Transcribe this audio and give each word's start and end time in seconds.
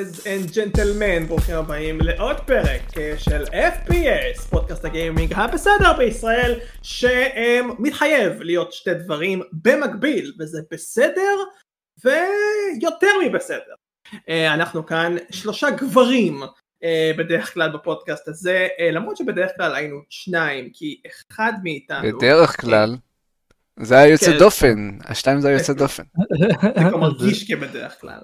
ladies 0.00 0.20
and 0.26 0.54
gentlemen, 0.54 1.26
ברוכים 1.28 1.56
הבאים 1.56 2.00
לעוד 2.00 2.40
פרק 2.40 2.98
אה, 2.98 3.14
של 3.18 3.44
FPS, 3.44 4.48
פודקאסט 4.50 4.84
הגיימינג 4.84 5.32
הבסדר 5.32 5.92
בישראל, 5.98 6.60
שמתחייב 6.82 8.42
להיות 8.42 8.72
שתי 8.72 8.94
דברים 8.94 9.42
במקביל, 9.52 10.32
וזה 10.40 10.60
בסדר 10.70 11.36
ויותר 12.04 13.12
מבסדר. 13.26 13.74
אה, 14.28 14.54
אנחנו 14.54 14.86
כאן 14.86 15.16
שלושה 15.30 15.70
גברים 15.70 16.42
אה, 16.84 17.12
בדרך 17.18 17.54
כלל 17.54 17.72
בפודקאסט 17.72 18.28
הזה, 18.28 18.68
למרות 18.92 19.16
שבדרך 19.16 19.50
כלל 19.56 19.74
היינו 19.74 19.96
שניים, 20.10 20.70
כי 20.72 21.00
אחד 21.06 21.52
מאיתנו... 21.62 22.18
בדרך 22.18 22.60
כלל. 22.60 22.96
זה 23.82 23.98
היה 23.98 24.12
יוצא 24.12 24.32
כן. 24.32 24.38
דופן, 24.38 24.90
השתיים 25.04 25.40
זה 25.40 25.48
היה 25.48 25.58
יוצא 25.58 25.72
דופן. 25.72 26.02
זה 26.38 26.46
כבר 26.80 26.96
מרגיש 27.06 27.52
כבדרך 27.52 28.00
כלל. 28.00 28.20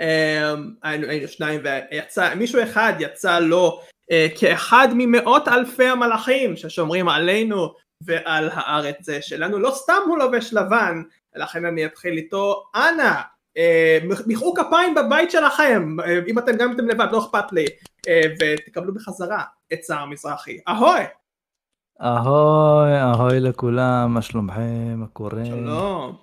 אמ, 0.00 0.70
היינו 0.82 1.28
שניים 1.28 1.60
ויצא, 1.64 2.34
מישהו 2.34 2.62
אחד 2.62 2.92
יצא 2.98 3.38
לו 3.38 3.80
אה, 4.10 4.26
כאחד 4.38 4.88
ממאות 4.94 5.48
אלפי 5.48 5.84
המלאכים 5.84 6.56
ששומרים 6.56 7.08
עלינו 7.08 7.74
ועל 8.00 8.50
הארץ 8.52 9.06
שלנו, 9.20 9.58
לא 9.58 9.70
סתם 9.70 10.02
הוא 10.06 10.18
לובש 10.18 10.52
לבן, 10.52 11.02
לכן 11.36 11.64
אני 11.64 11.86
אתחיל 11.86 12.16
איתו, 12.16 12.64
אנא, 12.74 13.12
אה, 13.56 13.98
מחאו 14.26 14.54
כפיים 14.54 14.94
בבית 14.94 15.30
שלכם, 15.30 15.96
אה, 16.00 16.18
אם 16.26 16.38
אתם 16.38 16.56
גם 16.56 16.72
אתם 16.72 16.88
לבד, 16.88 17.06
לא 17.12 17.18
אכפת 17.18 17.52
לי, 17.52 17.66
ותקבלו 18.40 18.94
בחזרה 18.94 19.42
את 19.72 19.84
שר 19.84 19.98
המזרחי, 19.98 20.58
אהוי! 20.68 21.00
אהוי, 22.02 23.00
אהוי 23.00 23.40
לכולם, 23.40 24.14
מה 24.14 24.22
שלומכם, 24.22 24.94
מה 24.96 25.06
קורה? 25.06 25.44
שלום. 25.44 26.16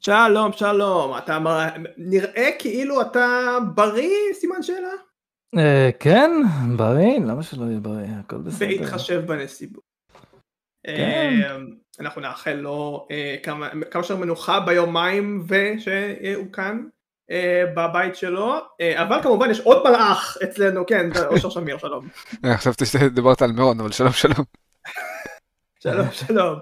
שלום, 0.00 0.52
שלום, 0.52 1.18
אתה 1.18 1.38
נראה 1.96 2.50
כאילו 2.58 3.00
אתה 3.00 3.58
בריא, 3.74 4.32
סימן 4.34 4.62
שאלה? 4.62 4.92
אה, 5.58 5.90
כן, 6.00 6.30
בריא, 6.76 7.18
למה 7.18 7.42
שלא 7.42 7.64
יהיה 7.64 7.80
בריא, 7.80 8.06
הכל 8.20 8.36
בסדר. 8.38 8.68
בהתחשב 8.68 9.22
בנסיבות. 9.26 9.84
כן. 10.86 10.92
אה, 10.92 11.56
אנחנו 12.00 12.20
נאחל 12.20 12.54
לו 12.54 13.06
אה, 13.10 13.36
כמה 13.42 13.68
שיותר 14.02 14.16
מנוחה 14.16 14.60
ביומיים 14.60 15.46
ושהוא 15.48 16.52
כאן 16.52 16.84
בבית 17.76 18.16
שלו, 18.16 18.54
אבל 18.96 19.22
כמובן 19.22 19.50
יש 19.50 19.60
עוד 19.60 19.82
מלאך 19.88 20.38
אצלנו, 20.44 20.86
כן, 20.86 21.10
אושר 21.26 21.50
שמיר, 21.50 21.78
שלום. 21.78 22.08
חשבתי 22.54 22.86
שדיברת 22.86 23.42
על 23.42 23.52
מירון, 23.52 23.80
אבל 23.80 23.92
שלום 23.92 24.12
שלום. 24.12 24.44
שלום 25.80 26.06
שלום, 26.12 26.58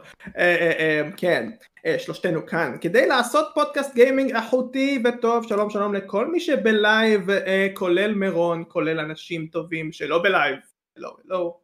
כן. 1.16 1.50
אה, 1.86 1.98
שלושתנו 1.98 2.46
כאן. 2.46 2.76
כדי 2.80 3.06
לעשות 3.06 3.48
פודקאסט 3.54 3.94
גיימינג 3.94 4.36
איכותי 4.36 5.02
וטוב 5.04 5.48
שלום 5.48 5.70
שלום 5.70 5.94
לכל 5.94 6.30
מי 6.30 6.40
שב 6.40 6.79
live 6.79 7.30
אה, 7.30 7.68
כולל 7.74 8.14
מירון 8.14 8.64
כולל 8.68 9.00
אנשים 9.00 9.46
טובים 9.46 9.92
שלא 9.92 10.22
ב 10.22 10.28
live. 10.28 10.58
לא 10.96 11.16
לא. 11.24 11.56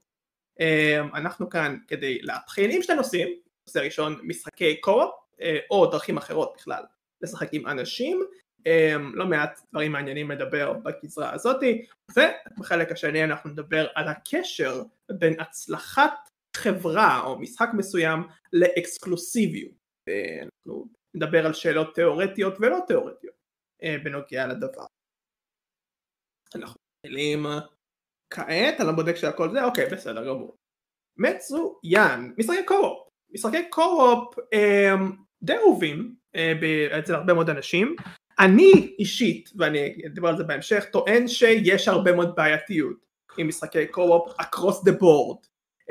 אה, 0.60 1.00
אנחנו 1.14 1.50
כאן 1.50 1.76
כדי 1.88 2.18
להתחיל 2.22 2.70
עם 2.70 2.82
שני 2.82 2.96
נושאים. 2.96 3.28
נושא 3.66 3.78
ראשון 3.78 4.20
משחקי 4.22 4.80
co-op 4.80 5.10
או 5.70 5.86
דרכים 5.86 6.16
אחרות 6.16 6.54
בכלל 6.56 6.82
לשחק 7.22 7.48
עם 7.52 7.66
אנשים 7.66 8.24
לא 9.14 9.26
מעט 9.26 9.60
דברים 9.70 9.92
מעניינים 9.92 10.30
לדבר 10.30 10.72
בגזרה 10.72 11.32
הזאתי 11.32 11.86
ובחלק 12.10 12.92
השני 12.92 13.24
אנחנו 13.24 13.50
נדבר 13.50 13.86
על 13.94 14.08
הקשר 14.08 14.82
בין 15.10 15.40
הצלחת 15.40 16.30
חברה 16.56 17.20
או 17.24 17.38
משחק 17.38 17.68
מסוים 17.74 18.20
לאקסקלוסיביות 18.52 19.86
אנחנו 20.42 20.86
נדבר 21.14 21.46
על 21.46 21.52
שאלות 21.52 21.94
תיאורטיות 21.94 22.54
ולא 22.60 22.78
תיאורטיות 22.86 23.34
אה, 23.82 23.96
בנוגע 24.04 24.46
לדבר. 24.46 24.84
אנחנו 26.54 26.80
מתחילים 27.04 27.46
כעת, 28.30 28.80
אני 28.80 28.86
לא 28.86 28.92
בודק 28.92 29.16
שהכל 29.16 29.50
זה, 29.50 29.64
אוקיי 29.64 29.86
בסדר 29.86 30.26
גמור. 30.26 30.56
מצוין, 31.16 32.34
משחקי 32.38 32.64
קו-אופ, 32.64 33.08
משחקי 33.30 33.70
קו-אופ 33.70 34.38
אה, 34.54 34.94
די 35.42 35.56
אהובים 35.56 36.14
אה, 36.36 36.98
אצל 36.98 37.14
הרבה 37.14 37.34
מאוד 37.34 37.50
אנשים. 37.50 37.96
אני 38.38 38.94
אישית, 38.98 39.50
ואני 39.56 39.94
אדבר 40.06 40.28
על 40.28 40.36
זה 40.36 40.44
בהמשך, 40.44 40.84
טוען 40.92 41.28
שיש 41.28 41.88
הרבה 41.88 42.12
מאוד 42.12 42.36
בעייתיות 42.36 43.06
עם 43.38 43.48
משחקי 43.48 43.86
קו-אופ 43.86 44.40
across 44.40 44.88
the 44.88 44.92
board, 44.92 45.48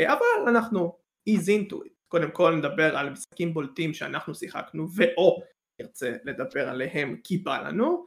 אבל 0.08 0.50
אנחנו 0.50 0.98
ease 1.30 1.48
into 1.48 1.76
it. 1.76 1.96
קודם 2.08 2.32
כל 2.32 2.56
נדבר 2.56 2.98
על 2.98 3.10
משחקים 3.10 3.54
בולטים 3.54 3.94
שאנחנו 3.94 4.36
שיחקנו 4.36 4.88
ואו 4.96 5.42
נרצה 5.82 6.16
לדבר 6.24 6.70
עליהם 6.70 7.22
כי 7.24 7.38
בא 7.38 7.62
לנו 7.62 8.06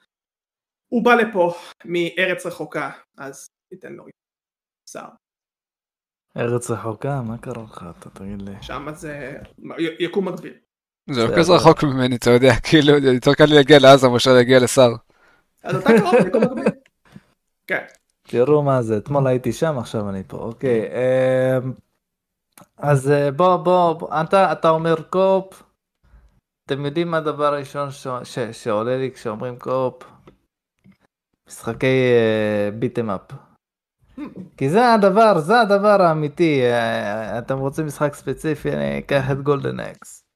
הוא 0.89 1.05
בא 1.05 1.15
לפה 1.15 1.55
מארץ 1.85 2.47
רחוקה 2.47 2.91
אז 3.19 3.47
ניתן 3.73 3.93
לו 3.93 4.05
שר. 4.91 5.09
ארץ 6.37 6.71
רחוקה? 6.71 7.23
מה 7.23 7.39
קרה 7.39 7.63
לך? 7.63 7.85
אתה 7.99 8.11
תגיד 8.11 8.43
לי. 8.43 8.63
שם 8.63 8.87
זה 8.95 9.39
יקום 9.99 10.29
מקביל. 10.29 10.59
זה 11.11 11.27
לא 11.27 11.37
כזה 11.37 11.53
רחוק 11.53 11.85
ממני 11.85 12.17
אתה 12.17 12.31
יודע 12.31 12.55
כאילו 12.69 12.99
יותר 12.99 13.35
קל 13.35 13.45
לי 13.45 13.55
להגיע 13.55 13.79
לעזה 13.79 14.09
מאשר 14.09 14.33
להגיע 14.33 14.59
לשר. 14.61 14.93
אז 15.65 15.77
אתה 15.77 15.89
קרוב 15.99 16.15
יקום 16.27 16.43
מקביל. 16.45 16.65
כן. 17.67 17.85
תראו 18.23 18.63
מה 18.63 18.83
זה 18.83 18.97
אתמול 18.97 19.27
הייתי 19.27 19.53
שם 19.53 19.79
עכשיו 19.79 20.09
אני 20.09 20.23
פה 20.27 20.37
אוקיי. 20.37 20.89
אמ, 20.89 21.73
אז 22.77 23.11
אה, 23.11 23.31
בוא 23.31 23.57
בוא, 23.57 24.09
אתה 24.21 24.53
אתה 24.53 24.71
אומר 24.71 25.03
co-op. 25.11 25.63
אתם 26.67 26.85
יודעים 26.85 27.11
מה 27.11 27.17
הדבר 27.17 27.55
הראשון 27.55 27.91
ש, 27.91 28.07
ש, 28.25 28.39
שעולה 28.39 28.97
לי 28.97 29.11
כשאומרים 29.15 29.59
co-op? 29.59 30.03
משחקי 31.49 32.13
beat 32.79 32.95
'em, 32.95 33.11
אה, 33.11 33.15
up. 33.15 33.33
כי 34.57 34.71
זה 34.71 34.93
הדבר 34.93 35.39
זה 35.39 35.61
הדבר 35.61 36.03
האמיתי 36.03 36.63
אה, 36.63 37.39
אתם 37.39 37.59
רוצים 37.59 37.87
משחק 37.87 38.15
ספציפי 38.15 38.73
אני 38.73 38.99
אקח 38.99 39.31
את 39.31 39.43
Golden 39.43 39.81
Axe. 39.81 40.28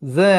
זה 0.00 0.32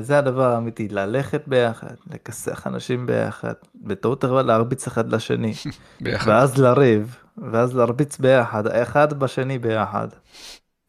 זה 0.00 0.18
הדבר 0.18 0.54
האמיתי 0.54 0.88
ללכת 0.88 1.42
ביחד 1.48 1.94
לכסח 2.10 2.66
אנשים 2.66 3.06
ביחד 3.06 3.54
בטעות 3.74 4.24
אבל 4.24 4.42
להרביץ 4.42 4.86
אחד 4.86 5.12
לשני 5.12 5.52
ביחד. 6.00 6.30
ואז 6.30 6.58
לריב 6.58 7.16
ואז 7.52 7.76
להרביץ 7.76 8.18
ביחד 8.18 8.66
אחד 8.66 9.12
בשני 9.12 9.58
ביחד. 9.58 10.08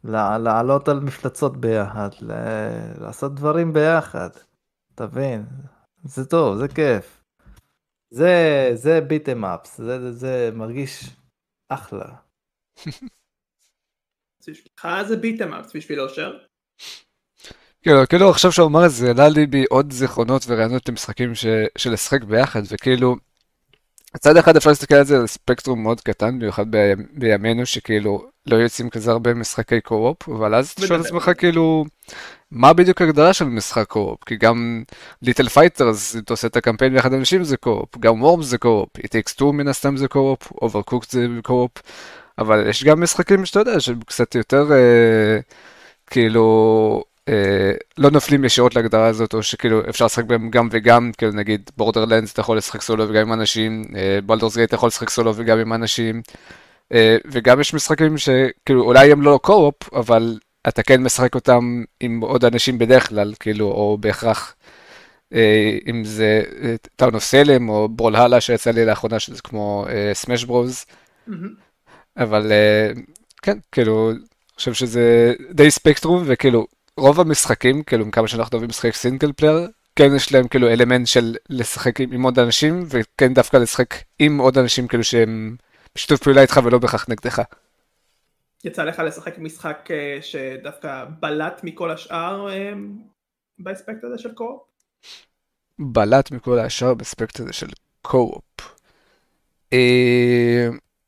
לעלות 0.03 0.88
על 0.90 1.00
מפלצות 1.00 1.57
ביחד 1.57 2.09
לעשות 3.01 3.35
דברים 3.35 3.74
ביחד. 3.74 4.30
תבין 4.96 5.46
זה 6.03 6.25
טוב 6.25 6.57
זה 6.57 6.68
כיף. 6.68 7.24
זה 8.09 8.69
זה 8.74 9.01
ביטם 9.01 9.46
אפס 9.46 9.78
זה 9.78 10.12
זה 10.12 10.50
מרגיש 10.53 11.09
אחלה. 11.69 12.06
בשבילך 14.40 14.88
זה 15.07 15.18
beat 15.18 15.38
'em 15.38 15.53
ups 15.53 15.75
בשביל 15.75 16.01
אושר. 16.01 16.50
כאילו, 17.81 18.08
כאילו 18.09 18.30
עכשיו 18.30 18.52
שהוא 18.52 18.68
אמר 18.68 18.86
את 18.86 18.92
זה, 18.92 19.12
עלה 19.12 19.30
לי 19.30 19.46
בי 19.46 19.64
עוד 19.69 19.94
זיכרונות 19.94 20.46
ורעיונות 20.47 20.90
למשחקים 20.90 21.36
של 21.36 21.92
לשחק 21.92 22.24
ביחד, 22.24 22.62
וכאילו, 22.69 23.16
מצד 24.16 24.38
אחד 24.38 24.56
אפשר 24.56 24.69
להסתכל 24.69 24.96
על 24.96 25.03
זה 25.03 25.18
על 25.18 25.28
ספקטרום 25.28 25.84
מאוד 25.84 26.02
קטן, 26.02 26.40
במיוחד 26.40 26.66
בימינו 27.14 27.66
שכאילו 27.66 28.25
לא 28.46 28.56
יוצאים 28.56 28.90
כזה 28.90 29.12
הרבה 29.12 29.34
משחקי 29.34 29.81
co-op, 29.81 30.30
אבל 30.30 30.56
אז 30.56 30.69
אתה 30.69 30.88
שואל 30.88 31.02
את 31.02 31.06
עצמך 31.06 31.31
כאילו, 31.38 31.86
מה 32.52 32.74
בדיוק 32.74 33.02
ההגדרה 33.02 33.34
של 33.34 33.46
משחק 33.46 33.88
co-op? 33.88 34.24
כי 34.24 34.36
גם 34.36 34.84
Little 35.22 35.50
Fighters, 35.50 36.16
אם 36.16 36.19
אתה 36.19 36.34
עושה 36.34 36.48
את 36.48 36.56
הקמפיין 36.56 36.94
ביחד 36.94 37.13
אנשים 37.13 37.44
זה 37.44 37.58
co-op, 37.58 37.97
גם 37.98 38.22
Worms 38.22 38.44
זה 38.44 38.58
co-op, 38.58 38.90
It 38.98 39.02
takes 39.02 39.40
two 39.40 39.52
מן 39.53 39.68
הסתם 39.68 39.98
זה 39.98 40.08
co-op, 40.08 40.52
Overcooked 40.52 41.08
זה 41.09 41.28
co-op, 41.44 41.72
אבל 42.38 42.69
יש 42.69 42.84
גם 42.84 43.02
משחקים 43.03 43.46
שאתה 43.46 43.59
יודע 43.59 43.80
שהם 43.80 44.00
קצת 44.02 44.36
יותר 44.36 44.72
אה, 44.72 45.40
כאילו 46.08 47.03
לא 47.98 48.12
נופלים 48.12 48.45
ישירות 48.45 48.75
להגדרה 48.75 49.07
הזאת, 49.07 49.34
או 49.34 49.44
שכאילו 49.44 49.81
אפשר 49.90 50.06
לשחק 50.06 50.24
בהם 50.24 50.50
גם 50.50 50.68
וגם, 50.72 51.12
כאילו 51.18 51.31
נגיד 51.31 51.69
Borderlands 51.78 52.33
אתה 52.34 52.42
יכול 52.42 52.57
לשחק 52.57 52.81
סולו 52.81 53.10
וגם 53.10 53.22
עם 53.22 53.34
אנשים, 53.34 53.84
Baldur's 54.25 54.57
Gate 54.57 54.68
אתה 54.68 54.75
יכול 54.75 54.88
לשחק 54.88 55.10
סולו 55.10 55.34
וגם 55.36 55.60
עם 55.60 55.74
אנשים, 55.74 56.22
אה, 56.94 57.18
וגם 57.25 57.60
יש 57.60 57.74
משחקים 57.74 58.18
שכאילו 58.18 58.84
אולי 58.84 59.12
הם 59.12 59.22
לא 59.22 59.40
co-op, 59.44 59.94
אבל 59.94 60.40
אתה 60.68 60.84
כן 60.84 61.04
משחק 61.04 61.36
אותם 61.36 61.84
עם 62.00 62.22
עוד 62.22 62.45
אנשים 62.45 62.78
בדרך 62.78 63.10
כלל, 63.10 63.34
כאילו, 63.40 63.66
או 63.66 63.98
בהכרח, 64.00 64.56
אה, 65.34 65.78
אם 65.90 66.04
זה 66.04 66.44
Town 66.95 67.16
of 67.16 67.24
Salem 67.24 67.69
או 67.69 67.90
Brawlhalla 67.89 68.42
שיצא 68.42 68.72
לי 68.72 68.86
לאחרונה, 68.86 69.19
שזה 69.19 69.42
כמו 69.42 69.86
Smash 70.13 70.44
Bros, 70.44 70.86
אבל 72.18 72.51
כן, 73.42 73.57
כאילו, 73.72 74.12
אני 74.12 74.19
חושב 74.56 74.74
שזה 74.74 75.34
די 75.51 75.72
ספקטרום, 75.72 76.24
וכאילו, 76.25 76.68
רוב 76.98 77.20
המשחקים, 77.20 77.84
כאילו, 77.84 78.12
כמה 78.12 78.28
שאנחנו 78.28 78.54
אוהבים 78.54 78.70
לשחק 78.70 78.96
single 78.95 79.31
player, 79.33 79.68
כן 79.96 80.16
יש 80.16 80.34
להם 80.34 80.48
כאילו 80.48 80.68
אלמנט 80.68 81.08
של 81.08 81.36
לשחק 81.50 82.02
עם, 82.02 82.12
עם 82.12 82.24
עוד 82.24 82.40
אנשים, 82.40 82.84
וכן 82.88 83.34
דווקא 83.34 83.58
לשחק 83.58 83.96
עם 84.20 84.38
עוד 84.38 84.58
אנשים 84.58 84.88
כאילו 84.88 85.04
שהם 85.04 85.56
בשיתוף 85.96 86.24
פעולה 86.24 86.42
איתך 86.42 86.60
ולא 86.64 86.78
בהכרח 86.78 87.06
נגדך. 87.10 87.42
יצא 88.64 88.84
לך 88.84 89.00
לשחק 89.00 89.38
משחק 89.38 89.90
אה, 89.92 90.18
שדווקא 90.22 91.06
בלט 91.20 91.62
מכל 91.64 91.92
השאר 91.92 92.50
אה, 92.50 92.74
באספקט 93.60 94.04
הזה 94.04 94.18
של 94.18 94.34
co-op? 94.33 94.62
בלט 95.80 96.32
מכל 96.32 96.60
השאר 96.60 96.94
באספקט 96.94 97.40
הזה 97.40 97.54
של 97.54 97.68
co-op. 98.01 98.75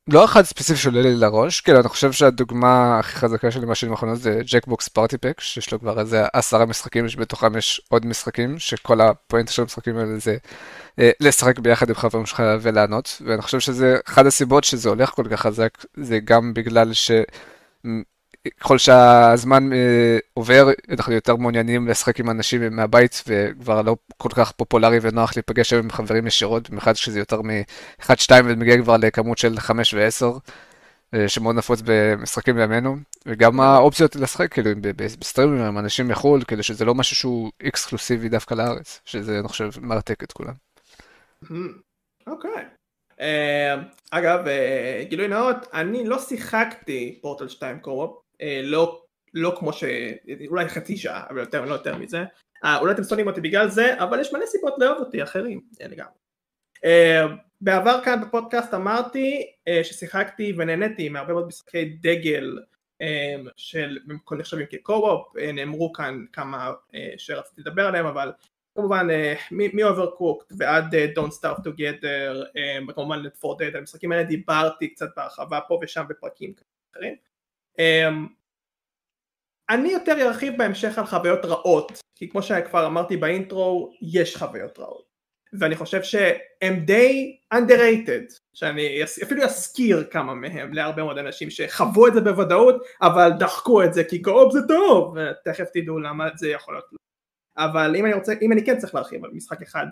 לא 0.07 0.25
אחד 0.25 0.41
ספציפי 0.41 0.79
שעולה 0.79 1.01
לי 1.01 1.15
לראש, 1.15 1.61
כאילו 1.61 1.79
אני 1.79 1.89
חושב 1.89 2.11
שהדוגמה 2.11 2.99
הכי 2.99 3.15
חזקה 3.15 3.51
שלי 3.51 3.65
מהשנים 3.65 3.91
האחרונות 3.91 4.19
זה 4.19 4.41
Jackbox 4.45 4.87
Party 4.87 5.17
Pack, 5.17 5.41
שיש 5.41 5.71
לו 5.71 5.79
כבר 5.79 5.99
איזה 5.99 6.25
עשרה 6.33 6.65
משחקים, 6.65 7.09
שבתוכם 7.09 7.57
יש 7.57 7.81
עוד 7.89 8.05
משחקים, 8.05 8.59
שכל 8.59 9.01
ה 9.01 9.09
point 9.09 9.49
של 9.49 9.61
המשחקים 9.61 9.97
האלה 9.97 10.19
זה 10.19 10.37
אה, 10.99 11.11
לשחק 11.19 11.59
ביחד 11.59 11.89
עם 11.89 11.95
חברים 11.95 12.25
שלך 12.25 12.43
ולענות, 12.61 13.21
ואני 13.25 13.41
חושב 13.41 13.59
שזה 13.59 13.97
אחת 14.07 14.25
הסיבות 14.25 14.63
שזה 14.63 14.89
הולך 14.89 15.09
כל 15.09 15.25
כך 15.31 15.41
חזק, 15.41 15.69
זה 15.97 16.19
גם 16.19 16.53
בגלל 16.53 16.93
ש... 16.93 17.11
ככל 18.59 18.77
שהזמן 18.77 19.73
אה, 19.73 20.17
עובר, 20.33 20.67
אנחנו 20.89 21.13
יותר 21.13 21.35
מעוניינים 21.35 21.87
לשחק 21.87 22.19
עם 22.19 22.29
אנשים 22.29 22.75
מהבית, 22.75 23.23
וכבר 23.27 23.81
לא 23.81 23.95
כל 24.17 24.29
כך 24.35 24.51
פופולרי 24.51 24.97
ונוח 25.01 25.31
להיפגש 25.35 25.73
עם 25.73 25.91
חברים 25.91 26.27
ישירות, 26.27 26.69
במיוחד 26.69 26.93
כשזה 26.93 27.19
יותר 27.19 27.41
מ-1-2 27.41 28.31
ומגיע 28.45 28.77
כבר 28.77 28.97
לכמות 28.97 29.37
של 29.37 29.59
5 29.59 29.93
ו-10, 29.93 30.25
אה, 31.13 31.29
שמאוד 31.29 31.55
נפוץ 31.55 31.81
במשחקים 31.85 32.55
בימינו, 32.55 32.95
וגם 33.25 33.59
האופציות 33.59 34.15
לשחק, 34.15 34.53
כאילו, 34.53 34.69
בסטרימים 34.95 35.61
עם 35.61 35.77
אנשים 35.77 36.07
מחו"ל, 36.07 36.43
כאילו 36.43 36.63
שזה 36.63 36.85
לא 36.85 36.95
משהו 36.95 37.15
שהוא 37.15 37.51
אקסקלוסיבי 37.67 38.29
דווקא 38.29 38.53
לארץ, 38.53 39.01
שזה, 39.05 39.39
אני 39.39 39.47
חושב, 39.47 39.69
מרתק 39.81 40.23
את 40.23 40.31
כולם. 40.31 40.53
אוקיי. 42.27 42.65
אה, 43.19 43.75
אגב, 44.11 44.45
גילוי 45.09 45.27
נאות, 45.27 45.57
אני 45.73 46.05
לא 46.05 46.19
שיחקתי 46.19 47.19
פורטל 47.21 47.47
2 47.47 47.79
קורופ, 47.79 48.22
לא, 48.63 49.03
לא 49.33 49.55
כמו 49.59 49.73
ש... 49.73 49.83
אולי 50.47 50.69
חצי 50.69 50.97
שעה, 50.97 51.25
אבל 51.29 51.39
יותר, 51.39 51.65
לא 51.65 51.73
יותר 51.73 51.97
מזה. 51.97 52.23
אה, 52.63 52.79
אולי 52.79 52.93
אתם 52.93 53.03
שונאים 53.03 53.27
אותי 53.27 53.41
בגלל 53.41 53.69
זה, 53.69 54.03
אבל 54.03 54.19
יש 54.19 54.33
מלא 54.33 54.45
סיבות 54.45 54.73
לאהוב 54.77 54.97
אותי, 54.97 55.23
אחרים, 55.23 55.61
לגמרי. 55.79 56.13
אה, 56.85 57.25
בעבר 57.61 57.99
כאן 58.05 58.21
בפודקאסט 58.21 58.73
אמרתי 58.73 59.51
ששיחקתי 59.83 60.53
ונהניתי 60.57 61.09
מהרבה 61.09 61.33
מאוד 61.33 61.47
משחקי 61.47 61.85
דגל 61.85 62.57
של 63.57 63.97
נחשבים 64.31 64.65
כקו-אופ, 64.69 65.35
נאמרו 65.53 65.93
כאן 65.93 66.25
כמה 66.33 66.71
שרציתי 67.17 67.61
לדבר 67.61 67.87
עליהם, 67.87 68.05
אבל 68.05 68.31
כמובן 68.75 69.07
מ-Overcooked 69.51 70.55
ועד 70.57 70.95
Don't 70.95 71.31
Start 71.41 71.59
Together, 71.59 72.57
כמובן 72.93 73.23
את 73.25 73.35
For 73.35 73.61
Dead, 73.61 73.77
המשחקים 73.77 74.11
האלה 74.11 74.23
דיברתי 74.23 74.87
קצת 74.87 75.09
בהרחבה 75.15 75.59
פה 75.67 75.79
ושם 75.81 76.03
בפרקים 76.09 76.53
אחרים. 76.91 77.15
אמ, 77.79 78.27
אני 79.69 79.89
יותר 79.89 80.21
ארחיב 80.21 80.57
בהמשך 80.57 80.97
על 80.97 81.05
חוויות 81.05 81.45
רעות, 81.45 82.01
כי 82.15 82.29
כמו 82.29 82.41
שכבר 82.41 82.85
אמרתי 82.85 83.17
באינטרו, 83.17 83.93
יש 84.01 84.37
חוויות 84.37 84.79
רעות. 84.79 85.13
ואני 85.59 85.75
חושב 85.75 86.03
שהם 86.03 86.79
די 86.85 87.37
underrated, 87.53 88.33
שאני 88.53 89.03
אפילו 89.03 89.43
אזכיר 89.43 90.07
כמה 90.11 90.33
מהם 90.33 90.73
להרבה 90.73 91.03
מאוד 91.03 91.17
אנשים 91.17 91.49
שחוו 91.49 92.07
את 92.07 92.13
זה 92.13 92.21
בוודאות, 92.21 92.83
אבל 93.01 93.31
דחקו 93.39 93.83
את 93.83 93.93
זה 93.93 94.03
כי 94.03 94.21
קרוב 94.21 94.51
זה 94.53 94.59
טוב, 94.67 95.15
ותכף 95.15 95.65
תדעו 95.73 95.99
למה 95.99 96.29
זה 96.35 96.49
יכול 96.49 96.73
להיות. 96.73 96.85
אבל 97.57 97.95
אם 97.95 98.05
אני 98.05 98.13
רוצה, 98.13 98.33
אם 98.41 98.51
אני 98.51 98.65
כן 98.65 98.77
צריך 98.77 98.95
להרחיב 98.95 99.25
על 99.25 99.31
משחק 99.33 99.61
אחד, 99.61 99.85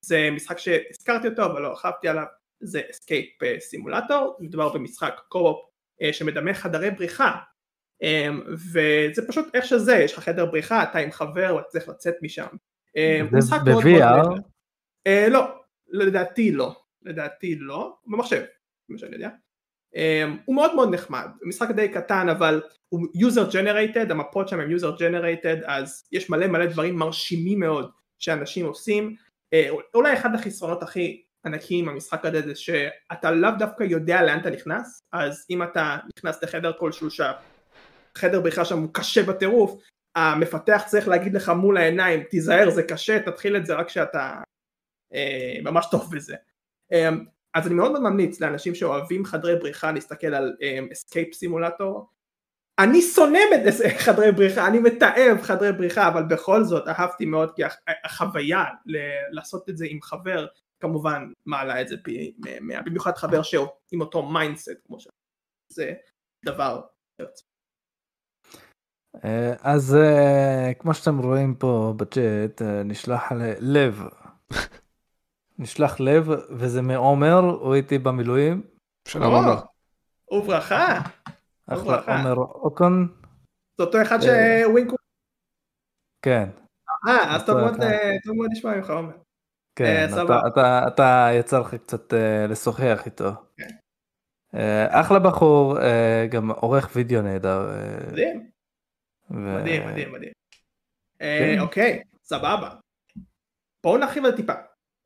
זה 0.00 0.28
משחק 0.32 0.58
שהזכרתי 0.58 1.28
אותו 1.28 1.44
אבל 1.44 1.62
לא 1.62 1.68
הרחבתי 1.68 2.08
עליו, 2.08 2.24
זה 2.60 2.82
Escape 2.90 3.58
Simulator, 3.58 4.36
מדובר 4.40 4.68
במשחק 4.68 5.20
co-op 5.28 5.73
שמדמה 6.12 6.54
חדרי 6.54 6.90
בריחה 6.90 7.38
אמ, 8.02 8.40
וזה 8.72 9.28
פשוט 9.28 9.54
איך 9.54 9.64
שזה, 9.64 9.94
יש 9.96 10.12
לך 10.12 10.18
חדר 10.18 10.46
בריחה, 10.46 10.82
אתה 10.82 10.98
עם 10.98 11.10
חבר, 11.10 11.60
אתה 11.60 11.68
צריך 11.68 11.88
לצאת 11.88 12.14
משם. 12.22 12.46
אמ, 12.96 13.26
ב-VR? 13.64 14.40
אה, 15.06 15.28
לא, 15.28 15.40
לדעתי 15.88 16.52
לא, 16.52 16.76
לדעתי 17.02 17.54
לא, 17.58 17.96
במחשב, 18.06 18.42
כמו 18.86 18.98
שאני 18.98 19.14
יודע. 19.14 19.28
אמ, 19.94 20.36
הוא 20.44 20.56
מאוד 20.56 20.74
מאוד 20.74 20.94
נחמד, 20.94 21.26
משחק 21.42 21.70
די 21.70 21.88
קטן 21.88 22.28
אבל 22.28 22.62
הוא 22.88 23.06
user 23.16 23.52
generated, 23.52 24.10
המפות 24.10 24.48
שם 24.48 24.60
הם 24.60 24.70
user 24.70 24.98
generated 24.98 25.64
אז 25.66 26.08
יש 26.12 26.30
מלא 26.30 26.46
מלא 26.46 26.66
דברים 26.66 26.96
מרשימים 26.96 27.60
מאוד 27.60 27.90
שאנשים 28.18 28.66
עושים, 28.66 29.14
אה, 29.52 29.68
אולי 29.94 30.12
אחד 30.12 30.34
החסרונות 30.34 30.82
הכי 30.82 31.23
ענקיים 31.46 31.86
במשחק 31.86 32.24
הזה 32.24 32.42
זה 32.42 32.54
שאתה 32.54 33.30
לאו 33.30 33.50
דווקא 33.58 33.82
יודע 33.82 34.22
לאן 34.22 34.40
אתה 34.40 34.50
נכנס 34.50 35.00
אז 35.12 35.46
אם 35.50 35.62
אתה 35.62 35.96
נכנס 36.16 36.42
לחדר 36.42 36.72
כלשהו 36.78 37.08
שהחדר 37.10 38.40
בריחה 38.40 38.64
שם 38.64 38.78
הוא 38.78 38.88
קשה 38.92 39.22
בטירוף 39.22 39.80
המפתח 40.16 40.82
צריך 40.86 41.08
להגיד 41.08 41.34
לך 41.34 41.48
מול 41.48 41.76
העיניים 41.76 42.22
תיזהר 42.22 42.70
זה 42.70 42.82
קשה 42.82 43.20
תתחיל 43.20 43.56
את 43.56 43.66
זה 43.66 43.74
רק 43.74 43.86
כשאתה 43.86 44.42
אה, 45.14 45.56
ממש 45.62 45.86
טוב 45.90 46.10
בזה. 46.16 46.34
אה, 46.92 47.08
אז 47.54 47.66
אני 47.66 47.74
מאוד 47.74 48.00
ממליץ 48.00 48.40
לאנשים 48.40 48.74
שאוהבים 48.74 49.24
חדרי 49.24 49.56
בריחה 49.56 49.92
להסתכל 49.92 50.34
על 50.34 50.56
Escape 50.92 51.28
אה, 51.28 51.32
סימולטור 51.32 52.08
אני 52.78 53.02
שונא 53.02 53.38
חדרי 54.04 54.32
בריחה, 54.32 54.66
אני 54.66 54.78
מתעב 54.78 55.42
חדרי 55.42 55.72
בריחה, 55.72 56.08
אבל 56.08 56.22
בכל 56.22 56.64
זאת 56.64 56.88
אהבתי 56.88 57.24
מאוד 57.24 57.52
כי 57.56 57.62
החוויה 58.04 58.64
לעשות 59.30 59.68
את 59.68 59.76
זה 59.76 59.86
עם 59.88 60.02
חבר 60.02 60.46
כמובן 60.84 61.32
מעלה 61.46 61.80
את 61.80 61.88
זה 61.88 61.96
פי 62.04 62.34
מאה, 62.60 62.82
במיוחד 62.82 63.16
חבר 63.16 63.42
שעם 63.42 64.00
אותו 64.00 64.22
mindset 64.22 64.70
כמו 64.86 65.00
ש... 65.00 65.08
זה 65.68 65.92
דבר 66.44 66.82
אה, 69.24 69.54
אז 69.62 69.94
אה, 69.94 70.74
כמו 70.78 70.94
שאתם 70.94 71.18
רואים 71.18 71.54
פה 71.54 71.94
בצ'אט 71.96 72.62
אה, 72.62 72.82
נשלח 72.82 73.32
לב 73.60 74.02
נשלח 75.58 76.00
לב 76.00 76.28
וזה 76.50 76.82
מעומר 76.82 77.38
הוא 77.38 77.74
איתי 77.74 77.98
במילואים. 77.98 78.62
שלום 79.08 79.34
עומר. 79.34 79.60
וברכה. 80.32 81.00
אחלה 81.66 82.00
עומר 82.00 82.34
אוקון. 82.36 83.08
זה 83.78 83.84
אותו 83.84 84.02
אחד 84.02 84.18
שווינקו. 84.20 84.96
כן. 86.22 86.48
אה 87.08 87.36
אז 87.36 87.46
טוב 87.46 87.56
מאוד 88.36 88.50
לשמוע 88.52 88.76
ממך 88.76 88.90
עומר. 88.90 89.23
כן, 89.76 89.84
אה, 89.84 90.24
אתה, 90.24 90.40
אתה, 90.46 90.88
אתה 90.88 91.28
יצא 91.34 91.58
לך 91.58 91.74
קצת 91.74 92.12
uh, 92.12 92.16
לשוחח 92.50 93.02
איתו. 93.06 93.30
כן. 93.56 93.68
אה, 94.54 94.58
אחלה 94.90 95.18
בחור, 95.18 95.78
גם 96.30 96.50
עורך 96.50 96.90
וידאו 96.94 97.22
נהדר. 97.22 97.70
מדהים. 98.12 98.50
ו... 99.30 99.34
מדהים, 99.34 99.86
מדהים, 99.86 100.12
מדהים. 100.12 100.32
כן. 101.18 101.56
אוקיי, 101.60 102.02
סבבה. 102.22 102.70
בואו 103.84 103.98
נרחיב 103.98 104.24
על 104.24 104.36
טיפה. 104.36 104.52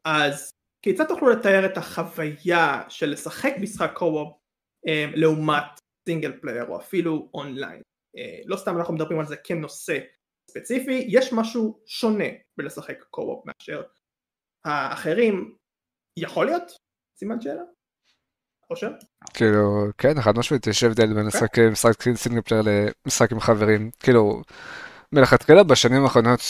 אז 0.04 0.50
כיצד 0.82 1.08
תוכלו 1.08 1.28
לתאר 1.28 1.66
את 1.66 1.76
החוויה 1.76 2.82
של 2.88 3.10
לשחק 3.10 3.54
משחק 3.60 3.90
co-op 3.94 4.38
לעומת 5.14 5.80
single 6.08 6.32
player 6.40 6.64
או 6.68 6.80
אפילו 6.80 7.30
אונליין? 7.34 7.80
לא 8.44 8.56
סתם 8.56 8.76
אנחנו 8.76 8.94
מדברים 8.94 9.18
על 9.18 9.26
זה 9.26 9.36
כנושא 9.36 9.98
ספציפי, 10.50 11.04
יש 11.08 11.32
משהו 11.32 11.80
שונה 11.86 12.24
בלשחק 12.58 13.04
co-op 13.10 13.46
מאשר 13.46 13.82
האחרים, 14.64 15.54
יכול 16.16 16.46
להיות? 16.46 16.72
סימן 17.18 17.40
שאלה? 17.40 17.62
חושב? 18.68 18.90
כאילו, 19.34 19.86
כן, 19.98 20.20
חד 20.20 20.38
משמעית, 20.38 20.66
יש 20.66 20.82
הבדל 20.82 21.14
בין 21.14 21.26
לשחק 21.26 21.58
משחק 21.58 22.02
single 22.16 22.40
player 22.40 22.62
למשחק 23.06 23.32
עם 23.32 23.40
חברים. 23.40 23.90
כאילו, 24.00 24.42
מלכתחילה 25.12 25.62
בשנים 25.62 26.04
האחרונות 26.04 26.40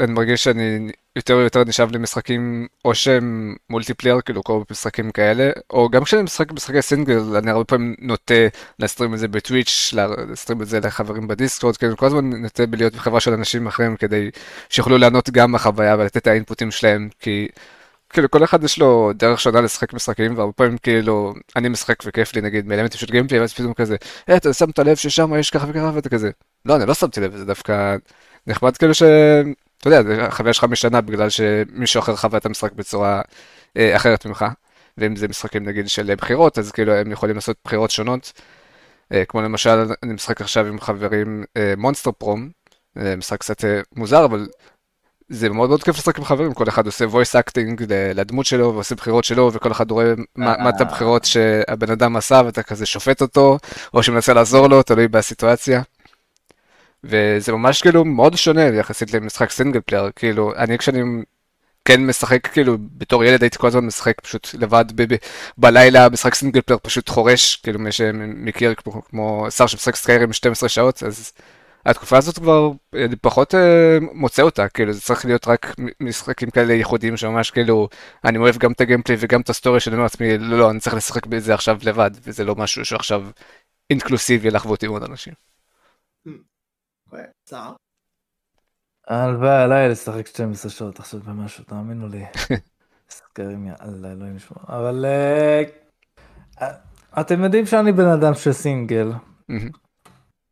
אני 0.00 0.12
מרגיש 0.12 0.44
שאני 0.44 0.90
יותר 1.16 1.36
ויותר 1.36 1.64
נשאב 1.64 1.92
למשחקים 1.92 2.66
או 2.84 2.94
שהם 2.94 3.54
multiplayer, 3.70 4.20
כאילו 4.20 4.44
כל 4.44 4.62
משחקים 4.70 5.10
כאלה, 5.10 5.50
או 5.70 5.88
גם 5.88 6.04
כשאני 6.04 6.22
משחק 6.22 6.52
משחקי 6.52 6.82
סינגל, 6.82 7.36
אני 7.36 7.50
הרבה 7.50 7.64
פעמים 7.64 7.94
נוטה 7.98 8.34
להסטרים 8.78 9.14
את 9.14 9.18
זה 9.18 9.28
ב 9.28 9.36
Twitch, 9.36 9.94
להסטרים 10.28 10.62
את 10.62 10.66
זה 10.66 10.80
לחברים 10.80 11.28
ב 11.28 11.33
Discord, 11.33 11.76
כאילו 11.76 11.96
כל 11.96 12.06
הזמן 12.06 12.30
נוטה 12.30 12.66
בלהיות 12.66 12.94
בחברה 12.94 13.20
של 13.20 13.32
אנשים 13.32 13.66
אחרים 13.66 13.96
כדי 13.96 14.30
שיוכלו 14.68 14.98
לענות 14.98 15.30
גם 15.30 15.52
בחוויה 15.52 15.96
ולתת 15.98 16.16
את 16.16 16.26
האינפוטים 16.26 16.70
שלהם, 16.70 17.08
כי 17.20 17.48
כאילו 18.10 18.30
כל 18.30 18.44
אחד 18.44 18.64
יש 18.64 18.78
לו 18.78 19.12
דרך 19.14 19.40
שונה 19.40 19.60
לשחק 19.60 19.92
משחקים 19.92 20.38
והרבה 20.38 20.52
פעמים 20.52 20.78
כאילו 20.78 21.34
אני 21.56 21.68
משחק 21.68 21.96
וכיף 22.04 22.34
לי 22.34 22.40
נגיד 22.40 22.66
מאלמנטים 22.66 23.00
של 23.00 23.06
גיימפלי 23.06 23.40
ואז 23.40 23.54
פתאום 23.54 23.74
כזה 23.74 23.96
אה 24.28 24.36
אתה 24.36 24.52
שמת 24.52 24.78
לב 24.78 24.96
ששם 24.96 25.34
יש 25.38 25.50
ככה 25.50 25.66
וככה 25.68 25.90
ואתה 25.94 26.08
כזה 26.08 26.30
לא 26.66 26.76
אני 26.76 26.86
לא 26.86 26.94
שמתי 26.94 27.20
לב 27.20 27.36
זה 27.36 27.44
דווקא 27.44 27.96
נחמד 28.46 28.76
כאילו 28.76 28.94
ש... 28.94 29.02
אתה 29.78 29.88
יודע 29.88 30.26
החוויה 30.26 30.52
שלך 30.52 30.64
משנה 30.64 31.00
בגלל 31.00 31.28
שמישהו 31.30 32.00
אחר 32.00 32.16
חווה 32.16 32.38
את 32.38 32.46
המשחק 32.46 32.72
בצורה 32.72 33.22
אה, 33.76 33.96
אחרת 33.96 34.26
ממך. 34.26 34.44
ואם 34.98 35.16
זה 35.16 35.28
משחקים 35.28 35.64
נגיד 35.64 35.88
של 35.88 36.14
בחירות 36.14 36.58
אז 36.58 36.72
כאילו 36.72 36.92
הם 36.92 37.12
יכולים 37.12 37.34
לעשות 37.34 37.56
בחירות 37.64 37.90
שונות. 37.90 38.32
אה, 39.12 39.24
כמו 39.24 39.42
למשל 39.42 39.84
אני 40.02 40.12
משחק 40.12 40.40
עכשיו 40.40 40.66
עם 40.66 40.80
חברים 40.80 41.44
אה, 41.56 41.74
מונסטר 41.76 42.12
פרום 42.12 42.50
אה, 42.98 43.16
משחק 43.16 43.40
קצת 43.40 43.64
אה, 43.64 43.80
מוזר 43.96 44.24
אבל 44.24 44.46
זה 45.28 45.48
מאוד 45.48 45.68
מאוד 45.68 45.82
כיף 45.82 45.96
לשחק 45.96 46.18
עם 46.18 46.24
חברים, 46.24 46.54
כל 46.54 46.68
אחד 46.68 46.86
עושה 46.86 47.04
voice 47.04 47.40
acting 47.40 47.82
לדמות 47.88 48.46
שלו 48.46 48.74
ועושה 48.74 48.94
בחירות 48.94 49.24
שלו, 49.24 49.50
וכל 49.52 49.72
אחד 49.72 49.90
רואה 49.90 50.12
מה, 50.36 50.54
מה 50.58 50.68
את 50.68 50.80
הבחירות 50.80 51.24
שהבן 51.24 51.90
אדם 51.90 52.16
עשה, 52.16 52.42
ואתה 52.44 52.62
כזה 52.62 52.86
שופט 52.86 53.22
אותו, 53.22 53.58
או 53.94 54.02
שמנסה 54.02 54.34
לעזור 54.34 54.66
לו, 54.66 54.82
תלוי 54.82 55.08
בסיטואציה. 55.08 55.82
וזה 57.04 57.52
ממש 57.52 57.82
כאילו 57.82 58.04
מאוד 58.04 58.36
שונה 58.36 58.62
יחסית 58.64 59.14
למשחק 59.14 59.50
single 59.50 59.80
player, 59.80 60.10
כאילו, 60.16 60.54
אני 60.56 60.78
כשאני 60.78 61.00
כן 61.84 62.06
משחק 62.06 62.46
כאילו 62.46 62.76
בתור 62.80 63.24
ילד 63.24 63.42
הייתי 63.42 63.58
כל 63.58 63.66
הזמן 63.66 63.86
משחק 63.86 64.20
פשוט 64.20 64.48
לבד 64.54 64.84
ב- 64.94 65.14
ב- 65.14 65.16
בלילה 65.58 66.08
משחק 66.08 66.34
single 66.34 66.60
player 66.60 66.78
פשוט 66.82 67.08
חורש 67.08 67.56
כאילו 67.56 67.78
מי 67.78 67.92
שמכיר 67.92 68.74
כמו, 68.74 69.02
כמו 69.02 69.46
שר 69.50 69.66
שמשחק 69.66 69.96
Skyrim 69.96 70.32
12 70.32 70.68
שעות 70.68 71.02
אז 71.02 71.32
התקופה 71.86 72.18
הזאת 72.18 72.38
כבר 72.38 72.70
אני 72.94 73.16
פחות 73.16 73.54
אה, 73.54 73.98
מוצא 74.12 74.42
אותה 74.42 74.68
כאילו 74.68 74.92
זה 74.92 75.00
צריך 75.00 75.24
להיות 75.24 75.48
רק 75.48 75.74
משחקים 76.00 76.50
כאלה 76.50 76.72
ייחודיים 76.74 77.16
שממש 77.16 77.50
כאילו 77.50 77.88
אני 78.24 78.38
אוהב 78.38 78.56
גם 78.58 78.72
את 78.72 78.80
ה 78.80 78.84
gameplay 78.84 79.16
וגם 79.18 79.40
את 79.40 79.50
ה 79.50 79.55
story 79.55 79.80
שאני 79.80 79.94
אומר 79.94 80.02
לעצמי 80.02 80.38
לא 80.38 80.58
לא 80.58 80.70
אני 80.70 80.80
צריך 80.80 80.96
לשחק 80.96 81.26
בזה 81.26 81.54
עכשיו 81.54 81.78
לבד 81.82 82.10
וזה 82.22 82.44
לא 82.44 82.54
משהו 82.54 82.84
שעכשיו 82.84 83.22
אינקלוסיבי 83.90 84.50
לחוות 84.50 84.82
עם 84.82 84.90
עוד 84.90 85.02
אנשים. 85.02 85.34
הלוואי 89.06 89.62
עליי 89.62 89.88
לשחק 89.88 90.26
12 90.26 90.70
שעות 90.70 90.98
עכשיו 90.98 91.20
במשהו, 91.20 91.64
תאמינו 91.64 92.08
לי. 92.08 92.24
Skyrim 93.10 93.66
יאללה, 93.66 94.12
אלוהים 94.12 94.36
ישמור. 94.36 94.62
אבל 94.68 95.04
אה, 95.04 95.62
אה, 96.62 96.74
אתם 97.20 97.44
יודעים 97.44 97.66
שאני 97.66 97.92
בן 97.92 98.08
אדם 98.08 98.34
של 98.34 98.52
סינגל. 98.52 99.12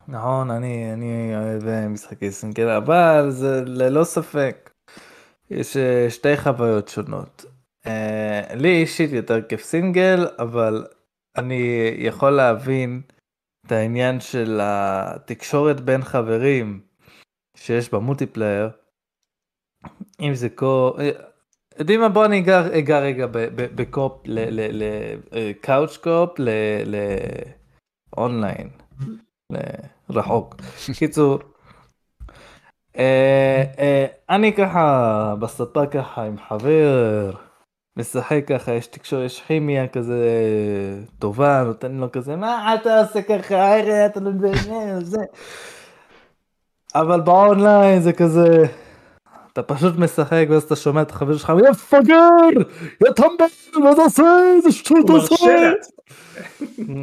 נכון, 0.08 0.50
אני, 0.50 0.92
אני 0.92 1.32
אוהב 1.36 1.66
אה, 1.66 1.88
משחקי 1.88 2.30
סינגל, 2.30 2.68
אבל 2.68 3.30
זה 3.30 3.62
ללא 3.66 4.04
ספק. 4.04 4.70
יש 5.50 5.76
שתי 6.08 6.36
חוויות 6.36 6.88
שונות. 6.88 7.44
לי 8.54 8.80
אישית 8.80 9.12
יותר 9.12 9.42
כיף 9.42 9.62
סינגל, 9.62 10.26
אבל 10.38 10.86
אני 11.36 11.94
יכול 11.98 12.30
להבין 12.30 13.02
את 13.66 13.72
העניין 13.72 14.20
של 14.20 14.60
התקשורת 14.62 15.80
בין 15.80 16.02
חברים. 16.02 16.80
שיש 17.56 17.94
במולטיפלייר, 17.94 18.70
אם 20.20 20.34
זה 20.34 20.48
קו... 20.48 20.96
יודעים 21.78 22.00
מה 22.00 22.08
בוא 22.08 22.24
אני 22.24 22.38
אגע, 22.38 22.78
אגע 22.78 22.98
רגע 22.98 23.26
בקופ, 23.56 24.22
לקאוץ' 24.24 25.96
קופ, 25.96 26.30
לאונליין, 28.16 28.70
לרחוק. 30.10 30.56
קיצור, 30.98 31.38
אה, 32.98 33.64
אה, 33.78 34.06
אני 34.30 34.52
ככה 34.52 35.34
בספה 35.40 35.86
ככה 35.86 36.22
עם 36.22 36.36
חבר, 36.48 37.32
משחק 37.96 38.40
ככה, 38.46 38.72
יש 38.72 38.86
תקשור, 38.86 39.22
יש 39.22 39.42
כימיה 39.46 39.88
כזה 39.88 40.28
טובה, 41.18 41.62
נותן 41.66 41.92
לו 41.92 42.12
כזה, 42.12 42.36
מה 42.36 42.74
אתה 42.74 43.00
עושה 43.00 43.22
ככה, 43.22 43.78
הרי 43.78 44.06
אתה 44.06 44.20
לא 44.20 44.30
מבין, 44.30 44.54
זה. 45.00 45.20
אבל 46.94 47.20
באונליין 47.20 48.00
זה 48.00 48.12
כזה, 48.12 48.64
אתה 49.52 49.62
פשוט 49.62 49.96
משחק 49.98 50.46
ואז 50.50 50.62
אתה 50.62 50.76
שומע 50.76 51.02
את 51.02 51.10
החבר 51.10 51.36
שלך, 51.36 51.52
יא 51.66 51.72
פגר, 51.72 52.28
יא 53.06 53.12
טמבל, 53.12 53.82
מה 53.84 53.92
אתה 53.92 54.02
עושה, 54.02 54.22
איזה 54.56 54.72
שטות 54.72 55.04
אתה 55.04 55.12
עושה. 55.12 55.72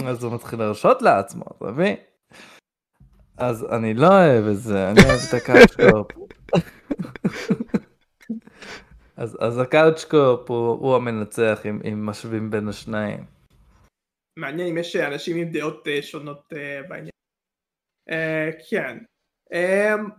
אז 0.08 0.24
הוא 0.24 0.34
מתחיל 0.34 0.60
להרשות 0.60 1.02
לעצמו, 1.02 1.44
אתה 1.58 1.66
מבין? 1.66 1.96
אז 3.38 3.66
אני 3.72 3.94
לא 3.94 4.08
אוהב 4.08 4.48
את 4.48 4.58
זה, 4.58 4.90
אני 4.90 5.02
אוהב 5.06 5.20
את 5.30 5.34
ה 5.34 5.40
couch 5.40 5.73
co-op. 5.73 6.12
אז, 9.20 9.38
אז 9.40 9.60
ה 9.60 9.68
couch 9.68 10.09
co-op 10.09 10.50
הוא, 10.50 10.70
הוא 10.70 10.96
המנצח 10.96 11.66
אם, 11.66 11.80
אם 11.92 12.06
משווים 12.06 12.50
בין 12.50 12.68
השניים. 12.68 13.26
מעניין 14.40 14.68
אם 14.68 14.78
יש 14.78 14.96
אנשים 14.96 15.38
עם 15.38 15.52
דעות 15.52 15.88
אה, 15.88 16.02
שונות 16.02 16.54
אה, 16.54 16.90
בעניין. 16.90 17.12
Uh, 18.10 18.70
כן, 18.70 18.98
אמ, 19.54 20.10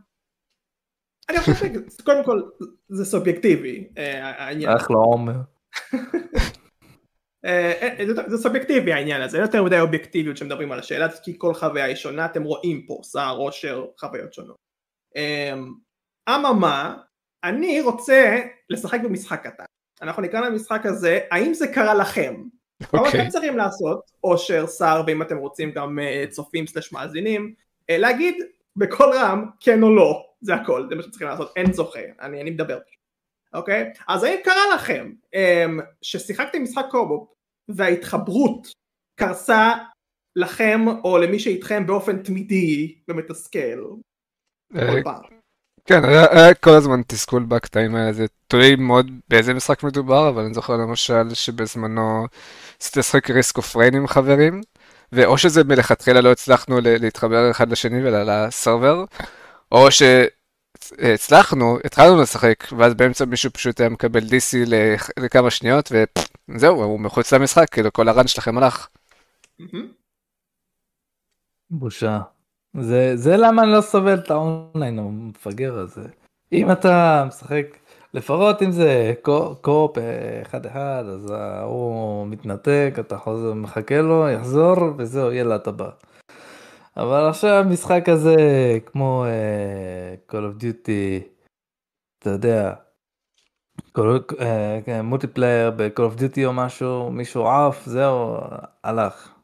אני 1.29 1.39
חושב 1.39 1.55
שקודם 1.99 2.25
כל 2.29 2.43
זה 2.89 3.05
סובייקטיבי 3.05 3.89
העניין. 3.97 4.71
אחלה 4.71 4.97
עומר. 4.97 5.41
אה, 7.45 7.73
אה, 7.83 8.05
זה 8.27 8.39
סובייקטיבי 8.39 8.93
העניין 8.93 9.23
הזה, 9.23 9.37
אין 9.37 9.47
יותר 9.47 9.65
מדי 9.65 9.81
אובייקטיביות 9.81 10.37
שמדברים 10.37 10.73
על 10.73 10.79
השאלה 10.79 11.09
כי 11.23 11.35
כל 11.39 11.55
חוויה 11.55 11.85
היא 11.85 11.97
שונה, 11.97 12.27
אתם 12.27 12.43
רואים 12.43 12.87
פה 12.87 13.01
סער 13.03 13.37
עושר 13.37 13.87
חוויות 14.01 14.33
שונות. 14.33 14.57
אמ, 15.17 15.75
אממה, 16.29 16.97
אני 17.45 17.81
רוצה 17.81 18.41
לשחק 18.71 19.01
במשחק 19.01 19.47
קטן. 19.47 19.65
אנחנו 20.03 20.23
נקרא 20.23 20.41
למשחק 20.41 20.87
הזה, 20.87 21.19
האם 21.31 21.55
זה 21.55 21.69
קרה 21.69 21.95
לכם? 21.95 22.35
Okay. 22.83 22.87
מה 22.93 23.01
אוקיי. 23.01 23.21
אתם 23.21 23.29
צריכים 23.31 23.57
לעשות, 23.57 24.11
אושר, 24.25 24.67
סער, 24.67 25.03
ואם 25.07 25.23
אתם 25.23 25.37
רוצים 25.37 25.73
גם 25.73 25.99
אה, 25.99 26.25
צופים 26.31 26.67
סלש 26.67 26.93
מאזינים, 26.93 27.55
להגיד 27.89 28.35
בקול 28.77 29.13
רם, 29.15 29.45
כן 29.61 29.83
או 29.83 29.95
לא, 29.95 30.27
זה 30.41 30.55
הכל, 30.55 30.87
זה 30.89 30.95
מה 30.95 31.03
שצריכים 31.03 31.29
לעשות, 31.29 31.53
אין 31.57 31.73
זוכה, 31.73 32.01
אני, 32.21 32.41
אני 32.41 32.51
מדבר 32.51 32.79
פשוט, 32.87 33.01
אוקיי? 33.55 33.93
אז 34.09 34.25
האם 34.25 34.39
קרה 34.45 34.75
לכם 34.75 35.13
אמ, 35.35 35.81
ששיחקתם 36.03 36.63
משחק 36.63 36.85
קובו 36.91 37.35
וההתחברות 37.69 38.69
קרסה 39.21 39.73
לכם 40.37 40.81
או 41.05 41.19
למי 41.19 41.39
שאיתכם 41.39 41.87
באופן 41.87 42.23
תמידי 42.23 42.99
ומתסכל? 43.09 43.85
אה, 44.77 45.03
כן, 45.87 46.05
היה 46.05 46.55
כל 46.55 46.71
הזמן 46.71 47.01
תסכול 47.07 47.43
בקטעים 47.43 47.95
האלה, 47.95 48.13
זה 48.13 48.27
תלוי 48.49 48.77
מאוד 48.77 49.11
באיזה 49.29 49.55
משחק 49.55 49.83
מדובר, 49.83 50.29
אבל 50.29 50.43
אני 50.45 50.55
זוכר 50.55 50.77
למשל 50.77 51.35
שבזמנו 51.35 52.27
עשיתי 52.81 52.99
לשחק 52.99 53.31
ריסק 53.31 53.57
אוף 53.57 53.77
ריין 53.77 53.95
עם 53.95 54.07
חברים. 54.07 54.61
ואו 55.13 55.39
שזה 55.39 55.65
מלכתחילה 55.65 56.21
לא 56.21 56.33
הצלחנו 56.33 56.79
להתחבר 56.83 57.51
אחד 57.51 57.71
לשני 57.71 58.05
ולסרבר, 58.05 59.05
או 59.73 59.87
שהצלחנו, 59.91 61.79
התחלנו 61.85 62.23
לשחק, 62.23 62.65
ואז 62.79 62.95
באמצע 62.95 63.25
מישהו 63.25 63.51
פשוט 63.53 63.81
היה 63.81 63.89
מקבל 63.89 64.21
DC 64.21 64.71
לכמה 65.21 65.51
שניות, 65.51 65.93
וזהו, 66.49 66.83
הוא 66.83 67.01
מחוץ 67.01 67.33
למשחק, 67.33 67.69
כאילו 67.71 67.93
כל 67.93 68.09
הרן 68.09 68.27
שלכם 68.27 68.59
הלך. 68.59 68.89
בושה. 71.71 72.21
זה, 72.75 73.17
זה 73.17 73.37
למה 73.37 73.63
אני 73.63 73.73
לא 73.73 73.81
סובל 73.81 74.15
את 74.15 74.31
האונליין 74.31 74.99
המפגר 74.99 75.79
הזה. 75.79 76.09
אם 76.53 76.73
אתה 76.73 77.25
משחק 77.29 77.67
לפחות 78.15 78.63
אם 78.63 78.73
זה 78.73 79.15
קופ 79.63 79.99
אחד 80.43 80.67
אחד 80.67 81.05
אז 81.07 81.35
הוא 81.63 82.27
מתנתק 82.27 82.95
אתה 83.01 83.19
חוזר 83.19 83.55
מחכה 83.55 84.01
לו 84.01 84.29
יחזור 84.29 84.77
וזהו 84.99 85.33
יאללה 85.33 85.57
אתה 85.57 85.71
בא. 85.71 85.91
אבל 86.97 87.29
עכשיו 87.29 87.65
משחק 87.71 88.09
הזה 88.09 88.37
כמו 88.87 89.25
אה, 89.27 90.33
Call 90.33 90.35
of 90.35 90.63
Duty 90.63 91.25
אתה 92.19 92.31
יודע 92.31 92.75
multiplayer 95.03 95.71
ב-Call 95.71 96.01
of 96.01 96.21
Duty 96.21 96.45
או 96.45 96.53
משהו 96.53 97.11
מישהו 97.11 97.47
עף 97.49 97.87
זהו 97.87 98.37
הלך. 98.85 99.35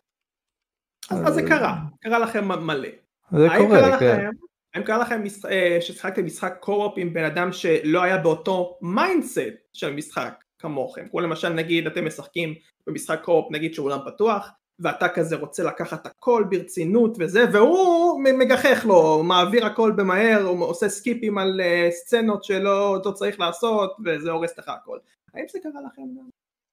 אז 1.11 1.35
זה 1.35 1.43
קרה 1.43 1.77
קרה 2.01 2.19
לכם 2.19 2.67
מלא. 2.67 2.89
זה 3.31 3.49
קורה 3.59 3.99
כן. 3.99 4.31
האם 4.75 4.85
קרה 4.85 4.99
לכם 4.99 5.23
אה, 5.49 5.79
ששיחקתם 5.81 6.27
משחק 6.27 6.57
co-op 6.61 6.95
עם 6.97 7.15
בן 7.15 7.25
אדם 7.25 7.53
שלא 7.53 8.03
היה 8.03 8.19
באותו 8.19 8.79
mindset 8.83 9.57
של 9.73 9.93
משחק 9.93 10.45
כמוכם? 10.59 11.09
כמו 11.11 11.21
למשל 11.21 11.49
נגיד 11.49 11.87
אתם 11.87 12.07
משחקים 12.07 12.55
במשחק 12.87 13.21
קו-אופ 13.25 13.53
נגיד 13.53 13.75
שהוא 13.75 13.87
עולם 13.87 13.99
פתוח 14.07 14.51
ואתה 14.79 15.09
כזה 15.09 15.37
רוצה 15.37 15.63
לקחת 15.63 16.07
הכל 16.07 16.45
ברצינות 16.51 17.17
וזה 17.19 17.45
והוא 17.53 18.21
מגחך 18.23 18.87
לו, 18.87 19.23
מעביר 19.23 19.67
הכל 19.67 19.93
במהר, 19.97 20.43
הוא 20.43 20.65
עושה 20.65 20.89
סקיפים 20.89 21.39
על 21.39 21.61
uh, 21.61 21.93
סצנות 21.93 22.45
שלא 22.45 23.01
צריך 23.15 23.41
לעשות 23.41 23.97
וזה 24.05 24.31
הורס 24.31 24.59
לך 24.59 24.69
הכל. 24.69 24.99
האם 25.35 25.45
זה 25.49 25.59
קרה 25.63 25.81
לכם? 25.87 26.03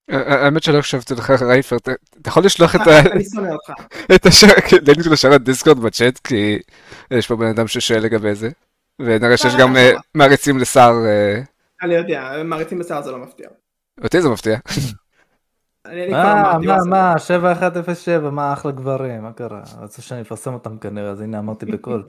האמת 0.09 0.63
שלא 0.63 0.77
הקשבתי 0.77 1.13
לך 1.13 1.29
רייפר, 1.29 1.75
אתה 1.77 1.91
יכול 2.27 2.45
לשלוח 2.45 2.75
את 2.75 2.81
ה... 2.87 2.99
אני 2.99 3.23
שונא 3.23 3.49
אותך. 3.49 3.69
את 4.15 4.25
הלינק 4.87 5.03
של 5.03 5.13
השארת 5.13 5.43
דיסקורד 5.43 5.79
בצ'אט, 5.79 6.17
כי 6.17 6.59
יש 7.11 7.27
פה 7.27 7.35
בן 7.35 7.47
אדם 7.47 7.67
ששואל 7.67 7.99
לגבי 7.99 8.35
זה, 8.35 8.49
ונראה 8.99 9.37
שיש 9.37 9.55
גם 9.55 9.75
אה, 9.77 9.91
מעריצים 10.13 10.57
לשר. 10.57 10.93
אה. 11.05 11.41
אני 11.81 11.93
יודע, 11.93 12.43
מעריצים 12.45 12.79
לשר 12.79 13.01
זה 13.01 13.11
לא 13.11 13.17
מפתיע. 13.17 13.47
אותי 14.03 14.21
זה 14.21 14.29
מפתיע. 14.29 14.57
מה, 16.11 16.57
מה, 16.65 16.77
מה, 16.89 17.13
7107, 17.19 18.29
מה 18.29 18.53
אחלה 18.53 18.71
גברים, 18.71 19.23
מה 19.23 19.33
קרה? 19.33 19.61
רצו 19.81 20.01
שאני 20.01 20.21
אפרסם 20.21 20.53
אותם 20.53 20.77
כנראה, 20.77 21.09
אז 21.09 21.21
הנה 21.21 21.39
אמרתי 21.39 21.65
בקול. 21.65 22.03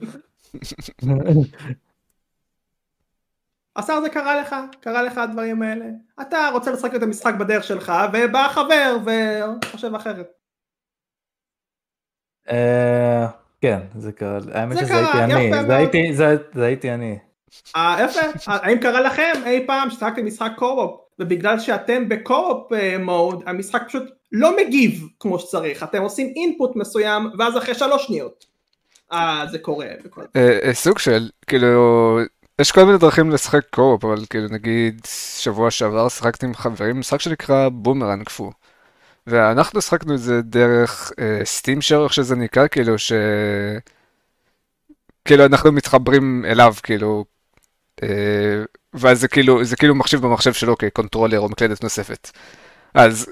השר 3.75 4.01
זה 4.01 4.09
קרה 4.09 4.41
לך, 4.41 4.55
קרה 4.79 5.01
לך 5.03 5.17
הדברים 5.17 5.61
האלה. 5.61 5.85
אתה 6.21 6.49
רוצה 6.53 6.71
לשחק 6.71 6.95
את 6.95 7.03
המשחק 7.03 7.33
בדרך 7.33 7.63
שלך, 7.63 7.93
ובא 8.13 8.47
חבר 8.47 8.97
וחושב 9.05 9.95
אחרת. 9.95 10.27
אה, 12.51 13.27
כן, 13.61 13.79
זה 13.97 14.11
קרה, 14.11 14.37
האמת 14.53 14.77
שזה 14.77 14.95
הייתי 15.77 15.99
אני, 15.99 16.15
זה 16.53 16.65
הייתי 16.65 16.93
אני. 16.93 17.17
אה, 17.75 17.97
יפה, 18.03 18.51
האם 18.51 18.79
קרה 18.79 19.01
לכם 19.01 19.33
אי 19.45 19.63
פעם 19.67 19.89
ששחקתם 19.89 20.25
משחק 20.25 20.51
co-op 20.55 21.01
ובגלל 21.19 21.59
שאתם 21.59 22.09
ב 22.09 22.19
co-op 22.19 22.71
mode 22.99 23.43
המשחק 23.45 23.83
פשוט 23.87 24.03
לא 24.31 24.57
מגיב 24.57 25.07
כמו 25.19 25.39
שצריך 25.39 25.83
אתם 25.83 26.01
עושים 26.01 26.33
input 26.35 26.75
מסוים 26.75 27.29
ואז 27.39 27.57
אחרי 27.57 27.75
שלוש 27.75 28.07
שניות 28.07 28.45
אה 29.11 29.45
זה 29.51 29.59
קורה. 29.59 29.87
סוג 30.73 30.99
של 30.99 31.29
כאילו 31.47 32.19
יש 32.61 32.71
כל 32.71 32.83
מיני 32.83 32.97
דרכים 32.97 33.31
לשחק 33.31 33.61
co-op 33.69 34.05
אבל 34.05 34.25
כאילו 34.29 34.47
נגיד 34.47 35.01
שבוע 35.39 35.71
שעבר 35.71 36.09
שיחקתי 36.09 36.45
עם 36.45 36.53
חברים 36.53 36.99
משחק 36.99 37.21
שנקרא 37.21 37.69
Boomerang 37.69 38.29
Fu. 38.29 38.51
ואנחנו 39.27 39.81
שחקנו 39.81 40.13
את 40.13 40.19
זה 40.19 40.41
דרך 40.41 41.11
Steam 41.43 41.81
Share 41.81 42.03
איך 42.03 42.13
שזה 42.13 42.35
נקרא 42.35 42.67
כאילו 42.67 42.99
ש... 42.99 43.11
כאילו 45.25 45.45
אנחנו 45.45 45.71
מתחברים 45.71 46.45
אליו 46.45 46.73
כאילו 46.83 47.25
אה, 48.03 48.63
ואז 48.93 49.19
זה 49.21 49.27
כאילו, 49.27 49.63
זה 49.63 49.75
כאילו 49.75 49.95
מחשיב 49.95 50.21
במחשב 50.21 50.53
שלו 50.53 50.77
כ 50.77 50.87
controller 50.87 51.39
או 51.39 51.49
מקלדת 51.49 51.83
נוספת. 51.83 52.31
אז 52.93 53.29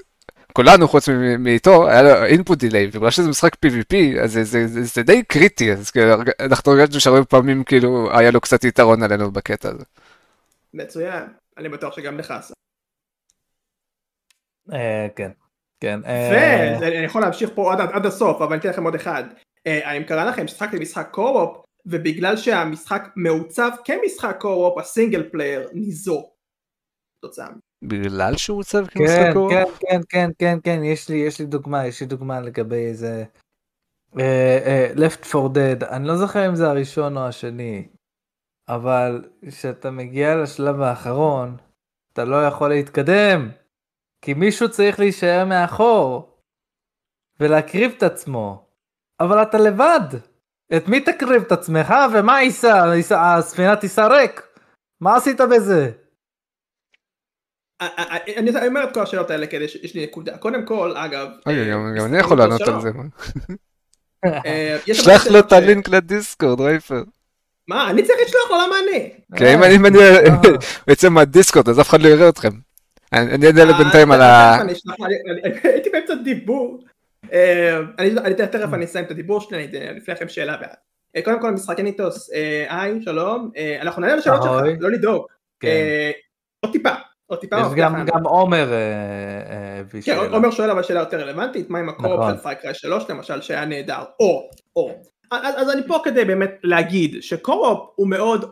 כולנו 0.56 0.88
חוץ 0.88 1.08
מאיתו 1.38 1.88
היה 1.88 2.02
לו 2.02 2.24
input 2.24 2.58
delay 2.58 2.86
ובגלל 2.92 3.10
שזה 3.10 3.28
משחק 3.28 3.54
PvP 3.54 4.20
אז 4.22 4.32
זה, 4.32 4.44
זה, 4.44 4.66
זה, 4.66 4.82
זה 4.82 5.02
די 5.02 5.22
קריטי 5.22 5.72
אז 5.72 5.90
כאילו, 5.90 6.06
אנחנו 6.40 6.72
הרגשנו 6.72 7.00
שהרבה 7.00 7.24
פעמים 7.24 7.64
כאילו 7.64 8.18
היה 8.18 8.30
לו 8.30 8.40
קצת 8.40 8.64
יתרון 8.64 9.02
עלינו 9.02 9.30
בקטע 9.30 9.68
הזה. 9.68 9.84
מצוין 10.74 11.22
אני 11.58 11.68
בטוח 11.68 11.96
שגם 11.96 12.18
לך 12.18 12.30
עשה. 12.30 12.54
אה, 14.72 15.06
כן. 15.16 15.30
כן. 15.80 16.00
ואני 16.80 17.04
יכול 17.04 17.22
להמשיך 17.22 17.50
פה 17.54 17.72
עד, 17.72 17.80
עד 17.92 18.06
הסוף 18.06 18.42
אבל 18.42 18.52
אני 18.52 18.60
אתן 18.60 18.68
לכם 18.68 18.84
עוד 18.84 18.94
אחד. 18.94 19.24
האם 19.66 20.04
קרה 20.04 20.24
לכם 20.24 20.48
ששיחקתם 20.48 20.78
משחק 20.78 21.08
co-op 21.10 21.64
ובגלל 21.86 22.36
שהמשחק 22.36 23.08
מעוצב 23.16 23.70
כמשחק 23.84 24.36
co-op 24.40 24.78
ה 24.78 24.85
single 24.85 25.28
player 25.30 25.68
ניזוק. 25.72 26.34
תוצאה. 27.22 27.48
בגלל 27.88 28.36
שהוא 28.36 28.58
עוצב 28.58 28.86
כמשחק 28.86 29.30
co-op? 29.32 29.52
כן, 29.52 29.64
כן, 29.80 30.00
כן, 30.08 30.30
כן, 30.38 30.58
כן, 30.64 30.84
יש 30.84 31.08
לי, 31.08 31.16
יש 31.16 31.38
לי 31.40 31.46
דוגמה, 31.46 31.86
יש 31.86 32.00
לי 32.00 32.06
דוגמה 32.06 32.40
לגבי 32.40 32.86
איזה... 32.86 33.24
אה, 34.12 34.16
אה, 34.16 34.98
Left 34.98 35.24
4 35.24 35.48
Dead, 35.54 35.90
אני 35.90 36.08
לא 36.08 36.16
זוכר 36.16 36.48
אם 36.48 36.54
זה 36.54 36.70
הראשון 36.70 37.16
או 37.16 37.26
השני, 37.26 37.88
אבל 38.68 39.24
כשאתה 39.48 39.90
מגיע 39.90 40.36
לשלב 40.36 40.80
האחרון, 40.80 41.56
אתה 42.12 42.24
לא 42.24 42.46
יכול 42.46 42.68
להתקדם, 42.68 43.50
כי 44.24 44.34
מישהו 44.34 44.70
צריך 44.70 44.98
להישאר 44.98 45.44
מאחור, 45.44 46.38
ולהקריב 47.40 47.94
את 47.96 48.02
עצמו, 48.02 48.66
אבל 49.20 49.42
אתה 49.42 49.58
לבד. 49.58 50.18
את 50.76 50.88
מי 50.88 51.00
תקריב 51.00 51.42
את 51.42 51.52
עצמך 51.52 51.94
ומה 52.12 52.42
ייסע? 52.42 52.84
הספינה 53.16 53.76
תיסע 53.76 54.06
ריק? 54.06 54.42
מה 55.00 55.16
עשית 55.16 55.40
בזה? 55.40 55.90
אני 58.36 58.66
אומר 58.66 58.84
את 58.84 58.94
כל 58.94 59.02
השאלות 59.02 59.30
האלה 59.30 59.46
כדי 59.46 59.68
שיש 59.68 59.94
לי 59.94 60.02
נקודה. 60.02 60.36
קודם 60.38 60.66
כל, 60.66 60.92
אגב... 60.96 61.28
גם 61.98 62.04
אני 62.04 62.18
יכול 62.18 62.38
לענות 62.38 62.60
על 62.60 62.80
זה. 62.80 62.90
אה, 64.46 64.76
שלח 64.92 65.26
לו 65.26 65.38
את 65.38 65.52
הלינק 65.52 65.88
לדיסקורד, 65.88 66.60
רייפר. 66.60 67.02
מה? 67.68 67.90
אני 67.90 68.02
צריך 68.02 68.18
לשלוח 68.26 68.50
לו 68.50 68.56
למה 68.66 68.76
אני? 68.78 69.10
כן, 69.36 69.62
אם 69.70 69.86
אני 69.86 69.98
יוצא 70.88 71.08
מהדיסקורד 71.08 71.68
אז 71.68 71.80
אף 71.80 71.88
אחד 71.88 72.02
לא 72.02 72.08
יראה 72.08 72.28
אתכם. 72.28 72.50
אני 73.12 73.46
יודע 73.46 73.64
לבינתיים 73.64 74.12
על 74.12 74.22
ה... 74.22 74.58
הייתי 75.64 75.90
באמצע 75.90 76.14
דיבור. 76.14 76.84
אה, 77.32 77.78
אני 77.98 78.34
תכף 78.34 78.74
אני 78.74 78.84
אסיים 78.84 79.04
את 79.04 79.10
הדיבור 79.10 79.40
שלי, 79.40 79.56
אני 79.56 79.98
אפנה 79.98 80.14
לכם 80.14 80.28
שאלה 80.28 80.56
בעד. 80.56 80.74
אה, 81.16 81.22
קודם 81.22 81.40
כל 81.40 81.50
משחקי 81.50 81.82
ניטוס, 81.82 82.30
אה, 82.32 82.66
היי 82.80 83.02
שלום, 83.02 83.50
אנחנו 83.80 84.02
נענה 84.02 84.16
לשאלות 84.16 84.42
שלך, 84.42 84.52
לא 84.80 84.90
לדאוג. 84.90 85.26
כן. 85.60 85.68
עוד 86.60 86.72
טיפה, 86.72 86.94
עוד 87.26 87.40
טיפה. 87.40 87.56
יש 87.56 87.74
גם 88.06 88.26
עומר 88.26 88.72
כן, 90.04 90.16
עומר 90.32 90.50
שואל 90.50 90.70
אבל 90.70 90.82
שאלה 90.82 91.00
יותר 91.00 91.20
רלוונטית, 91.20 91.70
מה 91.70 91.78
עם 91.78 91.88
הקורפ 91.88 92.20
נכון. 92.20 92.36
של 92.36 92.42
פייקריי 92.42 92.74
3 92.74 93.04
למשל 93.10 93.40
שהיה 93.40 93.64
נהדר, 93.64 94.04
או, 94.20 94.50
או. 94.76 94.90
אז 95.30 95.70
אני 95.70 95.82
פה 95.86 95.98
כדי 96.04 96.24
באמת 96.24 96.50
להגיד 96.62 97.16
ש 97.20 97.40
co-op 97.40 97.90
הוא 97.96 98.08
מאוד 98.08 98.50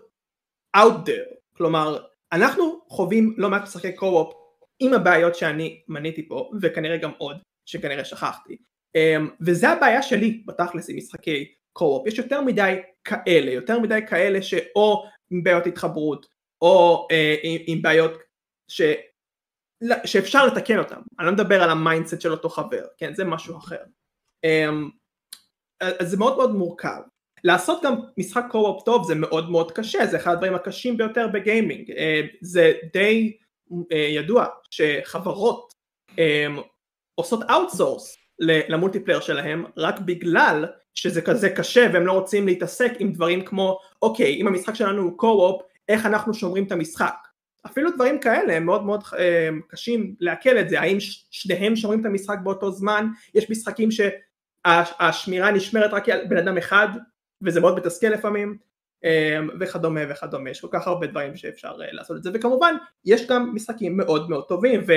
out 0.76 1.09
there, 1.09 1.35
כלומר 1.57 1.99
אנחנו 2.33 2.81
חווים 2.88 3.35
לא 3.38 3.50
מעט 3.50 3.62
משחקי 3.62 3.93
co-op 3.92 4.35
עם 4.81 4.95
הבעיות 4.95 5.35
שאני 5.35 5.82
מניתי 5.89 6.28
פה 6.28 6.50
וכנראה 6.61 6.97
גם 6.97 7.11
עוד 7.19 7.37
שכנראה 7.67 8.04
שכחתי 8.04 8.56
אמ, 8.97 9.30
וזה 9.41 9.69
הבעיה 9.69 10.02
שלי 10.02 10.43
בתכלס 10.47 10.91
עם 10.91 10.97
משחקי 10.97 11.52
co-op 11.73 12.06
יש 12.06 12.19
יותר 12.19 12.41
מדי 12.41 12.75
כאלה 13.04 13.50
יותר 13.50 13.78
מדי 13.78 14.00
כאלה 14.08 14.43
שאו 14.43 15.04
עם 15.30 15.43
בעיות 15.43 15.67
התחברות 15.67 16.26
או 16.63 17.06
אה, 17.10 17.15
עם, 17.43 17.61
עם 17.67 17.82
בעיות 17.82 18.13
ש... 18.73 18.80
שאפשר 20.04 20.47
לתקן 20.47 20.78
אותם. 20.78 21.00
אני 21.19 21.26
לא 21.26 21.32
מדבר 21.32 21.63
על 21.63 21.71
ה 21.71 21.77
mindset 21.77 22.21
של 22.21 22.30
אותו 22.30 22.49
חבר 22.49 22.85
כן? 22.99 23.15
זה 23.15 23.25
משהו 23.25 23.58
אחר. 23.58 23.82
אמ, 24.47 24.91
אז 25.80 26.11
זה 26.11 26.17
מאוד 26.17 26.37
מאוד 26.37 26.50
מורכב. 26.54 27.00
לעשות 27.45 27.82
גם 27.85 27.95
משחק 28.19 28.45
co-op 28.50 28.84
טוב 28.85 29.06
זה 29.06 29.15
מאוד 29.15 29.50
מאוד 29.50 29.73
קשה 29.73 30.06
זה 30.06 30.17
אחד 30.17 30.32
הדברים 30.32 30.54
הקשים 30.54 30.97
ביותר 30.97 31.28
בגיימינג. 31.28 31.91
אה, 31.91 31.95
זה 32.41 32.73
די 32.93 33.37
אה, 33.71 33.95
ידוע 33.95 34.47
שחברות 34.71 35.73
אמ, 36.10 36.60
עושות 37.15 37.41
outsource 37.50 38.17
ל 38.41 38.47
multiplayer 38.47 39.21
שלהם 39.21 39.65
רק 39.76 39.99
בגלל 39.99 40.67
שזה 40.95 41.23
כזה 41.23 41.50
קשה 41.50 41.87
והם 41.93 42.06
לא 42.06 42.13
רוצים 42.13 42.47
להתעסק 42.47 42.93
עם 42.99 43.13
דברים 43.13 43.45
כמו 43.45 43.78
אוקיי 44.02 44.35
אם 44.35 44.47
המשחק 44.47 44.75
שלנו 44.75 45.02
הוא 45.02 45.19
co-op 45.19 45.62
איך 45.89 46.06
אנחנו 46.06 46.35
שומרים 46.35 46.65
את 46.65 46.73
המשחק 46.73 47.15
אפילו 47.66 47.90
דברים 47.90 48.20
כאלה 48.20 48.56
הם 48.56 48.66
מאוד 48.66 48.84
מאוד 48.84 49.04
אה, 49.18 49.48
קשים 49.68 50.14
לעכל 50.20 50.58
את 50.58 50.68
זה. 50.68 50.80
האם 50.80 50.96
שניהם 51.30 51.76
שומרים 51.76 52.00
את 52.00 52.06
המשחק 52.06 52.38
באותו 52.42 52.70
זמן? 52.70 53.06
יש 53.34 53.50
משחקים 53.50 53.88
שהשמירה 53.90 55.50
נשמרת 55.50 55.90
רק 55.92 56.08
על 56.08 56.26
בן 56.28 56.36
אדם 56.36 56.58
אחד 56.58 56.88
וזה 57.42 57.60
מאוד 57.60 57.76
מתסכל 57.76 58.06
לפעמים 58.06 58.58
אה, 59.04 59.38
וכדומה 59.60 60.00
וכדומה. 60.08 60.50
יש 60.50 60.60
כל 60.60 60.68
כך 60.70 60.86
הרבה 60.86 61.06
דברים 61.06 61.36
שאפשר 61.36 61.76
אה, 61.80 61.92
לעשות 61.92 62.16
את 62.16 62.22
זה. 62.22 62.30
וכמובן 62.34 62.75
יש 63.04 63.28
גם 63.28 63.54
משחקים 63.54 63.96
מאוד 63.96 64.30
מאוד 64.30 64.44
טובים 64.48 64.80
ו... 64.86 64.92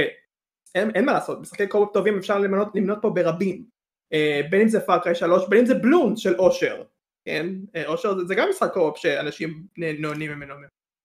אין, 0.76 0.92
אין 0.96 1.06
מה 1.06 1.14
לעשות, 1.14 1.42
משחקי 1.42 1.68
קורפ 1.68 1.94
טובים 1.94 2.18
אפשר 2.18 2.40
למנות, 2.40 2.68
למנות 2.76 2.98
פה 3.02 3.10
ברבים, 3.10 3.66
בין 4.50 4.62
אם 4.62 4.68
זה 4.68 4.80
פארקריי 4.80 5.16
3, 5.16 5.50
בין 5.50 5.60
אם 5.60 5.66
זה 5.66 5.74
בלון 5.74 6.16
של 6.16 6.36
אושר, 6.36 6.84
כן, 7.26 7.48
אושר 7.86 8.16
זה, 8.18 8.26
זה 8.26 8.36
גם 8.36 8.50
משחק 8.50 8.74
קורפ 8.74 8.98
שאנשים 8.98 9.64
נהנים 9.78 10.32
ממנו. 10.32 10.56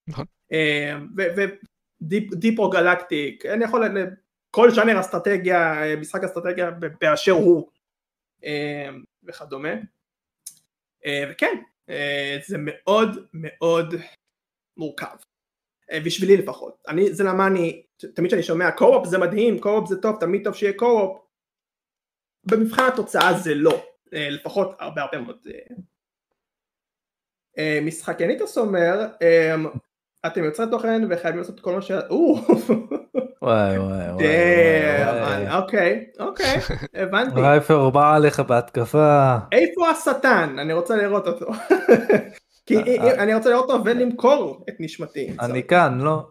נכון. 0.09 0.25
אה, 0.53 0.99
ודיפ 2.03 2.59
או 2.59 2.71
גלקטיק, 2.71 3.47
אני 3.47 3.65
יכול, 3.65 3.85
כל 4.51 4.71
ז'אנר 4.71 5.01
אסטרטגיה, 5.01 5.83
אה, 5.83 5.97
משחק 5.97 6.25
אסטרטגיה 6.25 6.71
באשר 7.01 7.33
הוא, 7.33 7.71
אה, 8.45 8.89
וכדומה, 9.25 9.75
וכן, 11.31 11.57
זה 12.47 12.57
מאוד 12.59 13.27
מאוד 13.33 13.95
מורכב. 14.77 15.17
בשבילי 16.05 16.37
לפחות. 16.37 16.83
אני, 16.89 17.15
זה 17.15 17.25
למה 17.25 17.47
אני, 17.47 17.83
תמיד 18.15 18.31
כשאני 18.31 18.43
שומע 18.43 18.71
קו-אופ 18.71 19.07
זה 19.07 19.19
מדהים, 19.19 19.61
קו-אופ 19.61 19.89
זה 19.89 20.01
טוב, 20.01 20.21
תמיד 20.21 20.45
טוב 20.45 20.55
שיהיה 20.55 20.73
קו-אופ. 20.77 21.21
במבחן 22.45 22.83
התוצאה 22.93 23.39
זה 23.39 23.55
לא, 23.55 23.87
לפחות 24.13 24.77
הרבה 24.79 25.03
הרבה 25.03 25.19
מאוד. 25.21 25.49
משחק 27.83 28.21
יניטוס 28.21 28.59
אומר, 28.59 29.07
אתם 30.27 30.45
יוצרי 30.45 30.67
תוכן 30.71 31.03
וחייבים 31.11 31.39
לעשות 31.39 31.61
כל 31.61 31.73
מה 31.75 31.83
ש... 31.83 31.91
וואי 33.43 33.79
וואי 33.79 34.11
וואי. 34.13 35.55
אוקיי, 35.59 36.05
אוקיי, 36.19 36.57
הבנתי. 37.03 37.41
הוא 37.73 37.91
בא 37.91 38.15
עליך 38.15 38.41
בהתקפה? 38.41 39.37
איפה 39.53 39.89
השטן? 39.89 40.57
אני 40.59 40.73
רוצה 40.73 40.97
לראות 40.97 41.27
אותו. 41.27 41.47
כי 42.67 42.77
אה, 42.77 42.83
אה. 42.83 43.23
אני 43.23 43.35
רוצה 43.35 43.51
לראות 43.51 43.71
אותו 43.71 43.85
ולמכור 43.85 44.65
את 44.69 44.75
נשמתי. 44.81 45.33
אני 45.41 45.67
כאן, 45.67 46.01
לא. 46.01 46.27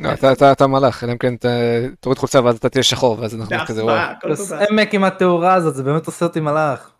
לא 0.00 0.52
אתה 0.52 0.66
מלאך, 0.66 1.04
אלא 1.04 1.12
אם 1.12 1.18
כן 1.18 1.34
תוריד 2.00 2.18
חולצה 2.18 2.44
ואז 2.44 2.56
אתה 2.56 2.68
תהיה 2.68 2.82
שחור 2.82 3.20
ואז 3.20 3.34
אנחנו 3.34 3.56
כזה 3.66 3.84
וואו. 3.84 3.96
עמק 4.70 4.94
עם 4.94 5.04
התאורה 5.04 5.54
הזאת, 5.54 5.74
זה 5.74 5.82
באמת 5.82 6.06
עושה 6.06 6.24
אותי 6.24 6.40
מלאך. 6.40 6.92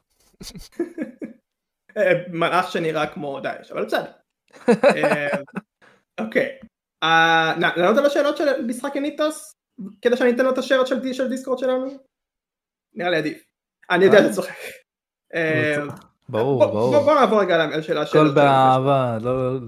אה, 1.97 2.12
מלאך 2.29 2.70
שנראה 2.70 3.07
כמו 3.07 3.40
דאעש, 3.40 3.70
אבל 3.70 3.85
בסדר. 3.85 4.11
אוקיי. 6.20 6.59
לענות 7.61 7.98
על 7.98 8.07
השאלות 8.07 8.37
של 8.37 8.66
משחק 8.66 8.96
הניטוס? 8.96 9.53
כדי 10.03 10.16
שאני 10.16 10.31
אתן 10.31 10.44
לו 10.44 10.53
את 10.53 10.59
השאלות 10.59 10.87
של 10.87 11.29
Discord 11.29 11.59
שלנו? 11.59 11.87
נראה 12.94 13.11
לי 13.11 13.16
עדיף. 13.16 13.44
אני 13.90 14.05
יודע 14.05 14.18
שאתה 14.18 14.33
צוחק. 14.33 14.55
ברור, 16.29 16.66
ברור. 16.66 17.00
בוא 17.05 17.14
נעבור 17.14 17.40
רגע 17.40 17.66
לשאלה 17.66 18.07
של... 18.07 18.18
הכל 18.18 18.35
באהבה, 18.35 19.18
לא... 19.20 19.59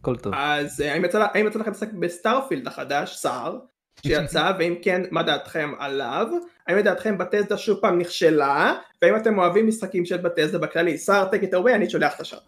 הכל 0.00 0.16
טוב. 0.16 0.34
אז 0.36 0.80
אה, 0.80 0.92
האם 0.92 1.04
יצא 1.04 1.58
לכם 1.60 1.70
לשחק 1.70 1.92
ב 1.92 1.99
Starfield 1.99 2.66
החדש, 2.66 3.16
סער, 3.16 3.58
שיצא, 4.04 4.52
ואם 4.58 4.74
כן, 4.82 5.02
מה 5.10 5.22
דעתכם 5.22 5.72
עליו? 5.78 6.26
האם 6.66 6.76
לדעתכם 6.76 7.18
Bethesda 7.18 7.56
שוב 7.56 7.78
פעם 7.80 7.98
נכשלה? 7.98 8.74
והאם 9.02 9.16
אתם 9.16 9.38
אוהבים 9.38 9.66
משחקים 9.66 10.04
של 10.04 10.16
Bethesda 10.16 10.58
בכללי? 10.58 10.98
סער, 10.98 11.30
take 11.30 11.42
it 11.42 11.52
away, 11.52 11.74
אני 11.74 11.90
שולח 11.90 12.14
את 12.16 12.20
השאר. 12.20 12.38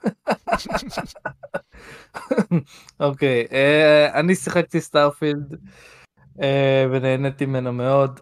אוקיי, 3.01 3.47
אה, 3.53 4.21
אני 4.21 4.35
שיחקתי 4.35 4.81
Starfield 4.81 5.57
אה, 6.43 6.87
ונהניתי 6.91 7.47
ממנו 7.47 7.73
מאוד. 7.73 8.21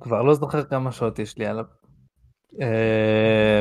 כבר 0.00 0.22
לא 0.22 0.34
זוכר 0.34 0.64
כמה 0.64 0.92
שעות 0.92 1.18
יש 1.18 1.38
לי 1.38 1.46
עליו. 1.46 1.64
אה, 2.60 3.60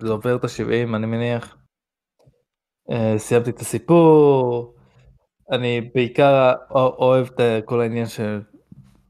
זה 0.00 0.08
עובר 0.10 0.36
את 0.36 0.44
ה-70 0.44 0.96
אני 0.96 1.06
מניח. 1.06 1.56
סיימתי 3.16 3.50
את 3.50 3.60
הסיפור. 3.60 4.77
אני 5.50 5.90
בעיקר 5.94 6.52
אוהב 6.70 7.26
את 7.26 7.64
כל 7.64 7.80
העניין 7.80 8.06
של 8.06 8.40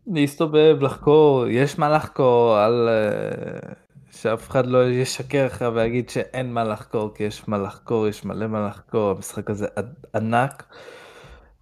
להסתובב, 0.07 0.77
לחקור, 0.81 1.47
יש 1.49 1.79
מה 1.79 1.89
לחקור, 1.89 2.57
על 2.57 2.89
שאף 4.11 4.49
אחד 4.49 4.67
לא 4.67 4.89
ישקר 4.89 5.47
לך 5.47 5.65
ויגיד 5.75 6.09
שאין 6.09 6.53
מה 6.53 6.65
לחקור, 6.65 7.15
כי 7.15 7.25
יש 7.25 7.49
מה 7.49 7.59
לחקור, 7.59 8.09
יש 8.09 8.25
מלא 8.25 8.47
מה 8.47 8.67
לחקור, 8.67 9.11
המשחק 9.11 9.51
הזה 9.51 9.67
ענק. 10.15 10.65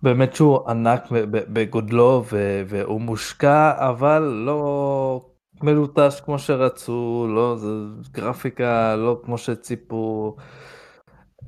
באמת 0.02 0.34
שהוא 0.34 0.68
ענק 0.68 1.02
בגודלו 1.30 2.24
והוא 2.66 3.00
מושקע, 3.00 3.72
אבל 3.76 4.22
לא 4.22 5.26
מלוטש 5.62 6.20
כמו 6.20 6.38
שרצו, 6.38 7.26
לא, 7.34 7.56
זה 7.56 7.68
גרפיקה 8.12 8.96
לא 8.96 9.20
כמו 9.24 9.38
שציפו, 9.38 10.36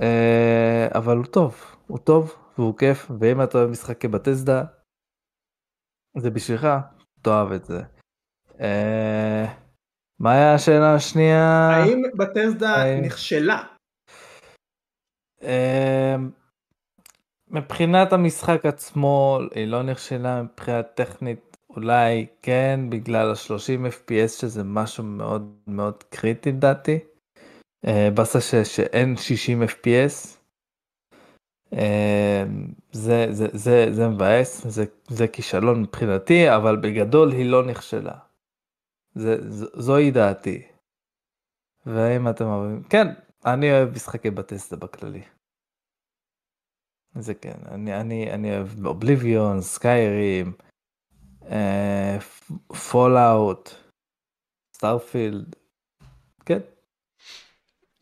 אה, 0.00 0.88
אבל 0.94 1.16
הוא 1.16 1.24
טוב, 1.24 1.54
הוא 1.86 1.98
טוב 1.98 2.34
והוא 2.58 2.78
כיף, 2.78 3.10
ואם 3.20 3.42
אתה 3.42 3.58
אוהב 3.58 3.70
משחקי 3.70 4.08
בטסדה, 4.08 4.64
זה 6.16 6.30
בשבילך, 6.30 6.68
תאהב 7.22 7.52
את 7.52 7.64
זה. 7.64 7.82
אה, 8.60 9.44
מה 10.20 10.32
היה 10.32 10.54
השאלה 10.54 10.94
השנייה? 10.94 11.70
האם 11.70 12.02
בטסדה 12.16 13.00
נכשלה? 13.02 13.62
אמ, 15.42 16.30
מבחינת 17.50 18.12
המשחק 18.12 18.66
עצמו 18.66 19.38
היא 19.54 19.66
לא 19.66 19.82
נכשלה 19.82 20.42
מבחינה 20.42 20.82
טכנית 20.82 21.56
אולי 21.70 22.26
כן 22.42 22.80
בגלל 22.90 23.30
ה-30 23.30 23.92
fps 23.92 24.28
שזה 24.28 24.64
משהו 24.64 25.04
מאוד 25.04 25.54
מאוד 25.66 26.02
קריטי 26.02 26.52
לדעתי. 26.52 26.98
אה, 27.86 28.08
באסה 28.14 28.64
שאין 28.64 29.16
60 29.16 29.62
fps. 29.62 30.37
אמ, 31.72 32.72
זה 32.92 33.26
זה 33.30 33.46
זה 33.52 33.86
זה 33.92 34.08
מבאס 34.08 34.66
זה 34.66 34.84
זה 35.08 35.28
כישלון 35.28 35.82
מבחינתי 35.82 36.56
אבל 36.56 36.76
בגדול 36.76 37.32
היא 37.32 37.50
לא 37.50 37.66
נכשלה. 37.66 38.18
זה, 39.14 39.36
זוהי 39.80 40.10
דעתי. 40.10 40.62
ואם 41.86 42.28
אתם 42.28 42.44
אוהבים, 42.44 42.82
כן, 42.82 43.06
אני 43.46 43.72
אוהב 43.72 43.88
משחקי 43.94 44.30
Bethesda 44.30 44.76
בכללי. 44.76 45.22
זה 47.18 47.34
כן, 47.34 47.58
אני, 47.68 48.00
אני, 48.00 48.32
אני 48.32 48.56
אוהב 48.56 48.86
Oblivion, 48.86 49.60
Skyrim, 49.60 50.52
Fallout, 52.90 53.70
Starfield, 54.76 55.56
כן. 56.46 56.60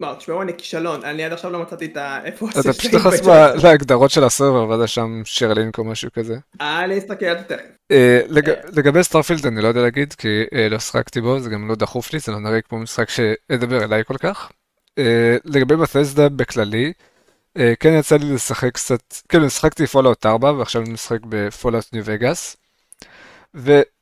לא, 0.01 0.15
תשמעו, 0.19 0.43
אני 0.43 0.53
כישלון, 0.59 1.05
אני 1.05 1.25
עד 1.25 1.33
עכשיו 1.33 1.51
לא 1.51 1.63
מצאתי 1.63 1.85
את 1.85 1.97
ה... 1.97 2.21
איפה 2.25 2.49
אתה 2.51 2.73
פשוט 2.73 2.95
נכנס 2.95 3.27
להגדרות 3.65 4.11
של 4.11 4.25
ה 4.25 4.31
server 4.31 4.69
ואז 4.69 4.91
שם 4.91 5.23
share 5.25 5.55
link 5.55 5.79
או 5.79 5.85
משהו 5.85 6.11
כזה. 6.13 6.37
אני 6.61 6.99
אסתכל 6.99 7.27
על 7.27 7.39
זה 7.39 7.45
תכף. 7.45 7.65
אה, 7.91 8.21
לגבי 8.73 9.05
Starfield 9.05 9.47
אני 9.47 9.61
לא 9.61 9.69
יודע 9.69 9.83
להגיד 9.83 10.13
כי 10.13 10.45
אה, 10.55 10.69
לא 10.69 10.79
שחקתי 10.79 11.21
בו 11.21 11.41
זה 11.41 11.51
גם 11.51 11.69
לא 11.69 11.75
דחוף 11.75 12.13
לי 12.13 12.19
זה 12.19 12.33
לא 12.33 12.41
נראה 12.41 12.61
כמו 12.61 12.79
משחק 12.79 13.09
שידבר 13.09 13.85
אליי 13.85 14.05
כל 14.05 14.17
כך. 14.17 14.51
אה, 14.99 15.37
לגבי 15.45 15.77
Bethesda 15.77 16.29
בכללי 16.29 16.93
כן 17.81 17.93
יצא 17.99 18.17
לי 18.17 18.35
לשחק 18.35 18.75
קצת 18.75 19.15
כאילו 19.29 19.51
שחקתי 19.51 19.87
Fallout 19.87 20.27
4 20.27 20.53
ועכשיו 20.53 20.83
אני 20.83 20.91
משחק 20.91 21.19
ב 21.29 21.37
Fallout 21.37 21.93
New 21.93 22.03
Vegas. 22.07 22.57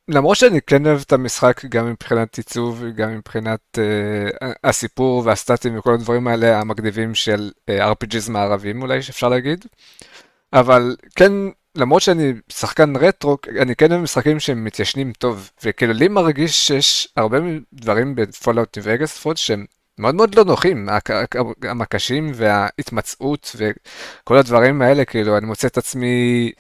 למרות 0.09 0.37
שאני 0.37 0.61
כן 0.63 0.87
אוהב 0.87 1.01
את 1.07 1.13
המשחק 1.13 1.65
גם 1.65 1.91
מבחינת 1.91 2.37
עיצוב, 2.37 2.85
גם 2.97 3.17
מבחינת 3.17 3.61
אה, 3.77 4.47
הסיפור 4.65 5.23
והסטטים 5.25 5.79
וכל 5.79 5.95
הדברים 5.95 6.29
האלה 6.29 6.61
המגניבים 6.61 7.15
של 7.15 7.51
אה, 7.71 7.73
RPGs 7.73 8.31
מערבים 8.31 8.83
אולי 8.83 9.03
שאפשר 9.03 9.29
להגיד. 9.29 9.65
אבל 10.53 10.97
כן, 11.17 11.33
למרות 11.75 12.03
שאני 12.03 12.33
שחקן 12.49 12.97
רטרו, 12.97 13.39
אני 13.61 13.77
כן 13.77 13.93
אוהב 13.93 14.03
משחקים 14.03 14.41
שהם 14.41 14.65
מתיישנים 14.65 15.13
טוב. 15.13 15.51
וכאילו 15.65 15.93
לי 15.93 16.09
מרגיש 16.09 16.67
שיש 16.67 17.09
הרבה 17.17 17.39
דברים 17.73 18.15
ב 18.15 18.23
Fallout 18.23 18.79
New 18.79 19.03
לפחות 19.03 19.37
שהם 19.37 19.65
מאוד 19.99 20.15
מאוד 20.15 20.35
לא 20.35 20.45
נוחים, 20.45 20.89
המקשים 21.63 22.31
וההתמצאות 22.35 23.57
וכל 23.57 24.37
הדברים 24.37 24.83
האלה, 24.83 25.05
כאילו 25.05 25.39
אני 25.39 25.47
מוצא 25.47 25.67
את 25.67 25.79
עצמי 25.79 26.53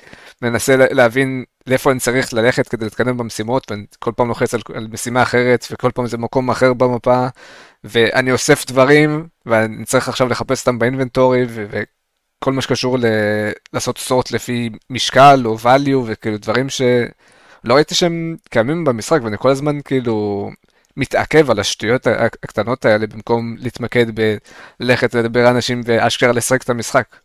מנסה 0.42 0.76
להבין 0.76 1.44
לאיפה 1.66 1.90
אני 1.90 2.00
צריך 2.00 2.32
ללכת 2.32 2.68
כדי 2.68 2.84
להתקדם 2.84 3.16
במשימות, 3.16 3.70
ואני 3.70 3.84
כל 3.98 4.12
פעם 4.16 4.28
לוחץ 4.28 4.54
על, 4.54 4.60
על 4.74 4.86
משימה 4.86 5.22
אחרת, 5.22 5.66
וכל 5.70 5.90
פעם 5.90 6.06
זה 6.06 6.18
מקום 6.18 6.50
אחר 6.50 6.72
במפה, 6.72 7.26
ואני 7.84 8.32
אוסף 8.32 8.66
דברים, 8.66 9.28
ואני 9.46 9.84
צריך 9.84 10.08
עכשיו 10.08 10.28
לחפש 10.28 10.60
אותם 10.60 10.78
ב 10.78 10.84
inventory, 10.84 11.44
וכל 11.48 12.52
מה 12.52 12.62
שקשור 12.62 12.98
ל... 12.98 13.04
לעשות 13.72 13.98
סורט 13.98 14.30
לפי 14.30 14.70
משקל 14.90 15.42
או 15.44 15.56
value, 15.58 15.96
וכאילו 16.06 16.38
דברים 16.38 16.68
שלא 16.68 17.74
ראיתי 17.74 17.94
שהם 17.94 18.36
קיימים 18.50 18.84
במשחק, 18.84 19.20
ואני 19.24 19.38
כל 19.38 19.50
הזמן 19.50 19.80
כאילו 19.80 20.50
מתעכב 20.96 21.50
על 21.50 21.60
השטויות 21.60 22.06
הקטנות 22.06 22.84
האלה, 22.84 23.06
במקום 23.06 23.56
להתמקד 23.58 24.06
בלכת 24.80 25.14
לדבר 25.14 25.50
אנשים 25.50 25.80
ואשכרה 25.84 26.32
לשחק 26.32 26.62
את 26.62 26.70
המשחק. 26.70 27.16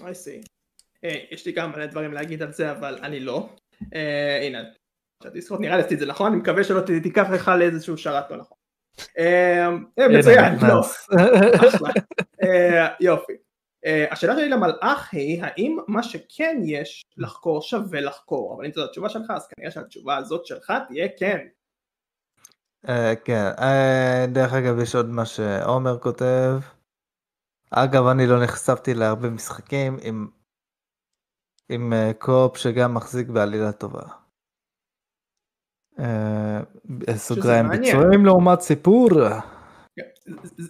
I 0.00 0.14
see. 0.14 0.57
אה, 1.04 1.14
יש 1.30 1.46
לי 1.46 1.52
גם 1.52 1.72
מלא 1.72 1.86
דברים 1.86 2.12
להגיד 2.12 2.42
על 2.42 2.52
זה 2.52 2.72
אבל 2.72 2.98
אני 3.02 3.20
לא. 3.20 3.48
אה, 3.94 4.40
הנה, 4.42 4.62
שהדיסקוט 5.22 5.60
נראה 5.60 5.76
לי 5.76 5.80
עשיתי 5.80 5.94
את 5.94 6.00
זה 6.00 6.06
נכון, 6.06 6.32
אני 6.32 6.40
מקווה 6.40 6.64
שלא 6.64 6.80
תיקח 7.02 7.30
לך 7.30 7.50
לאיזשהו 7.58 7.98
שרת 7.98 8.30
לא 8.30 8.36
נכון. 8.36 8.58
אה, 9.18 9.68
מצוין, 10.18 10.54
לא. 10.68 10.82
יופי. 13.00 13.32
השאלה 14.10 14.36
שלי 14.36 14.48
למלאך 14.48 15.08
היא 15.12 15.42
האם 15.42 15.78
מה 15.88 16.02
שכן 16.02 16.60
יש 16.64 17.02
לחקור 17.16 17.62
שווה 17.62 18.00
לחקור 18.00 18.54
אבל 18.54 18.64
אם 18.64 18.72
זו 18.72 18.84
התשובה 18.84 19.08
שלך 19.08 19.30
אז 19.30 19.46
כנראה 19.46 19.70
שהתשובה 19.70 20.16
הזאת 20.16 20.46
שלך 20.46 20.72
תהיה 20.88 21.08
כן. 21.18 21.46
כן 23.24 23.50
דרך 24.28 24.52
אגב 24.52 24.80
יש 24.80 24.94
עוד 24.94 25.08
מה 25.08 25.26
שעומר 25.26 25.98
כותב. 25.98 26.58
אגב 27.70 28.06
אני 28.06 28.26
לא 28.26 28.42
נחשפתי 28.42 28.94
להרבה 28.94 29.30
משחקים 29.30 29.96
עם 30.02 30.28
עם 31.68 31.92
אה, 31.92 32.10
קופ 32.18 32.56
שגם 32.56 32.94
מחזיק 32.94 33.28
בעלילה 33.28 33.72
טובה. 33.72 34.02
אה, 35.98 36.60
סוגריים 37.16 37.68
ביצועים 37.68 38.24
לעומת 38.24 38.60
סיפור. 38.60 39.08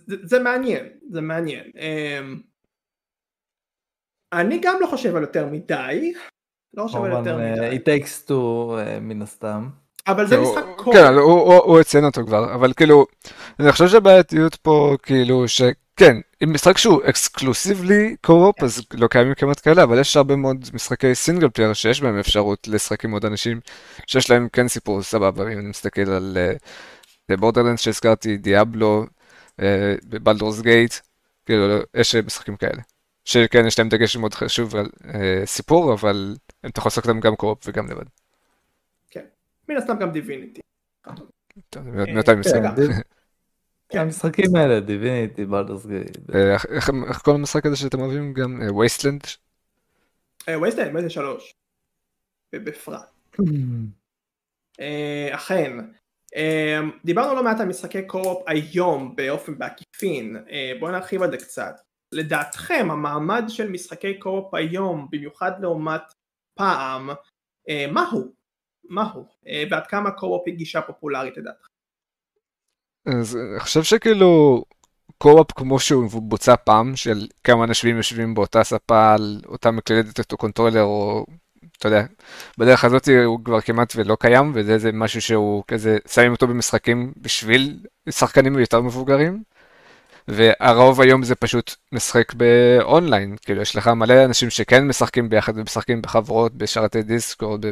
זה 0.07 0.39
מעניין, 0.39 0.87
זה 1.11 1.21
מעניין. 1.21 1.71
אמ, 1.77 2.41
אני 4.33 4.61
גם 4.63 4.77
לא 4.81 4.87
חושב 4.87 5.17
על 5.17 5.23
יותר 5.23 5.47
מדי. 5.47 6.13
לא 6.75 6.83
חושב 6.83 6.99
על 7.05 7.11
יותר 7.11 7.37
מדי. 7.37 7.61
אה, 7.61 7.73
It 7.73 7.81
Takes 7.81 8.29
Two 8.29 9.01
מן 9.01 9.23
הסתם. 9.23 9.69
אבל 10.07 10.27
זה 10.27 10.37
משחק 10.41 10.65
co-op. 10.77 10.93
כן, 10.93 11.15
הוא 11.15 11.81
הציין 11.81 12.05
אותו 12.05 12.27
כבר, 12.27 12.55
אבל 12.55 12.73
כאילו, 12.73 13.07
אני 13.61 13.73
חושב 13.73 13.89
שהבעייתיות 13.89 14.55
פה, 14.55 14.97
כאילו, 15.03 15.49
ש... 15.49 15.63
כן, 15.99 16.17
עם 16.41 16.53
משחק 16.53 16.79
שהוא 16.79 17.01
exclusively 17.05 18.17
co-op, 18.21 18.63
אז 18.63 18.83
לא 18.95 19.09
קיימים 19.09 19.35
כמעט 19.35 19.61
כאלה, 19.65 19.83
אבל 19.83 20.01
יש 20.01 20.17
הרבה 20.17 20.37
מאוד 20.37 20.71
משחקי 20.75 21.15
single 21.15 21.49
player 21.49 21.73
שיש 21.73 22.01
בהם 22.01 22.19
אפשרות 22.19 22.69
לשחק 22.69 23.05
עם 23.05 23.11
עוד 23.11 23.25
אנשים 23.25 23.61
שיש 24.07 24.31
להם 24.31 24.49
כן 24.49 24.69
סיפור 24.69 25.03
סבבה, 25.03 25.43
אם 25.53 25.59
אני 25.59 25.69
מסתכל 25.69 26.11
על 26.11 26.39
Borderlands 27.39 27.81
אה, 27.81 27.85
שהזכרתי, 27.85 28.37
Diablo, 28.37 28.98
ב 28.98 29.07
Baldur's 30.09 30.61
Gate, 30.61 30.95
כאילו 31.47 31.65
יש 31.95 32.15
משחקים 32.15 32.57
כאלה. 32.57 32.83
שכן, 33.25 33.67
יש 33.67 33.79
להם 33.79 33.89
דגש 33.89 34.17
מאוד 34.17 34.35
חשוב 34.35 34.77
על 34.77 34.87
אה, 35.03 35.07
סיפור, 35.45 35.93
אבל 35.93 36.37
אתה 36.67 36.79
יכול 36.79 36.89
לשחק 36.89 37.05
אותם 37.05 37.21
גם 37.21 37.37
co-op 37.37 37.59
וגם 37.67 37.91
לבד. 37.91 38.05
כן, 39.11 39.25
מן 39.69 39.77
הסתם 39.77 39.99
גם 39.99 40.11
Divinity. 40.11 40.61
טוב, 41.71 41.83
מתי 41.89 42.35
מסיים? 42.35 42.63
כן. 42.77 43.01
המשחקים 43.93 44.57
האלה, 44.57 44.81
Divinity, 44.81 45.45
Baldur's 45.45 45.87
Gate. 45.87 46.19
איך 46.35 47.19
כל 47.23 47.35
המשחק 47.35 47.67
הזה 47.67 47.77
שאתם 47.77 48.01
אוהבים 48.01 48.33
גם? 48.33 48.61
Wasteland? 48.79 49.23
Wasteland, 50.49 50.95
Wasteland 50.95 51.11
שלוש. 51.11 51.55
ובפרט. 52.53 53.11
אה, 54.81 55.29
אכן. 55.35 55.73
אה, 56.37 56.81
דיברנו 57.05 57.35
לא 57.35 57.45
מעט 57.45 57.61
על 57.61 57.69
משחקי 57.69 58.07
co-op 58.07 58.43
היום 58.47 59.17
באופן 59.17 59.59
בעקיפין. 59.59 60.37
אה, 60.51 60.73
בואו 60.81 60.93
נרחיב 60.93 61.23
על 61.23 61.31
זה 61.31 61.37
קצת. 61.37 61.75
לדעתכם 62.13 62.89
המעמד 62.91 63.45
של 63.49 63.71
משחקי 63.71 64.19
co-op 64.19 64.55
היום, 64.55 65.09
במיוחד 65.11 65.53
לעומת 65.61 66.03
פעם, 66.55 67.11
מהו? 67.93 68.33
מהו? 68.85 69.27
ועד 69.71 69.87
כמה 69.87 70.11
co-op 70.11 70.43
היא 70.47 70.55
גישה 70.55 70.83
פופולרית 70.83 71.37
לדעתכם? 71.37 71.78
אני 73.09 73.25
חושב 73.61 73.83
שכאילו 73.83 74.65
co-op 75.19 75.53
כמו 75.53 75.81
שהוא 75.81 76.23
בוצע 76.23 76.55
פעם, 76.57 76.97
של 76.97 77.27
כמה 77.45 77.65
אנשים 77.65 77.97
יושבים 77.97 78.35
באותה 78.35 78.65
ספה 78.65 79.15
על 79.15 79.41
אותה 79.47 79.71
מקלדת 79.71 80.33
או 80.33 80.37
controller, 80.37 80.83
או 80.83 81.27
אתה 81.79 81.89
יודע, 81.89 82.05
בדרך 82.59 82.85
הזאת 82.85 83.09
הוא 83.25 83.41
כבר 83.45 83.61
כמעט 83.61 83.93
ולא 83.97 84.17
קיים, 84.21 84.53
וזה 84.55 84.79
זה 84.79 84.93
משהו 84.93 85.21
שהוא 85.23 85.65
כזה, 85.69 85.99
שמים 86.09 86.33
אותו 86.33 86.47
במשחקים 86.47 87.13
בשביל 87.17 87.81
שחקנים 88.11 88.59
יותר 88.59 88.81
מבוגרים. 88.81 89.43
והרוב 90.29 91.01
היום 91.01 91.23
זה 91.23 91.35
פשוט 91.35 91.75
משחק 91.93 92.33
באונליין, 92.35 93.37
כאילו 93.43 93.63
יש 93.63 93.77
לך 93.77 93.89
מלא 93.89 94.25
אנשים 94.25 94.51
שכן 94.51 94.87
משחקים 94.87 95.29
ביחד 95.29 95.59
ומשחקים 95.59 96.03
בחברות, 96.03 96.55
בשרתי 96.55 97.03
Discord, 97.03 97.65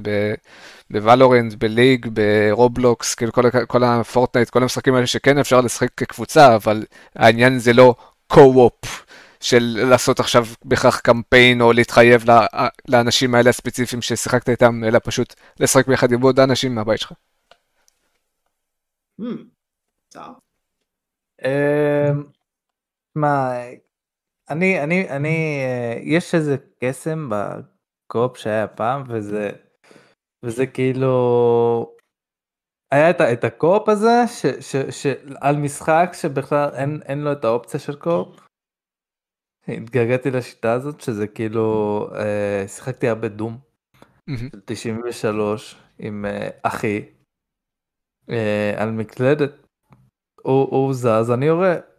ב 0.90 0.97
Valorant, 0.97 1.54
ב 1.54 1.61
League, 1.61 2.06
ב 2.12 2.25
Roblox, 2.25 3.14
כאילו 3.14 3.32
כל, 3.32 3.42
כל 3.66 3.84
ה 3.84 3.91
Fortnite, 3.91 4.50
כל 4.50 4.62
המשחקים 4.62 4.94
האלה 4.94 5.06
שכן 5.06 5.38
אפשר 5.38 5.60
לשחק 5.60 5.88
כקבוצה, 5.96 6.54
אבל 6.54 6.84
העניין 7.14 7.58
זה 7.58 7.72
לא 7.72 7.94
co-op 8.26 9.06
של 9.40 9.84
לעשות 9.90 10.20
עכשיו 10.20 10.46
בכך 10.64 11.00
קמפיין 11.00 11.60
או 11.60 11.72
להתחייב 11.72 12.24
לאנשים 12.88 13.34
האלה 13.34 13.50
הספציפיים 13.50 14.02
ששיחקת 14.02 14.48
איתם, 14.48 14.84
אלא 14.84 14.98
פשוט 15.04 15.34
לשחק 15.60 15.86
ביחד 15.86 16.12
עם 16.12 16.22
עוד 16.22 16.40
אנשים 16.40 16.74
מהבית 16.74 17.00
שלך. 17.00 17.12
Hmm. 19.20 19.56
מה, 23.16 23.52
אני, 24.50 24.82
אני, 24.82 25.10
אני, 25.10 25.60
אה, 25.64 25.98
יש 26.02 26.34
איזה 26.34 26.56
קסם 26.84 27.30
בקופ 27.30 28.36
שהיה 28.36 28.68
פעם, 28.68 29.04
וזה, 29.08 29.50
וזה 30.42 30.66
כאילו, 30.66 31.96
היה 32.90 33.10
את, 33.10 33.20
את 33.20 33.44
הקופ 33.44 33.88
הזה, 33.88 34.26
ש, 34.26 34.46
ש, 34.46 34.76
ש, 34.76 35.06
על 35.40 35.56
משחק 35.56 36.10
שבכלל 36.12 36.68
אין, 36.74 37.00
אין 37.04 37.18
לו 37.18 37.32
את 37.32 37.44
האופציה 37.44 37.80
של 37.80 37.96
קופ. 37.96 38.40
התגעגעתי 39.68 40.30
לשיטה 40.30 40.72
הזאת, 40.72 41.00
שזה 41.00 41.26
כאילו, 41.26 42.08
אה, 42.14 42.68
שיחקתי 42.68 43.08
הרבה 43.08 43.28
דום, 43.28 43.58
של 44.36 44.60
93, 44.64 45.76
עם 45.98 46.24
אה, 46.24 46.48
אחי, 46.62 47.04
אה, 48.30 48.82
על 48.82 48.90
מקלדת. 48.90 49.66
הוא, 50.42 50.68
הוא 50.70 50.94
זז, 50.94 51.30
אני 51.34 51.46
יורה. 51.46 51.95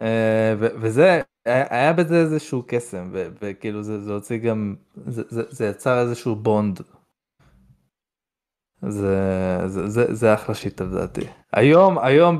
אה, 0.00 0.54
וזה 0.58 1.20
היה 1.44 1.92
בזה 1.92 2.20
איזשהו 2.20 2.62
קסם 2.68 3.12
וכאילו 3.14 3.82
זה, 3.82 4.00
זה 4.00 4.12
הוציא 4.12 4.38
גם 4.38 4.76
זה, 5.06 5.22
זה, 5.28 5.42
זה 5.48 5.66
יצר 5.66 6.00
איזשהו 6.00 6.36
בונד. 6.36 6.80
זה, 8.82 9.16
זה, 9.66 9.88
זה, 9.88 10.14
זה 10.14 10.34
אחלה 10.34 10.54
שיטה 10.54 10.84
לדעתי. 10.84 11.20
היום 11.52 11.98
היום 11.98 12.38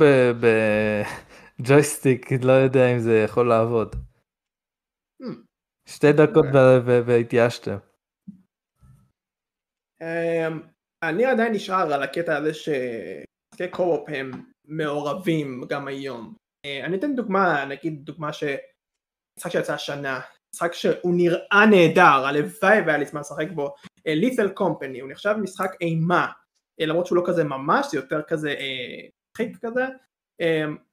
בג'ויסטיק 1.61 2.33
לא 2.44 2.53
יודע 2.53 2.92
אם 2.94 2.99
זה 2.99 3.23
יכול 3.25 3.49
לעבוד. 3.49 3.97
שתי 5.88 6.12
דקות 6.12 6.44
אוקיי. 6.47 7.01
והתייאשתם. 7.07 7.77
אמ, 10.01 10.61
אני 11.03 11.25
עדיין 11.25 11.53
נשאר 11.53 11.92
על 11.92 12.03
הקטע 12.03 12.37
הזה 12.37 12.55
שמשחקי 12.55 13.68
קו-אופ 13.71 14.09
הם 14.09 14.31
מעורבים 14.64 15.64
גם 15.68 15.88
היום. 15.88 16.35
אה, 16.68 16.85
אני 16.85 16.96
אתן 16.96 17.16
דוגמה, 17.16 17.64
נגיד 17.64 18.04
דוגמה 18.04 18.33
ש... 18.33 18.44
משחק 19.38 19.52
שיצא 19.52 19.74
השנה, 19.74 20.20
משחק 20.54 20.72
שהוא 20.72 21.14
נראה 21.14 21.66
נהדר, 21.70 22.26
הלוואי 22.26 22.81
והיה 22.81 22.98
לי 22.98 23.07
זמן 23.07 23.20
לשחק 23.20 23.46
בו, 23.54 23.74
לית'ל 24.07 24.48
קומפני, 24.48 25.00
הוא 25.00 25.11
נחשב 25.11 25.35
משחק 25.42 25.70
אימה, 25.81 26.26
אה, 26.81 26.87
למרות 26.87 27.07
שהוא 27.07 27.16
לא 27.16 27.22
כזה 27.26 27.44
ממש, 27.44 27.87
זה 27.90 27.98
יותר 27.98 28.22
כזה 28.22 28.54
חיק 29.37 29.64
אה, 29.64 29.70
כזה, 29.70 29.87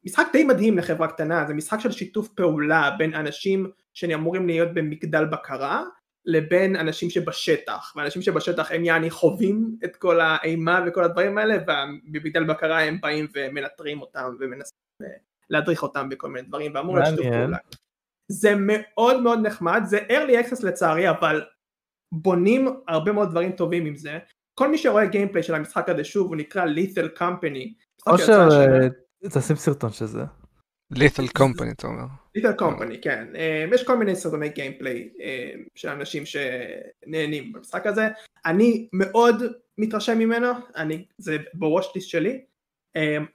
משחק 0.06 0.28
די 0.34 0.44
מדהים 0.44 0.78
לחברה 0.78 1.08
קטנה, 1.08 1.46
זה 1.48 1.54
משחק 1.54 1.80
של 1.80 1.92
שיתוף 1.92 2.28
פעולה 2.28 2.92
בין 2.98 3.14
אנשים 3.14 3.72
שאמורים 3.94 4.48
להיות 4.48 4.74
במגדל 4.74 5.26
בקרה, 5.26 5.84
לבין 6.26 6.76
אנשים 6.76 7.10
שבשטח, 7.10 7.94
ואנשים 7.96 8.22
שבשטח 8.22 8.72
הם 8.72 8.86
יעני 8.86 9.10
חווים 9.10 9.78
את 9.84 9.96
כל 9.96 10.20
האימה 10.22 10.86
וכל 10.88 11.04
הדברים 11.04 11.38
האלה, 11.38 11.56
ובמגדל 11.64 12.44
בקרה 12.44 12.82
הם 12.82 13.02
באים 13.02 13.28
ומנטרים 13.34 14.02
אותם 14.02 14.36
ומנסים 14.40 14.86
להדריך 15.50 15.84
אותם 15.84 16.10
בכל 16.10 16.30
מיני 16.30 16.48
דברים 16.48 16.72
ואמור 16.76 16.96
להיות 16.96 17.10
שיתוף 17.10 17.26
פעולה. 17.26 17.58
זה 18.32 18.54
מאוד 18.58 19.22
מאוד 19.22 19.40
נחמד, 19.40 19.82
זה 19.86 20.00
early 20.00 20.46
access 20.46 20.66
לצערי 20.66 21.10
אבל 21.10 21.44
בונים 22.12 22.68
הרבה 22.88 23.12
מאוד 23.12 23.30
דברים 23.30 23.52
טובים 23.52 23.86
עם 23.86 23.96
זה. 23.96 24.20
כל 24.60 24.68
מי 24.68 24.78
שרואה 24.78 25.06
גיימפליי 25.06 25.44
של 25.44 25.56
המשחק 25.56 25.90
הזה 25.90 26.04
שוב 26.04 26.28
הוא 26.28 26.36
נקרא 26.36 26.66
lethal 26.66 27.20
company. 27.20 27.74
אושר 28.08 28.48
תשים 29.34 29.56
סרטון 29.56 29.92
של 29.92 30.06
זה. 30.06 30.24
lethal 30.94 31.40
company 31.40 31.72
אתה 31.72 31.88
אומר. 31.88 32.06
lethal 32.38 32.62
company 32.62 32.98
כן 33.02 33.28
אה, 33.36 33.66
יש 33.74 33.84
כל 33.84 33.98
מיני 33.98 34.16
סרטוני 34.16 34.50
גיימפליי 34.50 35.10
אה, 35.22 35.52
של 35.76 35.90
אנשים 35.90 36.24
שנהנים 36.26 37.54
במשחק 37.54 37.88
הזה 37.88 38.10
אני 38.46 38.90
מאוד 38.94 39.44
מתרשם 39.78 40.20
ממנו 40.20 40.48
אני 40.76 41.06
זה 41.18 41.38
בוושליסט 41.54 42.10
שלי 42.10 42.46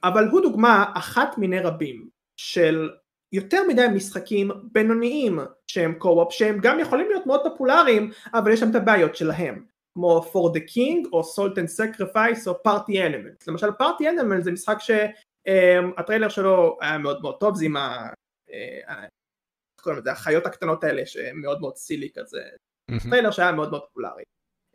אבל 0.03 0.27
הוא 0.27 0.41
דוגמה 0.41 0.91
אחת 0.95 1.37
מיני 1.37 1.59
רבים 1.59 2.09
של 2.37 2.89
יותר 3.31 3.61
מדי 3.67 3.85
משחקים 3.95 4.51
בינוניים 4.71 5.39
שהם 5.67 5.93
co-op 5.93 6.33
שהם 6.33 6.59
גם 6.61 6.79
יכולים 6.79 7.07
להיות 7.09 7.25
מאוד 7.25 7.41
פופולריים 7.43 8.11
אבל 8.33 8.51
יש 8.51 8.61
להם 8.61 8.71
את 8.71 8.75
הבעיות 8.75 9.15
שלהם 9.15 9.65
כמו 9.93 10.21
For 10.33 10.57
the 10.57 10.61
King 10.61 11.09
או 11.13 11.21
Salt 11.21 11.55
and 11.55 11.79
Sacrifice 11.79 12.47
או 12.47 12.53
Party 12.67 12.91
Animals 12.91 13.45
למשל 13.47 13.67
Party 13.67 14.01
Animals 14.01 14.41
זה 14.41 14.51
משחק 14.51 14.77
שהטריילר 14.79 16.29
שלו 16.29 16.77
היה 16.81 16.97
מאוד 16.97 17.21
מאוד 17.21 17.35
טוב 17.39 17.55
זה 17.55 17.65
עם 17.65 17.77
ה... 17.77 18.07
אה, 18.53 19.05
לזה, 19.87 20.11
החיות 20.11 20.45
הקטנות 20.45 20.83
האלה 20.83 21.05
שמאוד 21.05 21.61
מאוד 21.61 21.75
silly 21.75 22.09
כזה. 22.15 22.41
טריילר 23.09 23.31
שהיה 23.31 23.51
מאוד 23.51 23.71
מאוד 23.71 23.81
פופולרי. 23.81 24.23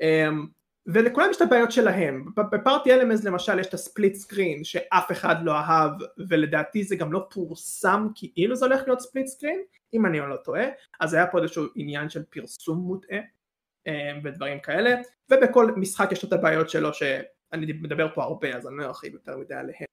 אמ, 0.01 0.46
ולכולם 0.87 1.31
יש 1.31 1.37
את 1.37 1.42
הבעיות 1.42 1.72
שלהם, 1.72 2.25
ב 2.53 2.60
Party 2.60 2.95
Animals 2.95 3.25
למשל 3.25 3.59
יש 3.59 3.66
את 3.66 3.75
ה 3.75 3.81
split 3.81 4.14
screen 4.14 4.64
שאף 4.64 5.12
אחד 5.12 5.37
לא 5.42 5.53
אהב 5.53 5.90
ולדעתי 6.29 6.85
זה 6.85 6.96
גם 6.96 7.12
לא 7.12 7.27
פורסם 7.31 8.09
כאילו 8.14 8.57
זה 8.57 8.66
הולך 8.66 8.83
להיות 8.87 9.01
split 9.01 9.27
screen 9.27 9.62
אם 9.94 10.07
אני 10.07 10.18
לא 10.18 10.37
טועה. 10.37 10.64
אז 11.01 11.14
היה 11.14 11.27
פה 11.27 11.38
איזשהו 11.38 11.64
עניין 11.75 12.09
של 12.09 12.22
פרסום 12.22 12.79
מוטעה 12.79 13.18
אה, 13.87 14.12
ודברים 14.25 14.61
כאלה. 14.61 14.94
ובכל 15.31 15.72
משחק 15.77 16.12
יש 16.12 16.25
את 16.25 16.33
הבעיות 16.33 16.70
שלו 16.70 16.94
שאני 16.94 17.72
מדבר 17.83 18.09
פה 18.14 18.22
הרבה 18.22 18.57
אז 18.57 18.66
אני 18.66 18.77
לא 18.77 18.85
ארחיב 18.85 19.14
יותר 19.14 19.37
מדי 19.37 19.55
עליהם. 19.55 19.87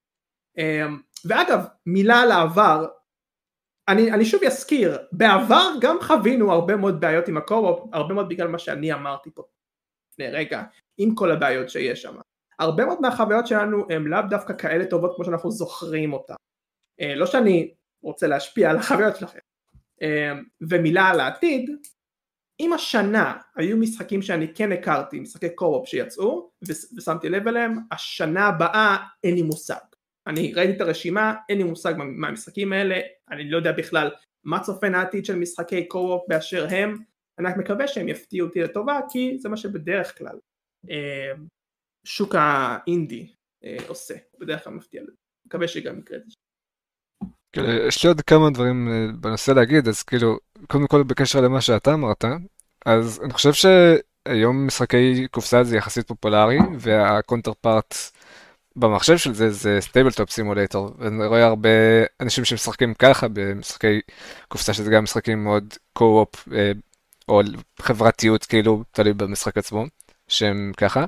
אה, 0.57 0.85
ואגב 1.25 1.65
מילה 1.85 2.21
על 2.21 2.31
העבר. 2.31 2.87
אני, 3.87 4.11
אני 4.11 4.25
שוב 4.25 4.43
אזכיר 4.43 4.97
בעבר 5.11 5.69
גם 5.81 5.97
חווינו 6.01 6.51
הרבה 6.51 6.75
מאוד 6.75 7.01
בעיות 7.01 7.27
עם 7.27 7.37
ה 7.37 7.46
co-op 7.46 7.89
הרבה 7.93 8.13
מאוד 8.13 8.29
בגלל 8.29 8.47
מה 8.47 8.59
שאני 8.59 8.93
אמרתי 8.93 9.29
פה 9.33 9.43
לפני 10.13 10.27
רגע 10.27 10.63
עם 10.97 11.15
כל 11.15 11.31
הבעיות 11.31 11.69
שיש 11.69 12.01
שם. 12.01 12.15
הרבה 12.59 12.85
מאוד 12.85 13.01
מהחוויות 13.01 13.47
שלנו 13.47 13.85
הן 13.89 14.03
לאו 14.03 14.19
דווקא 14.29 14.53
כאלה 14.57 14.85
טובות 14.85 15.15
כמו 15.15 15.25
שאנחנו 15.25 15.51
זוכרים 15.51 16.13
אותן. 16.13 16.33
אה, 17.01 17.15
לא 17.15 17.25
שאני 17.25 17.73
רוצה 18.03 18.27
להשפיע 18.27 18.69
על 18.69 18.77
החוויות 18.77 19.15
שלכם. 19.15 19.39
אה, 20.01 20.33
ומילה 20.69 21.07
על 21.07 21.19
העתיד, 21.19 21.69
אם 22.59 22.73
השנה 22.73 23.37
היו 23.55 23.77
משחקים 23.77 24.21
שאני 24.21 24.53
כן 24.53 24.71
הכרתי, 24.71 25.19
משחקי 25.19 25.55
קו-אופ 25.55 25.87
שיצאו 25.87 26.51
ושמתי 26.97 27.29
לב 27.29 27.47
אליהם, 27.47 27.77
השנה 27.91 28.47
הבאה 28.47 28.97
אין 29.23 29.35
לי 29.35 29.41
מושג. 29.41 29.75
אני 30.27 30.53
ראיתי 30.53 30.75
את 30.75 30.81
הרשימה, 30.81 31.33
אין 31.49 31.57
לי 31.57 31.63
מושג 31.63 31.93
מה 31.97 32.27
המשחקים 32.27 32.73
האלה, 32.73 32.99
אני 33.31 33.49
לא 33.49 33.57
יודע 33.57 33.71
בכלל 33.71 34.11
מה 34.43 34.59
צופן 34.59 34.95
העתיד 34.95 35.25
של 35.25 35.35
משחקי 35.35 35.87
קו-אופ 35.87 36.23
באשר 36.27 36.67
הם, 36.69 36.97
אני 37.39 37.47
רק 37.47 37.57
מקווה 37.57 37.87
שהם 37.87 38.07
יפתיעו 38.07 38.47
אותי 38.47 38.61
לטובה 38.61 38.99
כי 39.09 39.37
זה 39.39 39.49
מה 39.49 39.57
שבדרך 39.57 40.17
כלל 40.17 40.39
אה, 40.89 41.33
שוק 42.03 42.35
האינדי 42.37 43.33
אה, 43.63 43.77
עושה, 43.87 44.13
בדרך 44.39 44.63
כלל 44.63 44.73
מפתיע. 44.73 45.01
לזה, 45.01 45.11
מקווה 45.45 45.67
שגם 45.67 45.99
יקרה 45.99 46.17
את 46.17 46.23
זה. 46.25 46.35
כן, 47.51 47.61
יש 47.87 48.03
לי 48.03 48.07
עוד 48.07 48.21
כמה 48.21 48.49
דברים 48.49 48.87
אה, 48.87 49.07
בנושא 49.19 49.51
להגיד, 49.51 49.87
אז 49.87 50.03
כאילו, 50.03 50.37
קודם 50.67 50.87
כל 50.87 51.03
בקשר 51.03 51.41
למה 51.41 51.61
שאתה 51.61 51.93
אמרת, 51.93 52.25
אז 52.85 53.21
אני 53.23 53.33
חושב 53.33 53.53
שהיום 53.53 54.67
משחקי 54.67 55.27
קופסה 55.27 55.63
זה 55.63 55.77
יחסית 55.77 56.07
פופולרי, 56.07 56.57
וה 56.79 57.53
counterpart 57.61 57.95
במחשב 58.75 59.17
של 59.17 59.33
זה 59.33 59.49
זה 59.49 59.77
Tabletop 59.81 60.29
Simulator, 60.29 60.95
ואני 60.97 61.25
רואה 61.25 61.45
הרבה 61.45 61.69
אנשים 62.19 62.45
שמשחקים 62.45 62.93
ככה 62.93 63.27
במשחקי 63.27 64.01
קופסה, 64.47 64.73
שזה 64.73 64.91
גם 64.91 65.03
משחקים 65.03 65.43
מאוד 65.43 65.73
קו-אופ 65.93 66.47
או 67.29 67.41
חברתיות 67.79 68.45
כאילו, 68.45 68.83
תלוי 68.91 69.13
במשחק 69.13 69.57
עצמו, 69.57 69.85
שהם 70.27 70.71
ככה. 70.77 71.05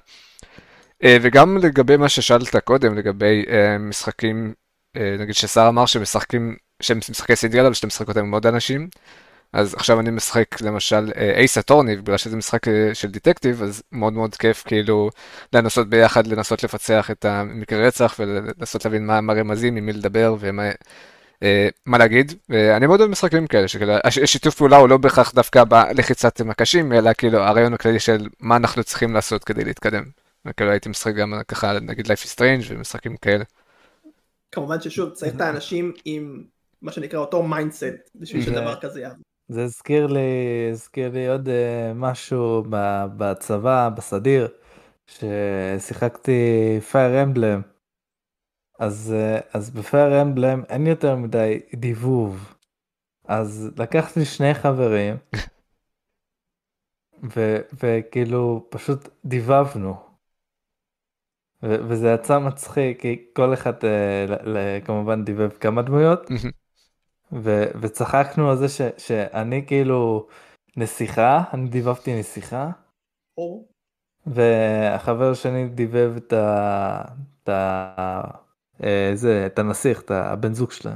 אה, 1.03 1.17
וגם 1.21 1.57
לגבי 1.57 1.97
מה 1.97 2.09
ששאלת 2.09 2.55
קודם, 2.55 2.95
לגבי 2.95 3.45
אה, 3.49 3.77
משחקים, 3.77 4.53
אה, 4.97 5.15
נגיד 5.19 5.35
ששר 5.35 5.65
אמר 5.67 5.85
שמשחקים, 5.85 6.55
שהם 6.81 6.97
משחקי 7.09 7.35
סידיאל, 7.35 7.65
אבל 7.65 7.73
שאתה 7.73 7.87
משחק 7.87 8.07
אותם 8.07 8.19
עם 8.19 8.33
עוד 8.33 8.47
אנשים. 8.47 8.89
אז 9.53 9.73
עכשיו 9.73 9.99
אני 9.99 10.11
משחק 10.11 10.61
למשל 10.61 11.11
אייס 11.15 11.57
אטורני, 11.57 11.95
בגלל 11.95 12.17
שזה 12.17 12.37
משחק 12.37 12.61
של 12.93 13.11
דטקטיב, 13.11 13.63
אז 13.63 13.83
מאוד 13.91 14.13
מאוד 14.13 14.35
כיף 14.35 14.63
כאילו 14.67 15.09
לנסות 15.53 15.89
ביחד, 15.89 16.27
לנסות 16.27 16.63
לפצח 16.63 17.11
את 17.11 17.25
המקרה 17.25 17.87
רצח 17.87 18.15
ולנסות 18.19 18.85
להבין 18.85 19.05
מה 19.05 19.19
הרמזים, 19.33 19.75
עם 19.75 19.85
מי 19.85 19.93
לדבר 19.93 20.35
ומה 20.39 20.63
מה 21.85 21.97
להגיד, 21.97 22.33
אה, 22.51 22.77
אני 22.77 22.87
מאוד 22.87 22.99
אוהב 22.99 23.11
משחקים 23.11 23.47
כאלה, 23.47 23.67
שכאילו 23.67 23.93
השיתוף 24.03 24.55
פעולה 24.55 24.77
הוא 24.77 24.89
לא 24.89 24.97
בהכרח 24.97 25.31
דווקא 25.33 25.63
בלחיצת 25.63 26.41
מקשים, 26.41 26.93
אלא 26.93 27.13
כאילו 27.13 27.39
הרעיון 27.39 27.73
הכללי 27.73 27.99
של 27.99 28.27
מה 28.39 28.55
אנחנו 28.55 28.83
צריכים 28.83 29.13
לעשות 29.13 29.43
כדי 29.43 29.63
להתקדם. 29.63 30.03
וכאילו 30.45 30.71
הייתי 30.71 30.89
משחק 30.89 31.15
גם 31.15 31.33
ככה 31.47 31.79
נגיד 31.79 32.07
Life 32.07 32.25
is 32.25 32.35
Strange 32.35 32.65
ומשחקים 32.69 33.17
כאלה. 33.17 33.43
כמובן 34.51 34.81
ששוב 34.81 35.09
צריך 35.09 35.35
את 35.35 35.41
האנשים 35.45 35.93
עם 36.05 36.43
מה 36.81 36.91
שנקרא 36.91 37.19
אותו 37.19 37.43
mindset 37.43 38.09
בשביל 38.15 38.41
שדבר 38.45 38.75
כזה 38.75 39.01
יעבור. 39.01 39.23
זה 39.47 39.63
הזכיר 39.63 40.07
לי, 40.07 40.19
הזכיר 40.71 41.11
לי 41.13 41.27
עוד 41.27 41.47
אה, 41.47 41.51
משהו 41.95 42.63
בצבא, 43.17 43.89
בסדיר, 43.89 44.47
ששיחקתי 45.07 46.41
פייר 46.91 47.23
אמבלם. 47.23 47.61
אז, 48.79 49.13
uh, 49.15 49.57
אז 49.57 49.69
בפייר 49.69 50.21
אמבלם 50.21 50.63
אין 50.69 50.87
יותר 50.87 51.15
מדי 51.15 51.59
דיבוב. 51.75 52.55
אז 53.27 53.71
לקחתי 53.77 54.25
שני 54.25 54.53
חברים, 54.53 55.15
ו, 57.35 57.57
וכאילו 57.83 58.67
פשוט 58.69 59.09
דיבבנו. 59.25 59.95
ו- 61.63 61.87
וזה 61.89 62.07
יצא 62.13 62.39
מצחיק, 62.39 63.01
כי 63.01 63.25
כל 63.35 63.53
אחד 63.53 63.73
uh, 63.83 63.85
ל- 64.27 64.57
ל- 64.57 64.79
כמובן 64.85 65.25
דיבב 65.25 65.49
כמה 65.49 65.81
דמויות. 65.81 66.29
ו- 67.43 67.71
וצחקנו 67.81 68.49
על 68.49 68.57
זה 68.57 68.69
ש- 68.69 68.81
שאני 68.97 69.63
כאילו 69.67 70.27
נסיכה, 70.77 71.43
אני 71.53 71.69
דיבבתי 71.69 72.19
נסיכה. 72.19 72.69
והחבר 74.25 75.33
שלי 75.33 75.67
דיבב 75.69 76.13
את 76.15 76.33
ה... 77.49 78.44
אה, 78.83 79.11
זה, 79.13 79.45
את 79.45 79.59
הנסיך, 79.59 80.01
את 80.01 80.11
הבן 80.11 80.53
זוג 80.53 80.71
שלה. 80.71 80.95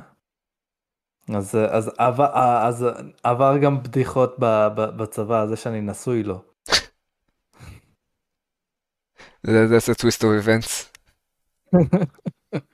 אז, 1.36 1.56
אז, 1.56 1.92
עבר, 1.98 2.30
אז 2.68 2.86
עבר 3.24 3.58
גם 3.58 3.84
בדיחות 3.84 4.36
בצבא, 4.76 5.46
זה 5.46 5.56
שאני 5.56 5.82
נשוי 5.82 6.24
לו. 6.24 6.44
That's 9.48 9.90
a 9.90 9.96
twist 10.02 10.22
of 10.22 10.46
events. 10.46 10.90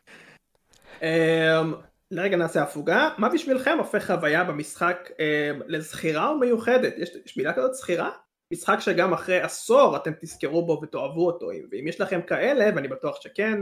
לרגע 2.12 2.38
נעשה 2.38 2.63
הפוגה, 2.63 3.10
מה 3.18 3.30
בשבילכם 3.30 3.78
הופך 3.78 4.12
חוויה 4.12 4.44
במשחק 4.44 5.10
אה, 5.20 5.52
לזכירה 5.68 6.32
ומיוחדת? 6.32 6.94
יש, 6.98 7.10
יש 7.26 7.38
מילה 7.38 7.54
כזאת 7.54 7.74
זכירה? 7.74 8.12
משחק 8.54 8.80
שגם 8.80 9.13
אחרי 9.13 9.41
עשור 9.41 9.98
אתם 9.98 10.12
תזכרו 10.22 10.65
בו 10.65 10.80
ותאהבו 10.84 11.26
אותו, 11.26 11.46
ואם 11.72 11.88
יש 11.88 12.02
לכם 12.02 12.22
כאלה, 12.22 12.76
ואני 12.76 12.88
בטוח 12.88 13.22
שכן, 13.22 13.60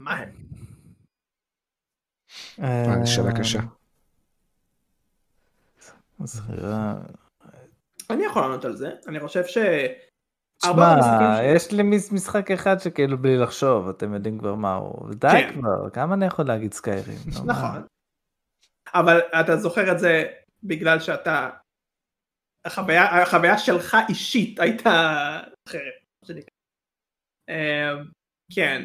מה 0.00 0.16
הם? 0.16 0.30
אה, 2.62 3.06
שאלה 3.06 3.38
קשה. 3.38 3.58
זכירה... 6.24 6.94
אני 8.10 8.24
יכול 8.24 8.42
לענות 8.42 8.64
על 8.64 8.76
זה, 8.76 8.90
אני 9.08 9.20
חושב 9.20 9.46
ש... 9.46 9.58
תשמע, 10.62 10.96
יש 11.54 11.72
לי 11.72 11.82
משחק 12.12 12.50
אחד 12.50 12.78
שכאילו 12.78 13.18
בלי 13.18 13.36
לחשוב, 13.36 13.88
אתם 13.88 14.14
יודעים 14.14 14.38
כבר 14.38 14.54
מה 14.54 14.74
הוא. 14.74 15.14
די 15.14 15.28
כן. 15.30 15.52
כבר, 15.52 15.90
כמה 15.90 16.14
אני 16.14 16.26
יכול 16.26 16.44
להגיד 16.46 16.72
סקיירים? 16.72 17.18
נכון. 17.46 17.86
אבל 18.94 19.18
אתה 19.40 19.56
זוכר 19.56 19.92
את 19.92 19.98
זה 19.98 20.24
בגלל 20.62 21.00
שאתה... 21.00 21.50
החוויה, 22.64 23.22
החוויה 23.22 23.58
שלך 23.58 23.96
אישית 24.08 24.60
הייתה 24.60 24.90
אחרת. 25.68 26.46
אמ, 27.48 28.10
כן. 28.54 28.82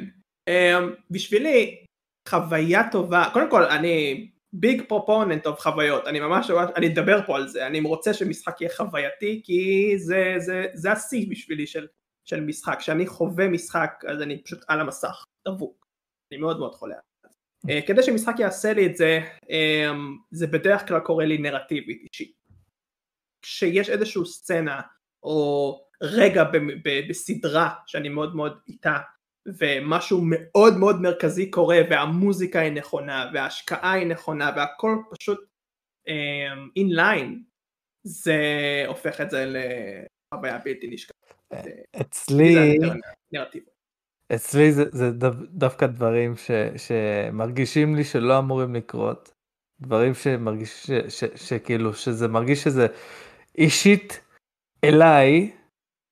אמ, 0.47 0.93
בשבילי 1.11 1.85
חוויה 2.29 2.91
טובה, 2.91 3.29
קודם 3.33 3.51
כל 3.51 3.63
אני 3.63 4.27
big 4.53 4.81
proponent 4.87 5.45
of 5.45 5.59
חוויות, 5.59 6.07
אני 6.07 6.19
ממש, 6.19 6.51
אני 6.75 6.87
אדבר 6.87 7.25
פה 7.25 7.35
על 7.35 7.47
זה, 7.47 7.67
אני 7.67 7.81
רוצה 7.81 8.13
שמשחק 8.13 8.61
יהיה 8.61 8.71
חווייתי 8.75 9.41
כי 9.43 9.93
זה, 9.97 10.33
זה, 10.37 10.65
זה 10.73 10.91
השיא 10.91 11.27
בשבילי 11.29 11.67
של, 11.67 11.87
של 12.25 12.41
משחק, 12.41 12.79
כשאני 12.79 13.07
חווה 13.07 13.47
משחק 13.47 14.03
אז 14.07 14.21
אני 14.21 14.43
פשוט 14.43 14.59
על 14.67 14.81
המסך, 14.81 15.23
דבוק, 15.47 15.87
אני 16.31 16.39
מאוד 16.39 16.59
מאוד 16.59 16.75
חולה. 16.75 16.95
uh, 17.67 17.87
כדי 17.87 18.03
שמשחק 18.03 18.35
יעשה 18.39 18.73
לי 18.73 18.85
את 18.85 18.95
זה, 18.95 19.19
um, 19.43 19.97
זה 20.31 20.47
בדרך 20.47 20.87
כלל 20.87 20.99
קורה 20.99 21.25
לי 21.25 21.37
נרטיבית 21.37 22.01
אישית. 22.01 22.35
כשיש 23.41 23.89
איזושהי 23.89 24.25
סצנה 24.25 24.81
או 25.23 25.79
רגע 26.01 26.43
ב, 26.43 26.57
ב, 26.57 27.09
בסדרה 27.09 27.69
שאני 27.87 28.09
מאוד 28.09 28.35
מאוד 28.35 28.59
איתה 28.67 28.97
ומשהו 29.45 30.21
מאוד 30.23 30.77
מאוד 30.77 31.01
מרכזי 31.01 31.51
קורה 31.51 31.79
והמוזיקה 31.89 32.59
היא 32.59 32.71
נכונה 32.71 33.31
וההשקעה 33.33 33.91
היא 33.91 34.07
נכונה 34.07 34.51
והכל 34.55 34.97
פשוט 35.11 35.39
אינליין 36.75 37.27
אמ, 37.27 37.35
um, 37.35 37.55
זה 38.03 38.39
הופך 38.87 39.21
את 39.21 39.29
זה 39.29 39.45
לחוויה 39.45 40.57
בלתי 40.65 40.87
נשכחת. 40.87 41.35
אצלי 42.01 42.77
אצלי 44.35 44.71
זה, 44.71 44.83
זה 44.91 45.11
דו, 45.11 45.27
דווקא 45.49 45.87
דברים 45.87 46.35
ש, 46.35 46.51
שמרגישים 46.77 47.95
לי 47.95 48.03
שלא 48.03 48.39
אמורים 48.39 48.75
לקרות. 48.75 49.33
דברים 49.81 50.13
שמרגיש 50.13 50.85
ש, 50.85 50.91
ש, 50.91 51.23
שכאילו 51.35 51.93
שזה 51.93 52.27
מרגיש 52.27 52.63
שזה 52.63 52.87
אישית 53.57 54.21
אליי 54.83 55.51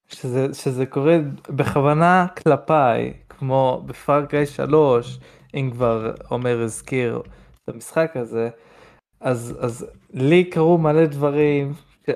שזה, 0.07 0.53
שזה 0.53 0.85
קורה 0.85 1.17
בכוונה 1.49 2.27
כלפיי 2.43 3.13
כמו 3.43 3.83
בפארקריי 3.85 4.45
3, 4.45 5.19
אם 5.55 5.69
כבר 5.71 6.13
עומר 6.29 6.61
הזכיר 6.61 7.21
את 7.63 7.69
המשחק 7.69 8.11
הזה, 8.15 8.49
אז, 9.21 9.57
אז 9.59 9.85
לי 10.13 10.43
קרו 10.43 10.77
מלא 10.77 11.05
דברים, 11.05 11.73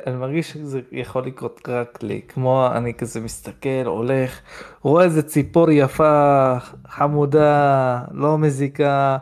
אני 0.08 0.16
מרגיש 0.16 0.52
שזה 0.52 0.82
יכול 0.92 1.26
לקרות 1.26 1.62
רק 1.68 2.04
לי, 2.04 2.22
כמו 2.28 2.68
אני 2.76 2.94
כזה 2.94 3.20
מסתכל, 3.20 3.86
הולך, 3.86 4.42
רואה 4.82 5.04
איזה 5.04 5.24
ציפור 5.24 5.72
יפה, 5.72 6.58
חמודה, 6.88 8.02
לא 8.12 8.38
מזיקה. 8.38 9.18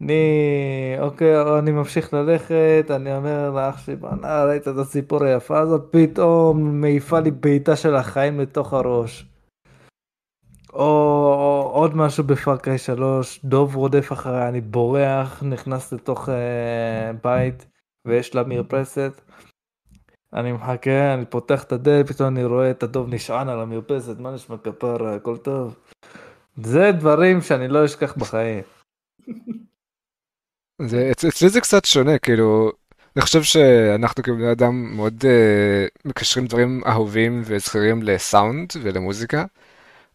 אני, 0.00 0.14
אוקיי, 1.00 1.58
אני 1.58 1.70
ממשיך 1.70 2.14
ללכת, 2.14 2.86
אני 2.90 3.16
אומר 3.16 3.50
לאח 3.50 3.78
שלי, 3.78 3.96
בנה, 3.96 4.44
ראית 4.44 4.68
את 4.68 4.78
הציפור 4.78 5.24
היפה 5.24 5.58
הזאת, 5.58 5.88
פתאום 5.90 6.80
מעיפה 6.80 7.20
לי 7.20 7.30
בעיטה 7.30 7.76
של 7.76 7.94
החיים 7.96 8.40
לתוך 8.40 8.72
הראש. 8.72 9.26
או, 10.72 10.80
או 10.80 11.70
עוד 11.72 11.96
משהו 11.96 12.24
בפארקריי 12.24 12.78
3, 12.78 13.40
דוב 13.44 13.76
רודף 13.76 14.12
אחריי, 14.12 14.48
אני 14.48 14.60
בורח, 14.60 15.42
נכנס 15.42 15.92
לתוך 15.92 16.28
אה, 16.28 17.12
בית 17.24 17.66
ויש 18.04 18.34
לה 18.34 18.42
מרפסת. 18.42 19.20
אני 20.34 20.52
מחכה, 20.52 21.14
אני 21.14 21.26
פותח 21.26 21.62
את 21.62 21.72
הדלת, 21.72 22.08
פתאום 22.08 22.28
אני 22.28 22.44
רואה 22.44 22.70
את 22.70 22.82
הדוב 22.82 23.14
נשען 23.14 23.48
על 23.48 23.60
המרפסת, 23.60 24.18
מה 24.18 24.30
נשמע 24.30 24.56
כפרה, 24.56 25.14
הכל 25.14 25.36
טוב. 25.36 25.76
זה 26.56 26.92
דברים 26.92 27.40
שאני 27.40 27.68
לא 27.68 27.84
אשכח 27.84 28.16
בחיים. 28.16 28.62
זה, 30.82 31.10
אצלי 31.10 31.48
זה 31.48 31.60
קצת 31.60 31.84
שונה, 31.84 32.18
כאילו, 32.18 32.72
אני 33.16 33.22
חושב 33.22 33.42
שאנחנו 33.42 34.22
כבני 34.22 34.52
אדם 34.52 34.96
מאוד 34.96 35.14
uh, 35.22 36.08
מקשרים 36.08 36.46
דברים 36.46 36.82
אהובים 36.86 37.42
וזכירים 37.44 38.02
לסאונד 38.02 38.68
ולמוזיקה. 38.82 39.44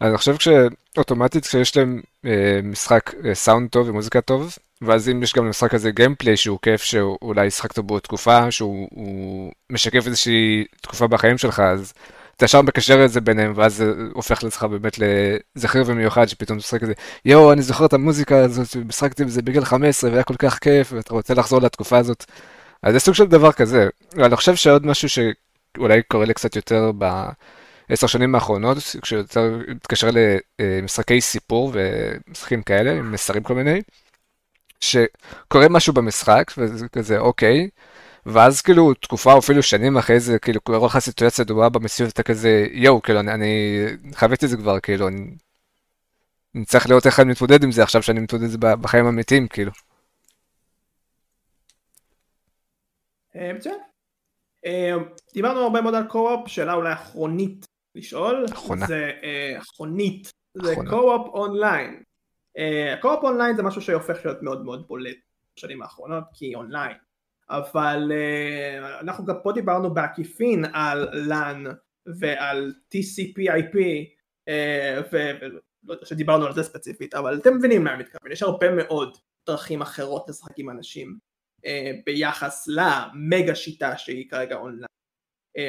אני 0.04 0.18
חושב 0.18 0.36
שאוטומטית 0.40 1.46
כשיש 1.46 1.78
להם 1.78 2.02
אה, 2.26 2.60
משחק 2.64 3.14
אה, 3.26 3.36
סאונד 3.36 3.70
טוב 3.70 3.90
ומוזיקה 3.90 4.22
טוב, 4.22 4.58
ואז 4.82 5.10
אם 5.10 5.24
יש 5.24 5.34
גם 5.34 5.46
למשחק 5.46 5.74
הזה 5.74 5.92
גיימפליי 5.92 6.38
שהוא 6.38 6.60
כיף, 6.62 6.84
שאולי 6.84 7.52
שחקת 7.52 7.80
בו 7.80 8.00
תקופה, 8.00 8.52
שהוא 8.52 9.52
משקף 9.70 10.08
איזושהי 10.08 10.66
תקופה 10.82 11.08
בחיים 11.08 11.38
שלך, 11.38 11.60
אז 11.60 11.94
אתה 12.36 12.46
ישר 12.46 12.62
מקשר 12.62 13.06
את 13.06 13.12
זה 13.12 13.22
ביניהם, 13.22 13.54
ואז 13.56 13.76
זה 13.76 13.94
הופך 14.14 14.44
לך 14.44 14.64
באמת 14.64 15.00
לזכיר 15.56 15.84
ומיוחד, 15.86 16.26
שפתאום 16.26 16.58
אתה 16.58 16.66
משחק 16.66 16.82
כזה, 16.82 16.94
יואו, 17.26 17.54
אני 17.54 17.62
זוכר 17.62 17.86
את 17.86 17.94
המוזיקה 17.94 18.38
הזאת, 18.38 18.76
משחקתי 18.76 19.26
בזה 19.26 19.42
בגיל 19.42 19.66
15 19.66 20.12
והיה 20.12 20.24
כל 20.24 20.36
כך 20.36 20.60
כיף, 20.60 20.94
ואתה 20.94 21.14
רוצה 21.14 21.34
לחזור 21.34 21.62
לתקופה 21.62 21.98
הזאת. 21.98 22.26
אז 22.84 22.94
זה 22.94 23.00
סוג 23.00 23.16
של 23.16 23.26
דבר 23.26 23.52
כזה. 23.52 23.88
אני 24.18 24.36
חושב 24.36 24.56
שעוד 24.56 24.86
משהו 24.86 25.10
שאולי 25.10 26.02
קורה 26.08 26.26
לי 26.26 26.34
קצת 26.34 26.56
יותר 26.56 26.92
ב... 26.98 27.26
עשר 27.90 28.08
שנים 28.08 28.36
האחרונות, 28.36 28.78
כשיותר 29.02 29.60
מתקשר 29.68 30.10
למשחקי 30.60 31.22
סיפור 31.22 31.72
ומשחקים 31.74 32.64
כאלה, 32.64 32.92
עם 32.92 33.12
מסרים 33.12 33.44
כל 33.44 33.54
מיני, 33.56 33.82
שקורה 34.80 35.70
משהו 35.70 35.94
במשחק, 35.94 36.52
וזה 36.58 36.88
כזה 36.88 37.20
אוקיי, 37.20 37.70
ואז 38.26 38.62
כאילו 38.62 38.94
תקופה 38.94 39.34
או 39.34 39.40
אפילו 39.40 39.64
שנים 39.64 39.98
אחרי 39.98 40.20
זה, 40.20 40.40
כאילו 40.40 40.62
קורה 40.62 40.86
לך 40.86 41.00
סיטואציה 41.00 41.46
דומה 41.46 41.70
במציאות, 41.70 42.14
אתה 42.14 42.24
כזה 42.24 42.66
יואו, 42.72 43.02
כאילו 43.02 43.20
אני, 43.20 43.32
אני 43.34 43.86
חוויתי 44.16 44.46
את 44.46 44.50
זה 44.50 44.58
כבר, 44.58 44.80
כאילו 44.80 45.08
אני, 45.08 45.36
אני 46.56 46.66
צריך 46.66 46.90
לראות 46.90 47.06
איך 47.06 47.20
אני 47.20 47.32
מתמודד 47.32 47.64
עם 47.64 47.72
זה 47.72 47.84
עכשיו 47.84 48.04
שאני 48.04 48.20
מתמודד 48.20 48.44
עם 48.44 48.50
זה 48.50 48.58
בחיים 48.58 49.06
האמיתיים, 49.06 49.48
כאילו. 49.48 49.72
מצוין. 53.36 53.80
אה, 54.66 54.92
דיברנו 55.34 55.60
הרבה 55.60 55.82
מאוד 55.82 55.96
על 55.96 56.08
co-op, 56.08 56.48
שאלה 56.48 56.74
אולי 56.74 56.94
אחרונית 56.94 57.66
לשאול, 57.96 58.46
אחרונה. 58.54 58.86
זה 58.86 59.12
אה, 59.22 59.62
אחרונית, 59.62 60.32
זה 60.54 60.76
co-op 60.90 61.28
online. 61.34 62.04
co-op 63.02 63.24
online 63.24 63.56
זה 63.56 63.64
משהו 63.64 63.82
שהופך 63.82 64.26
להיות 64.26 64.42
מאוד 64.42 64.66
מאוד 64.66 64.88
בולט 64.88 65.18
בשנים 65.56 65.82
האחרונות 65.82 66.24
כי 66.34 66.56
אונליין 66.56 66.98
אבל 67.50 68.12
אה, 68.12 69.02
אנחנו 69.02 69.26
גם 69.26 69.36
פה 69.44 69.52
דיברנו 69.52 69.94
בעקיפין 69.94 70.66
על 70.74 71.10
LAN 71.30 71.70
ועל 72.20 72.74
TCP/IP 72.94 73.76
אה, 74.50 74.52
ולא 75.12 75.60
יודע 75.94 76.06
שדיברנו 76.06 76.46
על 76.46 76.54
זה 76.54 76.64
ספציפית 76.64 77.16
אבל 77.16 77.38
אתם 77.38 77.58
מבינים 77.58 77.84
מה 77.84 77.94
אני 77.94 78.04
מתכוון. 78.04 78.32
יש 78.32 78.44
הרבה 78.44 78.72
מאוד 78.72 79.18
דרכים 79.48 79.82
אחרות 79.82 80.30
לשחק 80.30 80.54
עם 80.58 80.70
אנשים 80.70 81.18
אה, 81.58 81.70
ביחס 82.06 82.68
למגה 82.68 83.56
שיטה 83.56 83.98
שהיא 83.98 84.30
כרגע 84.30 84.56
אונליין 84.56 84.88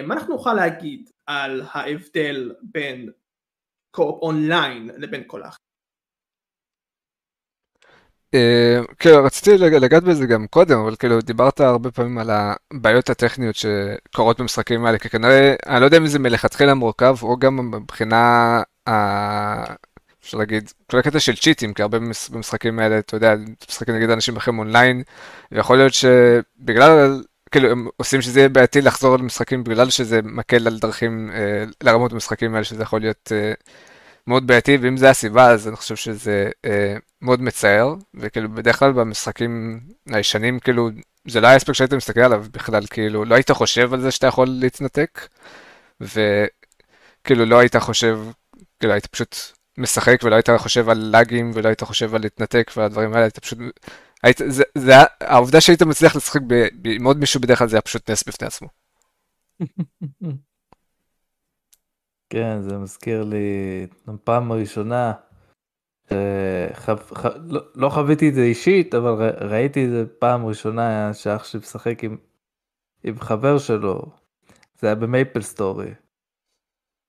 מה 0.07 0.15
אנחנו 0.15 0.35
נוכל 0.35 0.55
להגיד 0.55 1.11
על 1.27 1.63
ההבדל 1.73 2.53
בין 2.63 3.11
co-op 3.91 4.23
online 4.23 4.91
לבין 4.97 5.23
כל 5.27 5.43
האחרים? 5.43 5.65
אה, 8.35 8.81
כאילו 8.99 9.25
רציתי 9.25 9.59
לגעת 9.59 10.03
בזה 10.03 10.27
גם 10.27 10.47
קודם 10.47 10.79
אבל 10.79 10.97
כאילו 10.97 11.21
דיברת 11.21 11.61
הרבה 11.61 11.91
פעמים 11.91 12.19
על 12.19 12.31
הבעיות 12.31 13.11
הטכניות 13.11 13.57
שקורות 13.57 14.41
במשחקים 14.41 14.85
האלה 14.85 14.99
כי 14.99 15.09
כנראה 15.09 15.55
אני 15.67 15.81
לא 15.81 15.85
יודע 15.85 15.99
אם 15.99 16.07
זה 16.07 16.19
מלכתחילה 16.19 16.75
מורכב 16.75 17.17
או 17.23 17.37
גם 17.37 17.71
מבחינה 17.71 18.63
אפשר 20.23 20.39
להגיד 20.39 20.73
כל 20.91 20.99
הקטע 20.99 21.21
של 21.21 21.37
צ'יטים 21.37 21.75
כי 21.75 21.83
הרבה 21.83 21.99
במשחקים 22.33 22.79
האלה 22.79 22.99
אתה 22.99 23.17
יודע 23.17 23.35
משחקים 23.69 23.95
נגיד 23.95 24.11
אנשים 24.11 24.37
אחרים 24.37 24.59
אונליין 24.59 25.03
ויכול 25.53 25.77
להיות 25.77 25.93
שבגלל 25.95 27.23
כאילו 27.55 27.71
הם 27.71 27.89
עושים 27.97 28.23
שזה 28.23 28.41
יהיה 28.41 28.49
בעייתי 28.49 28.81
לחזור 28.81 29.17
למשחקים 29.17 29.65
בגלל 29.65 29.91
שזה 29.91 30.21
מקל 30.23 30.67
על 30.67 30.79
דרכים 30.79 31.31
אה, 31.35 31.65
לרמות 31.83 32.13
במשחקים 32.13 32.55
האלה 32.55 32.65
שזה 32.65 32.83
יכול 32.83 33.01
להיות. 33.01 33.33
אה, 33.33 33.53
מאוד 34.27 34.47
בעייתי, 34.47 34.77
ואם 34.77 34.97
זה 34.97 35.11
הסיבה, 35.11 35.51
אז 35.51 35.69
אני 35.69 35.77
חושב 35.77 35.97
שזה 35.97 36.51
אה, 36.65 36.97
מאוד 37.23 37.43
מצער, 37.43 37.95
וכאילו 38.15 38.49
בדרך 38.49 38.79
כלל 38.79 38.93
במשחקים 38.93 39.81
הישנים, 40.11 40.59
כאילו, 40.61 40.91
זה 41.29 41.41
לא 41.41 41.47
היה 41.47 41.57
אספקט 41.57 41.75
שהיית 41.75 41.93
מסתכל 41.93 42.21
עליו 42.21 42.45
בכלל, 42.53 42.87
כאילו, 42.91 43.25
לא 43.25 43.35
היית 43.35 43.51
חושב 43.51 43.95
על 43.95 44.01
זה 44.01 44.11
שאתה 44.11 44.27
יכול 44.27 44.47
להתנתק, 44.51 45.29
וכאילו 46.01 47.45
לא 47.45 47.59
היית 47.59 47.77
חושב, 47.77 48.21
כאילו 48.81 48.93
היית 48.93 49.07
פשוט 49.07 49.37
משחק 49.79 50.21
ולא 50.25 50.35
היית 50.35 50.51
חושב 50.57 50.89
על 50.89 50.99
לאגים 50.99 51.51
ולא 51.55 51.69
היית 51.69 51.83
חושב 51.83 52.15
על 52.15 52.21
להתנתק 52.21 52.71
ועל 52.77 52.87
הדברים 52.87 53.13
האלה, 53.13 53.25
היית 53.25 53.39
פשוט, 53.39 53.59
היית, 54.25 54.41
זה, 54.49 54.63
זה, 54.79 54.93
העובדה 55.21 55.61
שהיית 55.61 55.83
מצליח 55.83 56.17
לשחק 56.17 56.41
עם 56.85 57.05
עוד 57.05 57.17
מישהו 57.17 57.41
בדרך 57.41 57.59
כלל 57.59 57.69
זה 57.69 57.77
היה 57.77 57.83
פשוט 57.83 58.11
נס 58.11 58.29
בפני 58.29 58.47
עצמו. 58.47 58.69
כן, 62.31 62.63
זה 62.63 62.79
מזכיר 62.79 63.25
לי 63.25 63.87
פעם 64.25 64.53
הראשונה, 64.53 65.13
חו... 66.75 66.97
ח... 67.15 67.27
לא, 67.27 67.61
לא 67.75 67.89
חוויתי 67.89 68.29
את 68.29 68.35
זה 68.35 68.41
אישית, 68.41 68.95
אבל 68.95 69.11
ר... 69.11 69.49
ראיתי 69.51 69.85
את 69.85 69.91
זה 69.91 70.05
פעם 70.19 70.47
ראשונה 70.47 71.15
שאח 71.15 71.45
שלי 71.45 71.61
משחק 71.61 72.05
עם... 72.05 72.17
עם 73.05 73.21
חבר 73.21 73.59
שלו, 73.59 74.03
זה 74.79 74.87
היה 74.87 74.95
במייפל 74.95 75.43
סטורי. 75.43 75.91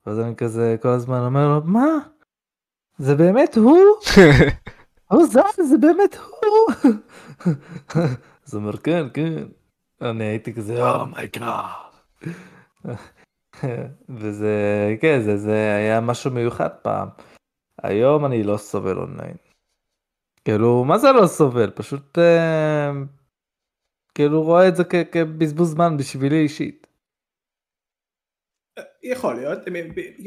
ואז 0.05 0.19
אני 0.19 0.35
כזה 0.35 0.75
כל 0.81 0.89
הזמן 0.89 1.19
אומר 1.19 1.47
לו, 1.47 1.61
מה? 1.63 1.97
זה 2.97 3.15
באמת 3.15 3.57
הוא? 3.57 3.79
הוא 5.11 5.25
זר, 5.25 5.41
זה 5.69 5.77
באמת 5.77 6.15
הוא? 6.15 6.91
אז 8.45 8.53
הוא 8.53 8.61
אומר, 8.61 8.77
כן, 8.77 9.05
כן. 9.13 9.43
אני 10.01 10.23
הייתי 10.23 10.53
כזה, 10.53 10.91
oh 10.91 11.10
my 11.10 11.28
god. 11.28 11.65
Oh 12.85 12.89
וזה, 14.09 14.55
כן, 15.01 15.21
זה, 15.21 15.37
זה 15.37 15.75
היה 15.75 16.01
משהו 16.01 16.31
מיוחד 16.31 16.69
פעם. 16.81 17.09
היום 17.83 18.25
אני 18.25 18.43
לא 18.43 18.57
סובל 18.57 18.97
אונליין. 18.97 19.35
כאילו, 20.45 20.83
מה 20.85 20.97
זה 20.97 21.07
לא 21.11 21.27
סובל? 21.27 21.71
פשוט 21.71 22.17
אה, 22.17 22.91
כאילו 24.15 24.41
רואה 24.43 24.67
את 24.67 24.75
זה 24.75 24.83
כ- 24.83 25.11
כבזבוז 25.11 25.71
זמן 25.71 25.97
בשבילי 25.97 26.39
אישית. 26.43 26.87
יכול 29.03 29.35
להיות, 29.35 29.59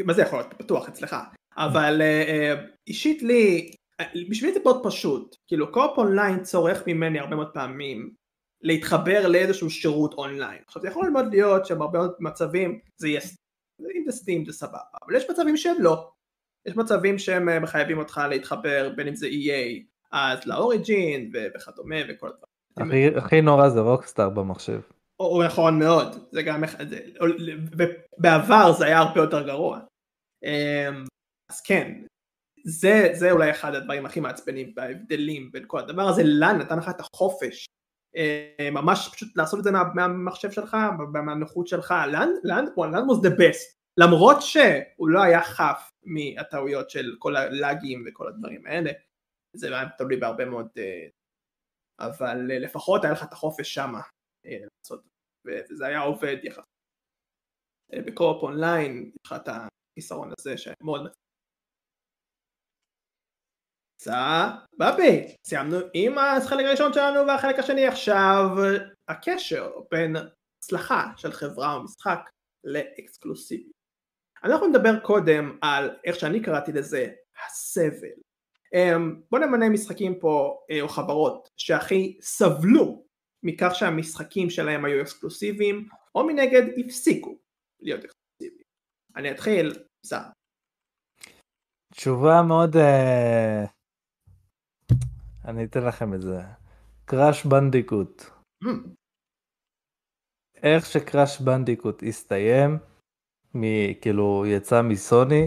מה 0.04 0.12
זה 0.14 0.22
יכול 0.22 0.38
להיות? 0.38 0.54
בטוח 0.58 0.88
אצלך. 0.88 1.16
אבל 1.56 2.00
אה, 2.02 2.22
אה, 2.28 2.64
אישית 2.86 3.22
לי, 3.22 3.70
בשבילי 4.30 4.54
זה 4.54 4.60
מאוד 4.64 4.80
פשוט. 4.84 5.36
כאילו, 5.46 5.72
co-op 5.72 5.98
online 5.98 6.42
צורך 6.42 6.82
ממני 6.86 7.18
הרבה 7.18 7.36
מאוד 7.36 7.50
פעמים 7.54 8.10
להתחבר 8.62 9.28
לאיזשהו 9.28 9.70
שירות 9.70 10.14
אונליין. 10.14 10.58
עכשיו 10.66 10.82
זה 10.82 10.88
יכול 10.88 11.08
מאוד 11.10 11.26
להיות 11.30 11.66
שבהרבה 11.66 11.98
מאוד 11.98 12.14
מצבים 12.20 12.80
זה 12.96 13.08
יהיה, 13.08 13.20
אם 13.80 14.04
זה 14.06 14.12
Steam 14.12 14.44
זה 14.44 14.52
סבבה, 14.52 14.78
אבל 15.04 15.16
יש 15.16 15.30
מצבים 15.30 15.56
שהם 15.56 15.76
לא. 15.78 16.10
יש 16.66 16.76
מצבים 16.76 17.18
שהם 17.18 17.48
אה, 17.48 17.60
מחייבים 17.60 17.98
אותך 17.98 18.20
להתחבר 18.30 18.92
בין 18.96 19.08
אם 19.08 19.14
זה 19.14 19.26
EA 19.26 19.82
אז 20.12 20.46
ל 20.46 20.59
Origin 20.59 21.32
וכדומה 21.54 21.96
וכל 22.08 22.28
הדברים. 22.28 23.16
הכי, 23.16 23.40
נורא 23.40 23.68
זה 23.68 23.80
Rockstar 23.80 24.28
במחשב. 24.28 24.80
או, 25.20 25.42
נכון 25.46 25.78
מאוד, 25.78 26.28
זה 26.32 26.42
גם, 26.42 26.62
זה, 26.88 27.00
בעבר 28.18 28.72
זה 28.72 28.86
היה 28.86 28.98
הרבה 28.98 29.20
יותר 29.20 29.46
גרוע. 29.46 29.80
אמ, 30.44 31.04
אז 31.50 31.60
כן, 31.60 31.92
זה, 32.64 33.10
זה 33.12 33.30
אולי 33.30 33.50
אחד 33.50 33.74
הדברים 33.74 34.06
הכי 34.06 34.20
מעצבנים 34.20 34.74
בהבדלים 34.74 35.52
בין 35.52 35.64
כל 35.66 35.78
הדבר 35.78 36.02
הזה, 36.02 36.22
לאן 36.24 36.58
נתן 36.58 36.78
לך 36.78 36.88
את 36.88 37.00
החופש 37.00 37.66
אה, 38.16 38.70
ממש 38.72 39.08
פשוט 39.12 39.36
לעשות 39.36 39.58
את 39.58 39.64
זה 39.64 39.70
מה, 39.70 39.82
מהמחשב 39.94 40.50
שלך, 40.50 40.76
מהנוחות 41.12 41.68
שלך, 41.68 41.94
לאן, 42.12 42.28
לאן, 42.44 42.64
לאן 42.76 43.08
was 43.08 43.22
the 43.26 43.30
best, 43.30 43.78
למרות 44.00 44.36
שהוא 44.40 45.08
לא 45.08 45.22
היה 45.22 45.42
חף 45.42 45.92
מהטעויות 46.02 46.90
של 46.90 47.16
כל 47.18 47.36
הלאגים 47.36 48.04
וכל 48.06 48.28
הדברים 48.28 48.66
האלה, 48.66 48.90
זה 49.56 49.66
היה 49.66 49.88
תלוי 49.98 50.16
בהרבה 50.16 50.44
מאוד, 50.44 50.68
אה, 50.78 51.06
אבל 52.00 52.50
אה, 52.50 52.58
לפחות 52.58 53.04
היה 53.04 53.12
לך 53.12 53.22
את 53.22 53.32
החופש 53.32 53.74
שמה 53.74 54.00
לעשות, 54.44 55.02
וזה 55.46 55.86
היה 55.86 56.00
עובד 56.00 56.36
יחסית. 56.42 56.64
בקורפ 58.06 58.42
אונליין 58.42 59.10
יש 59.14 59.26
לך 59.26 59.34
את 59.42 59.48
החיסרון 59.48 60.32
הזה 60.38 60.58
שמאוד 60.58 61.10
סבבי, 64.00 65.34
סיימנו 65.46 65.76
עם 65.94 66.18
החלק 66.18 66.66
הראשון 66.66 66.92
שלנו 66.92 67.26
והחלק 67.26 67.58
השני 67.58 67.86
עכשיו 67.86 68.48
הקשר 69.08 69.70
בין 69.90 70.16
הצלחה 70.16 71.06
של 71.16 71.32
חברה 71.32 71.74
או 71.74 71.82
משחק 71.82 72.20
לאקסקלוסיבי. 72.64 73.70
אנחנו 74.44 74.66
נדבר 74.66 75.00
קודם 75.00 75.58
על 75.62 75.90
איך 76.04 76.16
שאני 76.16 76.42
קראתי 76.42 76.72
לזה 76.72 77.12
הסבל. 77.46 78.08
אמ, 78.74 79.20
בוא 79.30 79.38
נמנה 79.38 79.68
משחקים 79.68 80.18
פה 80.20 80.58
אה, 80.70 80.80
או 80.80 80.88
חברות 80.88 81.48
שהכי 81.56 82.18
סבלו 82.20 83.04
מכך 83.42 83.74
שהמשחקים 83.74 84.50
שלהם 84.50 84.84
היו 84.84 85.02
אקסקלוסיביים 85.02 85.88
או 86.14 86.26
מנגד 86.26 86.62
הפסיקו 86.76 87.38
להיות 87.80 88.04
אקסקלוסיביים. 88.04 88.68
אני 89.16 89.30
אתחיל, 89.30 89.72
סע. 90.06 90.20
תשובה 91.92 92.42
מאוד 92.42 92.76
אה, 92.76 93.68
אני 95.48 95.64
אתן 95.64 95.84
לכם 95.84 96.14
את 96.14 96.22
זה. 96.22 96.42
Crash 97.04 97.46
Bandicoot. 97.46 98.24
איך 100.62 100.86
ש 100.86 101.02
Crash 101.02 101.40
Bandicoot 101.40 102.02
הסתיים, 102.08 102.78
מ, 103.54 103.62
כאילו 104.00 104.44
יצא 104.46 104.82
מסוני, 104.82 105.46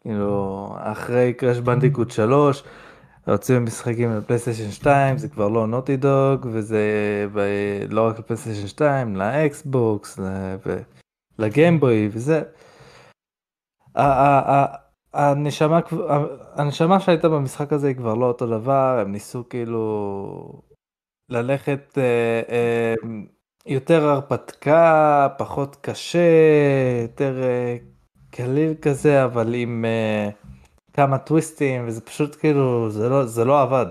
כאילו 0.00 0.68
אחרי 0.78 1.34
Crash 1.34 1.58
Bandicoot 1.58 2.10
3, 2.10 2.62
הוציאו 3.26 3.60
משחקים 3.60 4.10
לפלייסטיישן 4.12 4.70
2, 4.70 5.18
זה 5.18 5.28
כבר 5.28 5.48
לא 5.48 5.66
נוטי 5.66 5.96
דוג, 5.96 6.46
וזה 6.52 6.82
לא 7.88 8.08
רק 8.08 8.18
לפלייסטיישן 8.18 8.66
2, 8.66 9.16
לאקסבוקס, 9.16 10.18
לגיימבוי 11.38 12.08
וזה. 12.12 12.42
הנשמה, 15.12 15.80
הנשמה 16.54 17.00
שהייתה 17.00 17.28
במשחק 17.28 17.72
הזה 17.72 17.88
היא 17.88 17.96
כבר 17.96 18.14
לא 18.14 18.26
אותו 18.26 18.46
דבר, 18.46 18.98
הם 19.00 19.12
ניסו 19.12 19.48
כאילו 19.48 20.62
ללכת 21.28 21.98
אה, 21.98 22.42
אה, 22.48 22.94
יותר 23.66 24.04
הרפתקה, 24.04 25.28
פחות 25.38 25.76
קשה, 25.76 26.18
יותר 27.02 27.42
אה, 27.42 27.76
קליל 28.30 28.74
כזה, 28.82 29.24
אבל 29.24 29.54
עם 29.54 29.84
אה, 29.84 30.30
כמה 30.92 31.18
טוויסטים, 31.18 31.86
וזה 31.86 32.00
פשוט 32.00 32.36
כאילו, 32.36 32.90
זה 32.90 33.08
לא, 33.08 33.26
זה 33.26 33.44
לא 33.44 33.62
עבד. 33.62 33.86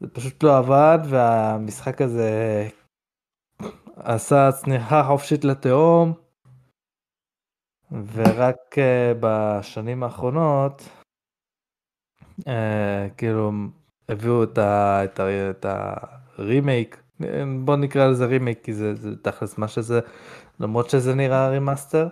זה 0.00 0.08
פשוט 0.08 0.42
לא 0.42 0.58
עבד, 0.58 0.98
והמשחק 1.08 2.00
הזה 2.00 2.30
עשה 3.96 4.52
צניחה 4.52 5.04
חופשית 5.04 5.44
לתהום. 5.44 6.27
ורק 7.92 8.56
uh, 8.72 9.16
בשנים 9.20 10.02
האחרונות, 10.02 10.82
uh, 12.40 12.44
כאילו, 13.16 13.52
הביאו 14.08 14.42
את, 14.42 14.58
ה, 14.58 15.04
את, 15.04 15.20
ה, 15.20 15.50
את 15.50 15.66
הרימייק, 16.38 17.02
בוא 17.64 17.76
נקרא 17.76 18.06
לזה 18.06 18.26
רימייק 18.26 18.64
כי 18.64 18.72
זה, 18.72 18.94
זה 18.94 19.16
תכלס 19.22 19.58
מה 19.58 19.68
שזה, 19.68 20.00
למרות 20.60 20.90
שזה 20.90 21.14
נראה 21.14 21.48
remaster. 21.48 22.08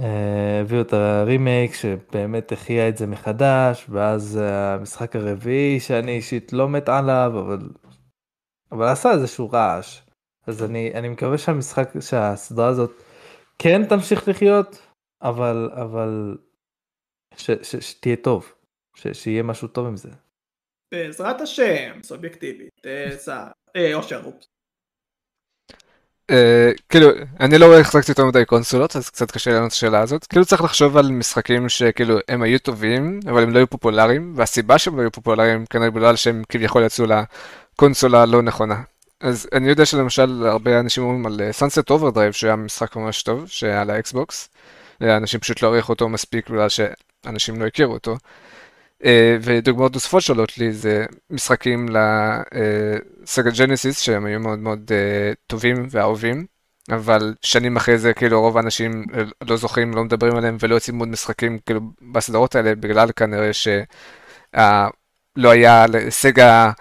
אה, 0.00 0.60
הביאו 0.60 0.80
את 0.80 0.92
הרימייק 0.92 1.74
שבאמת 1.74 2.52
החיה 2.52 2.88
את 2.88 2.96
זה 2.96 3.06
מחדש, 3.06 3.86
ואז 3.90 4.40
המשחק 4.42 5.16
הרביעי 5.16 5.80
שאני 5.80 6.12
אישית 6.12 6.52
לא 6.52 6.68
מת 6.68 6.88
עליו, 6.88 7.32
אבל, 7.34 7.58
אבל 8.72 8.88
עשה 8.88 9.10
איזשהו 9.10 9.50
רעש. 9.50 10.02
אז 10.46 10.64
אני, 10.64 10.90
אני 10.94 11.08
מקווה 11.08 11.38
שהמשחק, 11.38 11.88
שהסדרה 12.00 12.68
הזאת 12.68 13.02
כן 13.58 13.86
תמשיך 13.88 14.28
לחיות, 14.28 14.86
אבל, 15.22 15.70
אבל 15.72 16.36
ש, 17.36 17.50
ש, 17.62 17.76
שתהיה 17.76 18.16
טוב, 18.16 18.52
ש, 18.96 19.06
שיהיה 19.12 19.42
משהו 19.42 19.68
טוב 19.68 19.86
עם 19.86 19.96
זה. 19.96 20.10
בעזרת 20.92 21.40
השם, 21.40 22.02
סובייקטיבית, 22.02 22.70
אה, 23.76 23.94
אושר, 23.94 24.22
אופס. 24.24 24.46
אה, 26.30 26.70
כאילו, 26.88 27.08
אני 27.40 27.58
לא 27.58 27.80
החזקתי 27.80 28.10
יותר 28.10 28.24
מדי 28.24 28.44
קונסולות, 28.44 28.96
אז 28.96 29.10
קצת 29.10 29.30
קשה 29.30 29.50
לענות 29.50 29.66
את 29.66 29.72
השאלה 29.72 30.00
הזאת. 30.00 30.24
כאילו 30.26 30.44
צריך 30.44 30.62
לחשוב 30.62 30.96
על 30.96 31.08
משחקים 31.10 31.68
שכאילו 31.68 32.18
הם 32.28 32.42
היו 32.42 32.58
טובים, 32.58 33.20
אבל 33.30 33.42
הם 33.42 33.50
לא 33.50 33.58
היו 33.58 33.66
פופולריים, 33.66 34.32
והסיבה 34.36 34.78
שהם 34.78 34.96
לא 34.96 35.02
היו 35.02 35.12
פופולריים 35.12 35.66
כנראה 35.66 35.90
בגלל 35.90 36.16
שהם 36.16 36.42
כביכול 36.48 36.84
יצאו 36.84 37.04
לקונסולה 37.06 38.22
הלא 38.22 38.42
נכונה. 38.42 38.82
אז 39.22 39.48
אני 39.52 39.68
יודע 39.68 39.86
שלמשל 39.86 40.46
הרבה 40.46 40.80
אנשים 40.80 41.02
אומרים 41.02 41.26
על 41.26 41.40
אה, 41.40 41.50
Sunset 41.50 41.90
Overdrive 41.90 42.32
שהיה 42.32 42.56
משחק 42.56 42.96
ממש 42.96 43.22
טוב, 43.22 43.46
שהיה 43.48 43.84
לאקסבוקס. 43.84 44.48
אנשים 45.02 45.40
פשוט 45.40 45.62
לא 45.62 45.68
העריכו 45.68 45.92
אותו 45.92 46.08
מספיק 46.08 46.50
בגלל 46.50 46.68
שאנשים 46.68 47.60
לא 47.60 47.66
הכירו 47.66 47.92
אותו. 47.92 48.16
אה, 49.04 49.36
ודוגמאות 49.40 49.94
נוספות 49.94 50.22
שעולות 50.22 50.58
לי 50.58 50.72
זה 50.72 51.04
משחקים 51.30 51.88
לסגה 53.22 53.50
ג'נסיס 53.50 54.00
שהם 54.00 54.24
היו 54.24 54.40
מאוד 54.40 54.58
מאוד 54.58 54.90
אה, 54.92 55.32
טובים 55.46 55.86
ואהובים, 55.90 56.46
אבל 56.90 57.34
שנים 57.42 57.76
אחרי 57.76 57.98
זה 57.98 58.14
כאילו 58.14 58.40
רוב 58.40 58.56
האנשים 58.56 59.04
לא 59.48 59.56
זוכרים, 59.56 59.94
לא 59.94 60.04
מדברים 60.04 60.36
עליהם 60.36 60.56
ולא 60.60 60.74
יוצאים 60.74 60.98
עוד 60.98 61.08
משחקים 61.08 61.58
כאילו 61.66 61.80
בסדרות 62.12 62.54
האלה 62.54 62.74
בגלל 62.74 63.12
כנראה 63.16 63.52
שלא 63.52 65.50
היה 65.50 65.86
לסגה 65.86 66.72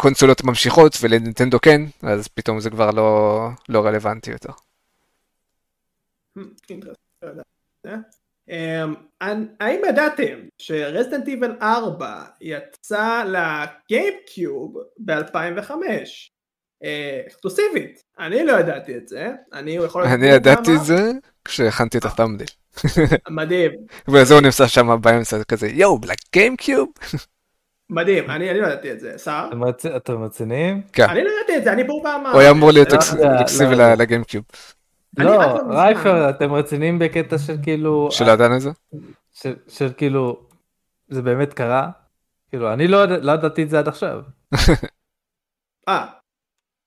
קונסולות 0.00 0.44
ממשיכות 0.44 0.96
ולנינטנדו 1.00 1.60
כן, 1.60 1.82
אז 2.02 2.28
פתאום 2.28 2.60
זה 2.60 2.70
כבר 2.70 2.90
לא, 2.90 3.48
לא 3.68 3.86
רלוונטי 3.86 4.30
יותר. 4.30 4.50
אמ, 8.48 8.94
האם 9.60 9.80
ידעתם 9.88 10.38
שרזידנט 10.58 11.28
איבל 11.28 11.56
4 11.62 12.24
יצא 12.40 13.24
לגיימקיוב 13.24 14.76
ב-2005? 14.98 15.70
אה, 16.84 17.20
אקסקלוסיבית, 17.26 18.02
אני 18.18 18.44
לא 18.44 18.52
ידעתי 18.52 18.96
את 18.96 19.08
זה, 19.08 19.30
אני 19.52 19.70
יכול... 19.70 20.04
אני 20.04 20.26
ידעתי 20.26 20.70
את 20.76 20.84
זה 20.84 21.12
כשהכנתי 21.44 21.98
את 21.98 22.04
התמדיל. 22.04 22.46
מדהים. 23.30 23.72
וזה 24.12 24.34
הוא 24.34 24.42
נמצא 24.42 24.66
שם 24.66 25.00
באמצע 25.00 25.44
כזה 25.44 25.68
יואו 25.68 25.98
לגיימקיוב. 26.04 26.88
מדהים, 27.90 28.30
אני 28.30 28.60
לא 28.60 28.66
ידעתי 28.66 28.92
את 28.92 29.00
זה, 29.00 29.18
שר? 29.18 29.48
אתם 29.96 30.22
רציניים? 30.22 30.82
כן. 30.92 31.08
אני 31.08 31.24
לא 31.24 31.30
ידעתי 31.30 31.56
את 31.56 31.64
זה, 31.64 31.72
אני 31.72 31.84
בור 31.84 32.02
פעמיים. 32.02 32.32
הוא 32.32 32.40
היה 32.40 32.50
אמור 32.50 32.70
להיות 32.70 32.92
אקסקלוסיבי 32.92 33.74
לגיימקיוב. 33.76 34.44
לא, 35.18 35.58
רייפר, 35.70 36.30
אתם 36.30 36.52
רציניים 36.52 36.98
בקטע 36.98 37.38
של 37.38 37.56
כאילו... 37.62 38.08
של 38.10 38.28
ידענו 38.28 38.56
את 38.56 38.60
זה? 38.60 38.70
של 39.68 39.92
כאילו, 39.96 40.40
זה 41.08 41.22
באמת 41.22 41.52
קרה? 41.54 41.88
כאילו, 42.50 42.72
אני 42.72 42.88
לא, 42.88 43.04
לא 43.04 43.32
ידעתי 43.32 43.62
את 43.62 43.70
זה 43.70 43.78
עד 43.78 43.88
עכשיו. 43.88 44.20
אה, 45.88 46.06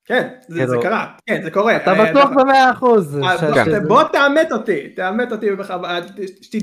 כן, 0.05 0.29
זה 0.47 0.65
כאילו- 0.65 0.81
קרה, 0.81 1.13
כן, 1.25 1.41
זה 1.43 1.51
קורה. 1.51 1.75
אתה 1.75 1.91
אה, 1.91 2.11
בטוח 2.11 2.29
במאה 2.29 2.71
אחוז. 2.71 3.19
אה, 3.23 3.37
כן. 3.65 3.87
בוא 3.87 4.03
תאמת 4.03 4.51
אותי, 4.51 4.89
תאמת 4.89 5.31
אותי 5.31 5.51
בכוונה, 5.51 5.99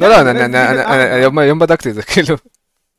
לא, 0.00 0.08
לא, 0.08 1.40
היום 1.40 1.58
בדקתי 1.58 1.90
את 1.90 1.94
זה, 1.94 2.02
כאילו. 2.12 2.36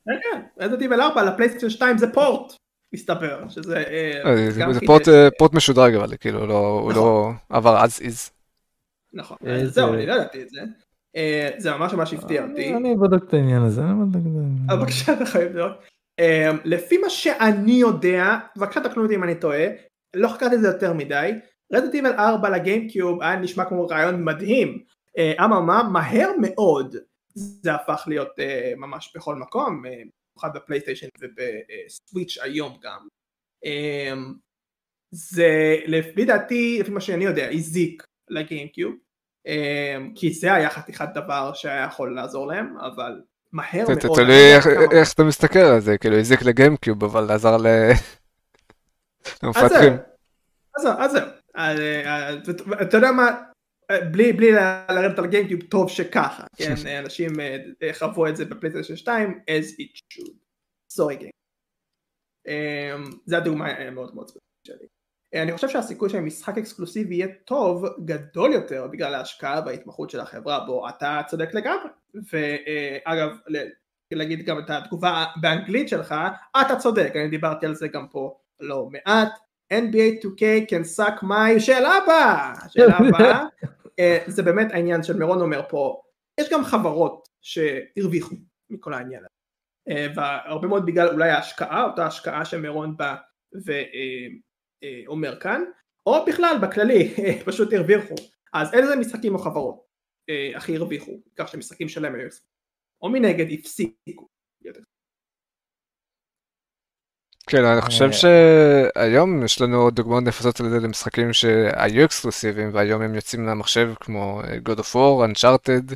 כן, 0.06 0.42
רזידנט 0.58 0.82
איבל 0.82 1.00
4 1.00 1.22
לפלייסטיישן 1.22 1.70
2 1.70 1.98
זה 1.98 2.12
פורט, 2.12 2.52
מסתבר, 2.94 3.48
שזה... 3.48 3.82
זה 5.00 5.28
פורט 5.38 5.54
משודרג 5.54 5.94
אבל, 5.94 6.16
כאילו, 6.20 6.40
הוא 6.80 6.92
לא 6.92 7.30
נכון. 7.32 7.34
עבר 7.48 7.84
as 7.84 8.02
is. 8.02 8.30
נכון, 9.12 9.36
זהו, 9.64 9.94
אני 9.94 10.06
לא 10.06 10.12
ידעתי 10.12 10.42
את 10.42 10.50
זה. 10.50 10.60
אה, 11.16 11.50
זה 11.58 11.70
ממש 11.70 11.92
ממש 11.92 12.14
הפתיע 12.14 12.44
אותי. 12.48 12.74
אני 12.74 12.96
בודק 12.96 13.24
את 13.28 13.34
העניין 13.34 13.62
הזה, 13.62 13.82
אני 13.82 13.94
בודק 13.94 14.20
את 14.20 14.26
העניין. 14.26 14.58
אה, 14.70 14.76
בבקשה, 14.76 15.12
אתה 15.12 15.26
חייב 15.26 15.56
לבדוק. 15.56 15.72
אה, 16.20 16.50
לפי 16.64 16.98
מה 16.98 17.10
שאני 17.10 17.72
יודע, 17.72 18.38
בבקשה 18.56 18.80
תקנו 18.80 19.02
אותי 19.02 19.14
אם 19.14 19.24
אני 19.24 19.34
טועה, 19.34 19.66
לא 20.14 20.28
חקרתי 20.28 20.54
את 20.54 20.60
זה 20.60 20.66
יותר 20.66 20.92
מדי, 20.92 21.32
רדט 21.72 21.94
איבל 21.94 22.12
4 22.12 22.50
לגיימקיוב 22.50 23.22
היה 23.22 23.36
נשמע 23.36 23.64
כמו 23.64 23.86
רעיון 23.86 24.24
מדהים, 24.24 24.78
אממה 25.44 25.82
מהר 25.82 26.30
מאוד 26.40 26.96
זה 27.34 27.74
הפך 27.74 28.04
להיות 28.06 28.30
ממש 28.76 29.12
בכל 29.16 29.36
מקום, 29.36 29.82
במיוחד 29.82 30.56
בפלייסטיישן 30.56 31.08
ובסוויץ' 31.20 32.38
היום 32.42 32.78
גם. 32.82 33.08
זה 35.10 35.76
לפי 35.86 36.24
דעתי, 36.24 36.78
לפי 36.80 36.90
מה 36.90 37.00
שאני 37.00 37.24
יודע, 37.24 37.48
הזיק 37.50 38.06
לגיימקיוב, 38.28 38.94
אמ, 39.46 40.12
כי 40.14 40.32
זה 40.32 40.54
היה 40.54 40.70
חתיכת 40.70 41.08
דבר 41.14 41.52
שהיה 41.54 41.84
יכול 41.84 42.14
לעזור 42.14 42.46
להם, 42.46 42.76
אבל 42.78 43.20
מהר 43.52 43.84
מאוד... 43.88 44.16
תלוי 44.16 44.54
איך 44.92 45.12
אתה 45.14 45.24
מסתכל 45.24 45.58
על 45.58 45.80
זה, 45.80 45.98
כאילו 45.98 46.18
הזיק 46.18 46.42
לגיימקיוב, 46.42 47.04
אבל 47.04 47.30
עזר 47.30 47.56
למפתחים. 49.42 49.92
אז 50.76 50.82
זהו, 50.82 50.92
אז 50.98 51.12
זהו. 51.12 51.26
אה, 51.56 52.34
אתה 52.82 52.96
יודע 52.96 53.12
מה, 53.12 53.42
בלי, 54.12 54.32
בלי 54.32 54.52
לרדת 54.90 55.18
על 55.18 55.26
גיימקיוב, 55.26 55.62
טוב 55.62 55.90
שככה, 55.90 56.44
כן, 56.56 56.74
אנשים 57.04 57.40
אה, 57.40 57.94
חוו 57.94 58.26
את 58.26 58.36
זה 58.36 58.44
בפלייסטיישן 58.44 58.96
2, 58.96 59.40
as 59.50 59.80
it 59.80 59.98
should. 60.14 60.32
סורי 60.90 61.16
גיים. 61.16 61.30
אמ, 62.46 63.10
זה 63.26 63.36
הדוגמה 63.36 63.90
מאוד 63.90 64.14
מאוד 64.14 64.28
ספציפית 64.28 64.66
שלי. 64.66 64.86
אני 65.34 65.52
חושב 65.52 65.68
שהסיכוי 65.68 66.10
שמשחק 66.10 66.58
אקסקלוסיבי 66.58 67.14
יהיה 67.14 67.28
טוב 67.44 67.86
גדול 68.04 68.52
יותר 68.52 68.86
בגלל 68.86 69.14
ההשקעה 69.14 69.60
וההתמחות 69.66 70.10
של 70.10 70.20
החברה 70.20 70.60
בו 70.66 70.88
אתה 70.88 71.20
צודק 71.26 71.54
לגמרי 71.54 71.90
ואגב 72.14 73.30
להגיד 74.12 74.46
גם 74.46 74.58
את 74.58 74.70
התגובה 74.70 75.24
באנגלית 75.40 75.88
שלך 75.88 76.14
אתה 76.60 76.76
צודק 76.76 77.12
אני 77.14 77.28
דיברתי 77.28 77.66
על 77.66 77.74
זה 77.74 77.88
גם 77.88 78.08
פה 78.08 78.38
לא 78.60 78.88
מעט 78.90 79.28
NBA 79.72 80.24
2K 80.24 80.70
can 80.70 80.98
suck 80.98 81.22
my 81.22 81.60
שאלה 81.60 81.96
הבאה 81.96 82.54
שאלה 82.68 82.96
הבאה 82.96 83.30
אה, 83.30 83.46
זה 84.26 84.42
באמת 84.42 84.72
העניין 84.72 85.02
של 85.02 85.16
מירון 85.16 85.40
אומר 85.40 85.62
פה 85.68 86.02
יש 86.40 86.48
גם 86.52 86.64
חברות 86.64 87.28
שהרוויחו 87.42 88.34
מכל 88.70 88.94
העניין 88.94 89.20
הזה 89.20 89.42
אה, 89.88 90.06
והרבה 90.16 90.68
מאוד 90.68 90.86
בגלל 90.86 91.08
אולי 91.08 91.30
ההשקעה 91.30 91.84
אותה 91.84 92.06
השקעה 92.06 92.44
שמירון 92.44 92.96
בא 92.96 93.16
אה, 94.84 95.02
אומר 95.06 95.40
כאן, 95.40 95.64
או 96.06 96.24
בכלל 96.26 96.56
בכללי 96.62 97.14
פשוט 97.46 97.72
הרוויחו. 97.72 98.14
אז 98.52 98.74
איזה 98.74 98.96
משחקים 98.96 99.34
או 99.34 99.38
חברות 99.38 99.86
אה, 100.30 100.52
הכי 100.56 100.76
הרוויחו, 100.76 101.20
כך 101.36 101.48
שמשחקים 101.48 101.88
שלהם 101.88 102.14
היו 102.14 102.28
או 103.02 103.08
מנגד 103.08 103.46
הפסיקו. 103.52 104.26
כן, 107.46 107.64
אני 107.64 107.80
חושב 107.80 108.04
אה. 108.04 108.12
שהיום 108.12 109.44
יש 109.44 109.60
לנו 109.60 109.90
דוגמאות 109.90 110.22
נפוצות 110.22 110.60
על 110.60 110.70
זה 110.70 110.80
למשחקים 110.80 111.32
שהיו 111.32 112.04
אקסקלוסיביים 112.04 112.70
והיום 112.72 113.02
הם 113.02 113.14
יוצאים 113.14 113.46
למחשב 113.46 113.92
כמו 114.00 114.42
God 114.68 114.78
of 114.78 114.94
War, 114.94 115.28
Uncharted, 115.32 115.94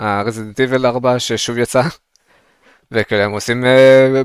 Resident 0.00 0.56
Evil 0.56 0.84
4 0.84 1.18
ששוב 1.18 1.58
יצא. 1.58 1.82
וכאלה 2.92 3.24
הם 3.24 3.30
עושים 3.32 3.64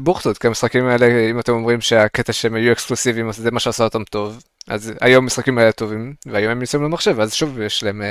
בוכטות, 0.02 0.38
כי 0.38 0.48
המשחקים 0.48 0.88
האלה, 0.88 1.08
אם 1.32 1.40
אתם 1.40 1.52
אומרים 1.52 1.82
שהקטע 1.82 2.34
שהם 2.34 2.56
היו 2.56 2.72
אקסקלוסיביים, 2.72 3.30
אז 3.30 3.36
זה 3.36 3.52
מה 3.52 3.60
שעשה 3.60 3.84
אותם 3.84 4.04
טוב, 4.04 4.44
אז 4.68 4.94
היום 5.02 5.24
המשחקים 5.24 5.58
האלה 5.58 5.72
טובים, 5.72 6.14
והיום 6.26 6.52
הם 6.52 6.62
יוצאים 6.62 6.84
למחשב, 6.84 7.20
אז 7.20 7.34
שוב 7.34 7.62
יש 7.62 7.84
להם 7.84 8.02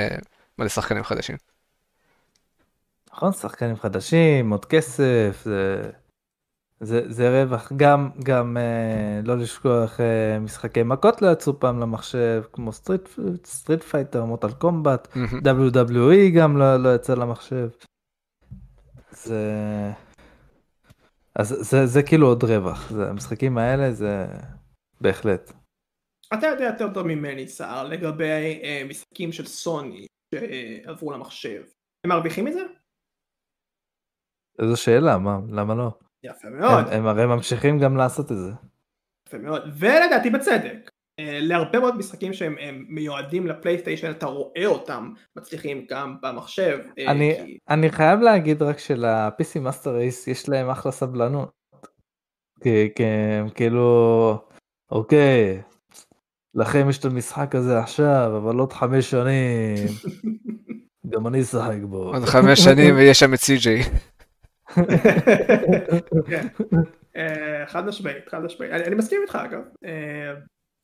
מלא 0.59 0.69
שחקנים 0.69 1.03
חדשים. 1.03 1.35
נכון, 3.13 3.31
שחקנים 3.33 3.75
חדשים, 3.75 4.49
עוד 4.49 4.65
כסף, 4.65 5.41
זה, 5.43 5.81
זה, 6.83 7.01
זה 7.11 7.43
רווח. 7.43 7.71
גם, 7.77 8.09
גם 8.23 8.57
uh, 8.57 9.27
לא 9.27 9.37
לשכוח 9.37 9.99
uh, 9.99 10.39
משחקי 10.39 10.83
מכות 10.83 11.21
לא 11.21 11.31
יצאו 11.31 11.59
פעם 11.59 11.79
למחשב, 11.79 12.43
כמו 12.53 12.71
Street, 12.71 13.09
Street 13.45 13.83
Fighter, 13.83 14.25
Mortal 14.25 14.51
Kombat, 14.51 15.07
WWE 15.43 16.37
גם 16.37 16.57
לא, 16.57 16.77
לא 16.77 16.95
יצא 16.95 17.13
למחשב. 17.13 17.69
זה... 19.11 19.41
אז 21.35 21.47
זה, 21.47 21.85
זה 21.85 22.03
כאילו 22.03 22.27
עוד 22.27 22.43
רווח, 22.43 22.89
זה, 22.89 23.09
המשחקים 23.09 23.57
האלה 23.57 23.91
זה 23.91 24.25
בהחלט. 25.01 25.51
אתה 26.33 26.47
יודע 26.47 26.63
יותר 26.63 26.93
טוב 26.93 27.07
ממני 27.07 27.47
סער 27.47 27.87
לגבי 27.87 28.59
אה, 28.63 28.83
משחקים 28.89 29.31
של 29.31 29.45
סוני 29.45 30.05
שעברו 30.35 31.11
למחשב, 31.11 31.63
הם 32.03 32.09
מרוויחים 32.09 32.45
מזה? 32.45 32.63
איזו 34.59 34.77
שאלה, 34.81 35.17
מה, 35.17 35.39
למה 35.49 35.75
לא? 35.75 35.91
יפה 36.23 36.49
מאוד. 36.49 36.85
הם, 36.87 36.93
הם 36.93 37.07
הרי 37.07 37.25
ממשיכים 37.25 37.79
גם 37.79 37.97
לעשות 37.97 38.31
את 38.31 38.37
זה. 38.37 38.51
יפה 39.27 39.37
מאוד, 39.37 39.61
ולדעתי 39.79 40.29
בצדק. 40.29 40.89
אה, 41.19 41.39
להרבה 41.41 41.79
מאוד 41.79 41.97
משחקים 41.97 42.33
שהם 42.33 42.55
מיועדים 42.89 43.47
לפלייסטיישן 43.47 44.11
אתה 44.11 44.25
רואה 44.25 44.65
אותם 44.65 45.13
מצליחים 45.35 45.85
גם 45.89 46.17
במחשב. 46.21 46.79
אה, 46.99 47.11
אני, 47.11 47.35
כי... 47.45 47.57
אני 47.69 47.89
חייב 47.89 48.19
להגיד 48.19 48.61
רק 48.61 48.79
של-PC 48.79 49.59
Master 49.59 49.95
Race 49.95 50.27
יש 50.27 50.49
להם 50.49 50.69
אחלה 50.69 50.91
סבלנות. 50.91 51.51
כי, 52.63 52.89
כי 52.95 53.03
כאילו 53.55 54.37
אוקיי 54.91 55.61
לכם 56.55 56.89
יש 56.89 56.97
את 56.97 57.05
המשחק 57.05 57.55
הזה 57.55 57.79
עכשיו 57.79 58.37
אבל 58.37 58.59
עוד 58.59 58.73
חמש 58.73 59.11
שנים 59.11 59.87
גם 61.11 61.27
אני 61.27 61.41
אשחק 61.41 61.81
בו. 61.83 61.97
עוד 61.97 62.25
חמש 62.25 62.59
שנים 62.59 62.95
ויש 62.95 63.19
שם 63.19 63.33
את 63.33 63.39
סי.ג'יי. 63.39 63.81
כן. 66.27 66.47
אה, 67.15 67.63
חד 67.67 67.85
משמעית, 67.85 68.29
חד 68.29 68.39
משמעית. 68.39 68.71
אני 68.71 68.95
מסכים 68.95 69.21
איתך 69.21 69.35
אגב. 69.35 69.61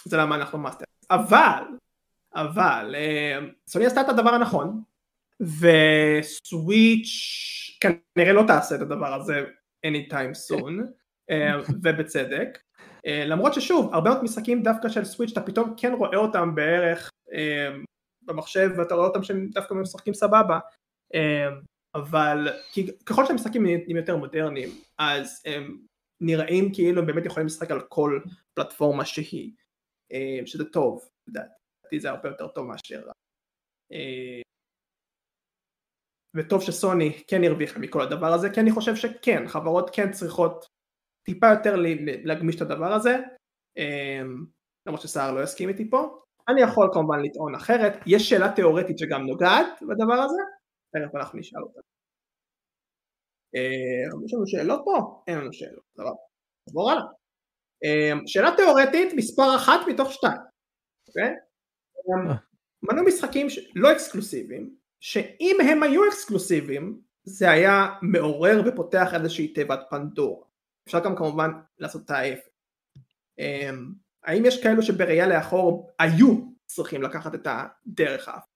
זה 0.06 0.18
למה 0.18 0.36
אנחנו 0.36 0.58
master. 0.58 0.86
אבל, 1.12 1.64
אבל, 2.36 2.96
אה, 2.98 3.40
סוני 3.68 3.86
עשתה 3.86 4.02
את 4.02 4.10
הדבר 4.10 4.30
הנכון, 4.30 4.82
וסוויץ' 5.42 7.10
כנראה 7.80 8.34
לא 8.34 8.44
תעשה 8.48 8.76
את 8.76 8.82
הדבר 8.82 9.14
הזה 9.14 9.46
anytime 9.88 10.34
soon, 10.50 10.74
אה, 11.30 11.60
ובצדק. 11.84 12.58
אה, 13.06 13.26
למרות 13.26 13.54
ששוב, 13.54 13.94
הרבה 13.94 14.10
מאוד 14.10 14.24
משחקים 14.24 14.64
דווקא 14.64 14.90
של 14.90 15.06
סוויץ' 15.06 15.32
אתה 15.32 15.42
פתאום 15.42 15.74
כן 15.78 15.94
רואה 15.94 16.18
אותם 16.18 16.56
בערך 16.56 17.10
במחשב 18.22 18.70
ואתה 18.78 18.96
רואה 18.96 19.08
אותם 19.08 19.24
שהם 19.24 19.50
דווקא 19.54 19.74
משחקים 19.74 20.14
סבבה, 20.14 20.60
אבל 21.96 22.48
ככל 23.06 23.26
שהמשחקים 23.26 23.64
נהיים 23.64 23.98
יותר 23.98 24.18
מודרניים 24.18 24.70
אז 24.98 25.42
הם 25.46 25.78
נראים 26.22 26.74
כאילו 26.74 27.02
הם 27.02 27.08
באמת 27.08 27.26
יכולים 27.26 27.48
לשחק 27.48 27.72
על 27.72 27.82
כל 27.90 28.20
פלטפורמה 28.54 29.06
שהיא. 29.06 29.52
אה, 30.12 30.40
שזה 30.46 30.66
טוב, 30.66 31.10
לדעתי 31.28 32.00
זה 32.00 32.10
הרבה 32.10 32.30
יותר 32.30 32.48
טוב 32.48 32.68
מאשר. 32.68 33.04
אה, 33.92 34.42
וטוב 36.36 36.62
שסוני 36.62 37.24
כן 37.28 37.44
הרוויחה 37.44 37.80
מכל 37.80 38.02
הדבר 38.02 38.34
הזה, 38.34 38.50
כי 38.50 38.60
אני 38.60 38.72
חושב 38.72 38.96
שכן, 38.96 39.48
חברות 39.48 39.90
כן 39.94 40.12
צריכות 40.12 40.66
טיפה 41.26 41.48
יותר 41.48 41.76
להגמיש 42.24 42.56
את 42.56 42.62
הדבר 42.62 42.94
הזה, 42.94 43.18
אה, 43.78 44.22
למרות 44.86 45.02
שסער 45.02 45.32
לא 45.32 45.44
יסכים 45.44 45.70
איתי 45.70 45.90
פה. 45.90 46.20
אני 46.50 46.62
יכול 46.62 46.90
כמובן 46.94 47.20
לטעון 47.20 47.56
אחרת, 47.56 47.94
יש 48.06 48.30
שאלה 48.30 48.52
תיאורטית 48.52 48.98
שגם 48.98 49.26
נוגעת 49.26 49.68
בדבר 49.82 50.14
הזה, 50.14 50.42
תכף 50.92 51.16
אנחנו 51.16 51.40
נשאל 51.40 51.62
אותה. 51.62 51.80
יש 54.26 54.34
לנו 54.34 54.48
שאלות 54.48 54.82
פה? 54.86 55.24
אין 55.28 55.38
לנו 55.38 55.54
שאלות, 55.54 55.84
סבבה. 55.98 56.12
נעבור 56.68 56.92
הלאה. 56.92 57.04
אמ, 57.84 58.28
שאלה 58.28 58.50
תיאורטית 58.58 59.14
מספר 59.16 59.56
אחת 59.56 59.80
מתוך 59.88 60.12
שתיים, 60.12 60.42
אוקיי? 61.08 61.34
אמ, 62.10 62.36
מנו 62.84 63.04
משחקים 63.04 63.48
לא 63.76 63.92
אקסקלוסיביים, 63.92 64.76
שאם 65.00 65.58
הם 65.70 65.84
היו 65.84 66.08
אקסקלוסיביים 66.10 67.02
זה 67.24 67.52
היה 67.52 67.88
מעורר 68.02 68.62
ופותח 68.66 69.14
איזושהי 69.14 69.54
תיבת 69.54 69.80
פנדורה. 69.90 70.46
אפשר 70.88 71.00
גם 71.06 71.16
כמובן 71.16 71.50
לעשות 71.80 72.06
את 72.06 72.10
ההפך. 72.10 72.50
אמ, 73.40 73.92
האם 74.24 74.46
יש 74.46 74.64
כאלו 74.64 74.82
שבראייה 74.82 75.28
לאחור 75.28 75.90
היו 76.00 76.36
צריכים 76.66 77.02
לקחת 77.02 77.36
את 77.36 77.48
הדרך 77.48 78.28
האף? 78.28 78.49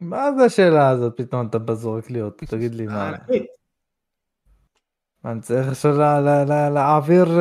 מה 0.00 0.32
זה 0.38 0.44
השאלה 0.44 0.88
הזאת 0.88 1.16
פתאום 1.16 1.46
אתה 1.46 1.58
בזורק 1.58 2.10
לי 2.10 2.22
אותי 2.22 2.46
תגיד 2.46 2.74
לי 2.74 2.86
מה. 2.86 3.12
אני 5.24 5.40
צריך 5.40 5.68
עכשיו 5.68 5.96
להעביר 6.70 7.38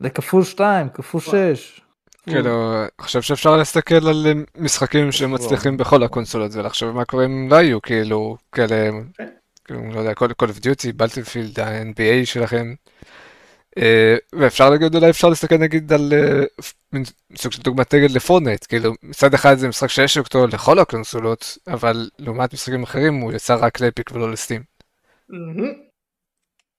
לכפול 0.00 0.44
2, 0.44 0.88
כפול 0.88 1.20
6. 1.20 1.80
כאילו, 2.22 2.80
אני 2.82 2.88
חושב 3.00 3.22
שאפשר 3.22 3.56
להסתכל 3.56 4.08
על 4.08 4.26
משחקים 4.56 5.12
שמצליחים 5.12 5.76
בכל 5.76 6.02
הקונסולות 6.02 6.54
ולחשוב 6.54 6.90
מה 6.90 7.04
קורה 7.04 7.24
אם 7.24 7.48
לא 7.50 7.56
היו 7.56 7.82
כאילו 7.82 8.36
כאלה, 8.52 8.90
כאילו, 9.64 9.92
לא 9.92 9.98
יודע, 9.98 10.12
Call 10.12 10.46
of 10.46 10.58
Duty, 10.60 10.92
בלטינפילד, 10.96 11.60
ה-NBA 11.60 12.24
שלכם. 12.26 12.74
אה, 13.78 14.16
ואפשר 14.32 14.70
להגיד, 14.70 14.94
אולי 14.94 15.10
אפשר 15.10 15.28
להסתכל 15.28 15.56
נגיד 15.56 15.92
על 15.92 16.12
אה, 16.12 16.44
סוג 17.36 17.52
של 17.52 17.62
דוגמת 17.62 17.94
נגד 17.94 18.10
לפורטנייט, 18.10 18.66
כאילו 18.66 18.92
מצד 19.02 19.34
אחד 19.34 19.54
זה 19.54 19.68
משחק 19.68 19.88
שיש 19.88 20.18
אותו 20.18 20.46
לכל 20.46 20.78
הקונסולות, 20.78 21.58
אבל 21.66 22.10
לעומת 22.18 22.52
משחקים 22.52 22.82
אחרים 22.82 23.14
הוא 23.14 23.32
יצא 23.32 23.56
רק 23.60 23.80
לאפיק 23.80 24.10
ולא 24.12 24.32
לסטים. 24.32 24.62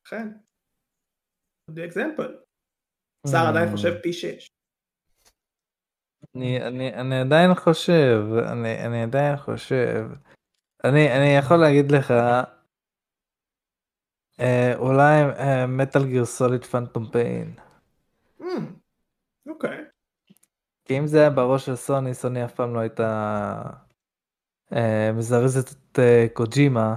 אכן. 0.07 0.27
The 1.71 1.91
example. 1.91 2.31
שר 3.27 3.47
עדיין 3.47 3.71
חושב 3.71 3.93
פי. 4.03 4.11
אני, 6.35 6.67
אני, 6.67 6.93
אני 6.93 7.19
עדיין 7.19 7.55
חושב, 7.55 8.21
אני, 8.51 8.85
אני 8.85 9.03
עדיין 9.03 9.37
חושב, 9.37 10.05
אני, 10.83 11.11
אני 11.17 11.37
יכול 11.39 11.57
להגיד 11.57 11.91
לך, 11.91 12.13
אה, 14.39 14.75
אולי 14.75 15.23
מטאל 15.67 16.05
גיר 16.05 16.25
סוליד 16.25 16.63
פנטום 16.63 17.11
פיין. 17.11 17.55
אוקיי. 19.47 19.85
כי 20.85 20.99
אם 20.99 21.07
זה 21.07 21.19
היה 21.19 21.29
בראש 21.29 21.65
של 21.65 21.75
סוני, 21.75 22.13
סוני 22.13 22.45
אף 22.45 22.55
פעם 22.55 22.73
לא 22.73 22.79
הייתה 22.79 23.11
אה, 24.73 25.11
מזרזת 25.17 25.71
את 25.71 25.99
אה, 25.99 26.25
קוג'ימה 26.33 26.95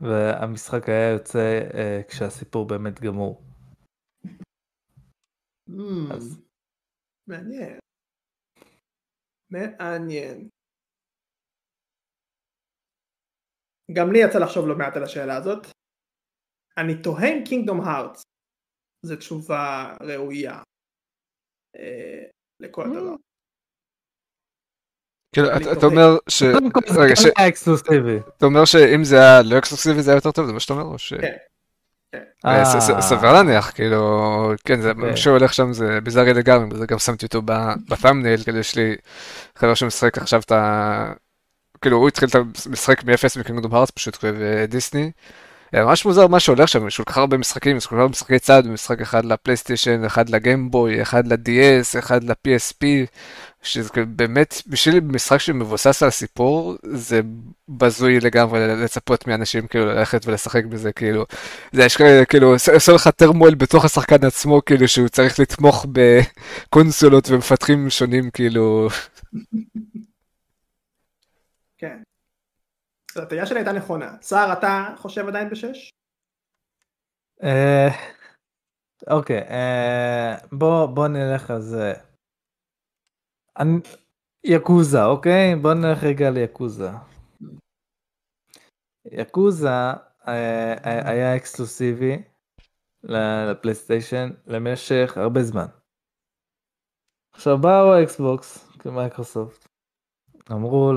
והמשחק 0.00 0.88
היה 0.88 1.12
יוצא 1.12 1.60
uh, 1.70 2.10
כשהסיפור 2.10 2.66
באמת 2.66 3.00
גמור. 3.00 3.42
Mm, 5.68 6.14
אז... 6.14 6.42
מעניין. 7.26 7.78
מעניין. 9.50 10.48
גם 13.92 14.12
לי 14.12 14.18
יצא 14.18 14.38
לחשוב 14.38 14.66
לא 14.66 14.78
מעט 14.78 14.96
על 14.96 15.02
השאלה 15.02 15.36
הזאת. 15.36 15.66
אני 16.78 17.02
תוהה 17.02 17.28
אם 17.28 17.44
קינגדום 17.44 17.80
הארטס 17.80 18.22
זה 19.06 19.16
תשובה 19.16 19.96
ראויה 20.00 20.62
אה, 21.76 22.22
לכל 22.60 22.84
mm. 22.84 22.88
הדבר. 22.88 23.14
כאילו, 25.32 25.48
אתה 25.72 25.86
אומר 25.86 26.16
ש... 26.28 26.42
רגע, 26.98 27.16
ש... 27.16 27.26
אתה 28.36 28.46
אומר 28.46 28.64
שאם 28.64 29.04
זה 29.04 29.16
היה 29.16 29.42
לא 29.42 29.58
אקסקלוסיבי 29.58 30.02
זה 30.02 30.10
היה 30.10 30.16
יותר 30.16 30.30
טוב, 30.30 30.46
זה 30.46 30.52
מה 30.52 30.60
שאתה 30.60 30.72
אומר? 30.72 30.84
או 30.84 30.98
ש... 30.98 31.14
כן. 31.14 31.36
כן. 32.12 32.22
אה, 32.44 32.62
אה. 32.62 33.00
סביר 33.02 33.32
להניח, 33.32 33.70
כאילו, 33.70 34.52
כן, 34.64 34.80
זה 34.80 34.94
מה 34.94 35.16
שהולך 35.16 35.54
שם 35.54 35.72
זה 35.72 36.00
ביזארי 36.00 36.34
לגמרי, 36.34 36.68
וזה 36.76 36.86
גם 36.86 36.98
שמתי 36.98 37.26
אותו 37.26 37.42
בתאמנייל, 37.88 38.42
כאילו 38.42 38.58
יש 38.58 38.76
לי 38.76 38.96
חבר 39.56 39.74
שמשחק 39.74 40.18
עכשיו 40.18 40.40
את 40.40 40.52
ה... 40.52 41.12
כאילו 41.80 41.96
הוא 41.96 42.08
התחיל 42.08 42.28
את 42.28 42.34
המשחק 42.34 43.04
מ-0 43.04 43.40
מקינגדום 43.40 43.74
הארץ 43.74 43.90
פשוט 43.90 44.24
דיסני. 44.68 45.10
ממש 45.84 46.04
מוזר 46.04 46.26
מה 46.26 46.40
שהולך 46.40 46.68
שם, 46.68 46.86
יש 46.86 46.96
כל 46.96 47.04
כך 47.04 47.18
הרבה 47.18 47.36
משחקים, 47.36 47.76
יש 47.76 47.86
כל 47.86 47.94
כך 47.94 48.00
הרבה 48.00 48.10
משחקי 48.10 48.38
צד, 48.38 48.66
משחק 48.66 49.00
אחד 49.00 49.24
לפלייסטיישן, 49.24 50.04
אחד 50.04 50.28
לגיימבוי, 50.28 51.02
אחד 51.02 51.32
ל-DS, 51.32 51.98
אחד 51.98 52.24
ל-PSP, 52.24 52.84
שזה 53.62 53.90
באמת, 54.08 54.62
בשביל 54.66 55.00
משחק 55.00 55.38
שמבוסס 55.38 56.02
על 56.02 56.10
סיפור, 56.10 56.76
זה 56.82 57.20
בזוי 57.68 58.20
לגמרי 58.20 58.60
לצפות 58.84 59.26
מאנשים 59.26 59.66
כאילו 59.66 59.86
ללכת 59.86 60.26
ולשחק 60.26 60.64
בזה, 60.64 60.92
כאילו, 60.92 61.24
זה 61.72 61.84
יש 61.84 61.96
כאילו, 62.28 62.54
עושה 62.74 62.92
לך 62.92 63.08
טרמואל 63.08 63.54
בתוך 63.54 63.84
השחקן 63.84 64.24
עצמו, 64.26 64.64
כאילו 64.64 64.88
שהוא 64.88 65.08
צריך 65.08 65.40
לתמוך 65.40 65.86
בקונסולות 65.92 67.30
ומפתחים 67.30 67.90
שונים, 67.90 68.30
כאילו. 68.30 68.88
כן. 71.78 71.96
הטעיה 73.18 73.46
שלי 73.46 73.58
הייתה 73.58 73.72
נכונה. 73.72 74.16
סער, 74.22 74.52
אתה 74.52 74.94
חושב 74.96 75.28
עדיין 75.28 75.50
בשש? 75.50 75.90
אה, 77.42 77.88
אוקיי, 79.10 79.40
אה, 79.40 80.36
בוא 80.86 81.08
נלך 81.08 81.50
על 81.50 81.60
זה. 81.60 81.92
יקוזה, 84.44 85.04
אוקיי? 85.04 85.56
בוא 85.62 85.74
נלך 85.74 86.04
רגע 86.04 86.30
ליקוזה. 86.30 86.90
יקוזה 89.04 89.68
אה, 90.28 90.74
היה 90.84 91.36
אקסקלוסיבי 91.36 92.22
לפלייסטיישן 93.02 94.30
למשך 94.46 95.16
הרבה 95.16 95.42
זמן. 95.42 95.66
עכשיו 97.34 97.58
באו 97.58 97.92
האקסבוקס 97.92 98.78
כמייקרוסופט 98.78 99.65
אמרו 100.52 100.92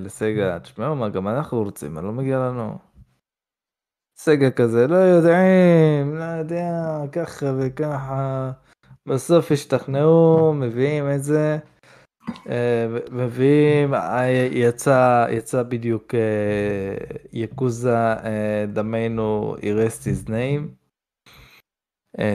לסגה, 0.00 0.60
תשמעו 0.60 0.96
מה, 0.96 1.08
גם 1.08 1.28
אנחנו 1.28 1.62
רוצים, 1.62 1.94
מה 1.94 2.00
לא 2.00 2.12
מגיע 2.12 2.38
לנו. 2.38 2.78
סגה 4.16 4.50
כזה, 4.50 4.86
לא 4.86 4.96
יודעים, 4.96 6.14
לא 6.14 6.24
יודע, 6.24 6.98
ככה 7.12 7.46
וככה. 7.58 8.52
בסוף 9.08 9.52
השתכנעו, 9.52 10.52
מביאים 10.54 11.04
את 11.14 11.22
זה, 11.22 11.58
אה, 12.48 12.86
מביאים, 13.10 13.94
אה, 13.94 14.26
יצא, 14.52 15.26
יצא 15.30 15.62
בדיוק 15.62 16.14
אה, 16.14 17.16
Yakuza 17.32 17.96
The 18.72 19.14
Man 19.14 19.56
Who 19.62 19.77
Erased 19.77 20.06
His 20.06 20.28
Name, 20.28 20.74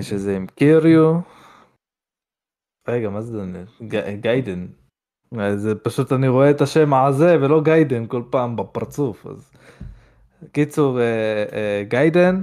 שזה 0.02 0.36
עם 0.36 0.48
קיריו, 0.48 1.20
רגע, 2.88 3.10
מה 3.10 3.22
זה 3.22 3.38
גיידן? 4.22 4.68
זה 5.56 5.76
פשוט 5.76 6.14
אני 6.14 6.28
רואה 6.28 6.52
את 6.52 6.62
השם 6.62 6.94
הזה 6.94 7.36
ולא 7.42 7.62
גיידן 7.62 8.08
כל 8.08 8.24
פעם 8.30 8.56
בפרצוף. 8.56 9.28
אז... 9.28 9.52
קיצור, 10.52 11.00
אה, 11.00 11.46
אה, 11.54 11.84
גיידן, 11.88 12.42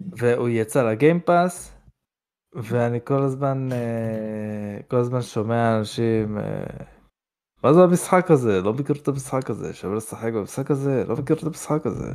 והוא 0.00 0.48
יצא 0.48 0.90
לגיימפאס, 0.90 1.74
ואני 2.54 2.98
כל 3.04 3.22
הזמן, 3.22 3.68
אה, 3.72 4.82
כל 4.88 4.96
הזמן 4.96 5.22
שומע 5.22 5.78
אנשים, 5.78 6.38
מה 7.64 7.72
זה 7.72 7.80
המשחק 7.82 8.30
הזה? 8.30 8.60
לא 8.62 8.72
מכיר 8.72 8.96
את 9.02 9.08
המשחק 9.08 9.50
הזה, 9.50 9.74
שווה 9.74 9.96
לשחק 9.96 10.32
במשחק 10.32 10.70
הזה? 10.70 11.04
לא 11.08 11.16
מכיר 11.16 11.36
את 11.36 11.42
המשחק 11.42 11.86
הזה. 11.86 12.12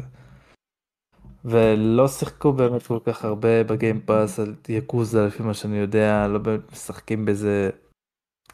ולא 1.45 2.07
שיחקו 2.07 2.53
באמת 2.53 2.87
כל 2.87 2.99
כך 3.05 3.25
הרבה 3.25 3.63
בגיימפאס 3.63 4.39
יקוזה 4.69 5.25
לפי 5.25 5.43
מה 5.43 5.53
שאני 5.53 5.77
יודע, 5.77 6.27
לא 6.27 6.39
באמת 6.39 6.71
משחקים 6.71 7.25
בזה. 7.25 7.69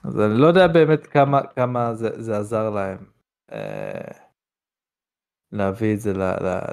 אז 0.03 0.19
אני 0.19 0.41
לא 0.41 0.47
יודע 0.47 0.67
באמת 0.67 1.07
כמה, 1.07 1.41
כמה 1.55 1.93
זה, 1.93 2.21
זה 2.21 2.37
עזר 2.37 2.69
להם 2.69 2.97
אה, 3.51 4.11
להביא 5.51 5.93
את 5.93 5.99
זה 5.99 6.13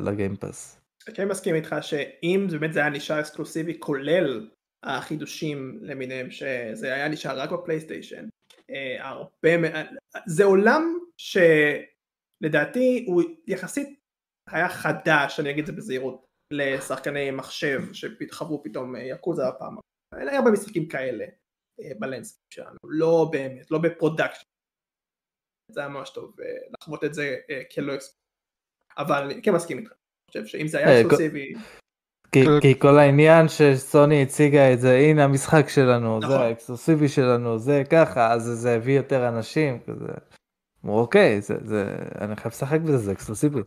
לגיימפאס. 0.00 0.80
כן 1.14 1.28
מסכים 1.28 1.54
איתך 1.54 1.76
שאם 1.80 2.46
באמת 2.50 2.72
זה 2.72 2.80
היה 2.80 2.90
נשאר 2.90 3.20
אקסקלוסיבי 3.20 3.80
כולל 3.80 4.50
החידושים 4.82 5.78
למיניהם 5.82 6.30
שזה 6.30 6.94
היה 6.94 7.08
נשאר 7.08 7.38
רק 7.40 7.50
בפלייסטיישן 7.50 8.28
אה, 8.70 9.08
הרבה 9.08 9.48
זה 10.26 10.44
עולם 10.44 10.98
שלדעתי 11.16 13.04
הוא 13.08 13.22
יחסית 13.46 14.00
היה 14.50 14.68
חדש 14.68 15.40
אני 15.40 15.50
אגיד 15.50 15.60
את 15.60 15.66
זה 15.66 15.72
בזהירות 15.72 16.26
לשחקני 16.52 17.30
מחשב 17.30 17.82
שחוו 17.92 18.62
פתאום 18.64 18.96
Yakuza 18.96 19.48
הפעם 19.48 19.76
אין 20.20 20.28
הרבה 20.28 20.50
משחקים 20.50 20.88
כאלה 20.88 21.24
אה, 21.80 21.90
בלנסקים 21.98 22.46
שלנו 22.50 22.76
לא 22.84 23.28
באמת 23.32 23.70
לא 23.70 23.78
בפרודקשן 23.78 24.46
זה 25.72 25.80
היה 25.80 25.88
ממש 25.88 26.10
טוב 26.10 26.40
אה, 26.40 26.46
לחוות 26.80 27.04
את 27.04 27.14
זה 27.14 27.36
כלא 27.74 27.94
אקסקלוסיבי 27.94 28.26
אבל 28.98 29.22
אני 29.22 29.42
כן 29.42 29.54
מסכים 29.54 29.78
איתך 29.78 29.90
אני 29.90 30.42
חושב 30.42 30.46
שאם 30.46 30.68
זה 30.68 30.78
היה 30.78 31.00
אקסקלוסיבי 31.00 31.54
כי, 32.32 32.40
כי 32.60 32.80
כל 32.80 32.98
העניין 32.98 33.46
שסוני 33.48 34.22
הציגה 34.22 34.72
את 34.72 34.80
זה 34.80 34.96
הנה 34.96 35.24
המשחק 35.24 35.68
שלנו 35.68 36.18
נכון. 36.18 36.30
זה 36.30 36.38
האקסקלוסיבי 36.38 37.08
שלנו 37.08 37.58
זה 37.58 37.82
ככה 37.90 38.32
אז 38.32 38.42
זה 38.42 38.74
הביא 38.74 38.96
יותר 38.96 39.28
אנשים 39.28 39.80
כזה. 39.80 40.12
אוקיי 40.84 41.40
זה, 41.40 41.54
זה 41.64 41.96
אני 42.20 42.36
חייב 42.36 42.52
לשחק 42.52 42.80
בזה 42.80 42.98
זה 42.98 43.12
אקסקלוסיבי. 43.12 43.60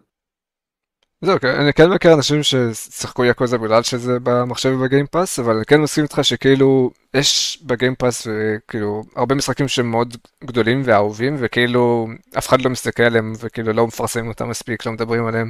זהו, 1.22 1.38
אני 1.44 1.74
כן 1.74 1.90
מכיר 1.90 2.14
אנשים 2.14 2.44
ששיחקו 2.44 3.26
יאקוזה 3.26 3.58
בגלל 3.58 3.84
שזה 3.84 4.18
במחשב 4.24 4.70
ובגיימפאס, 4.70 5.40
אבל 5.40 5.56
אני 5.56 5.66
כן 5.66 5.82
מסכים 5.82 6.04
איתך 6.04 6.20
שכאילו 6.24 6.92
יש 7.14 7.60
בגיימפאס 7.66 8.28
כאילו 8.68 9.04
הרבה 9.16 9.36
משחקים 9.36 9.68
שהם 9.68 9.92
מאוד 9.92 10.18
גדולים 10.44 10.82
ואהובים, 10.86 11.36
וכאילו 11.40 12.08
אף 12.38 12.48
אחד 12.48 12.62
לא 12.62 12.70
מסתכל 12.70 13.04
עליהם 13.04 13.34
וכאילו 13.40 13.74
לא 13.74 13.88
מפרסמים 13.88 14.28
אותם 14.28 14.50
מספיק, 14.50 14.86
לא 14.86 14.92
מדברים 14.92 15.26
עליהם. 15.26 15.50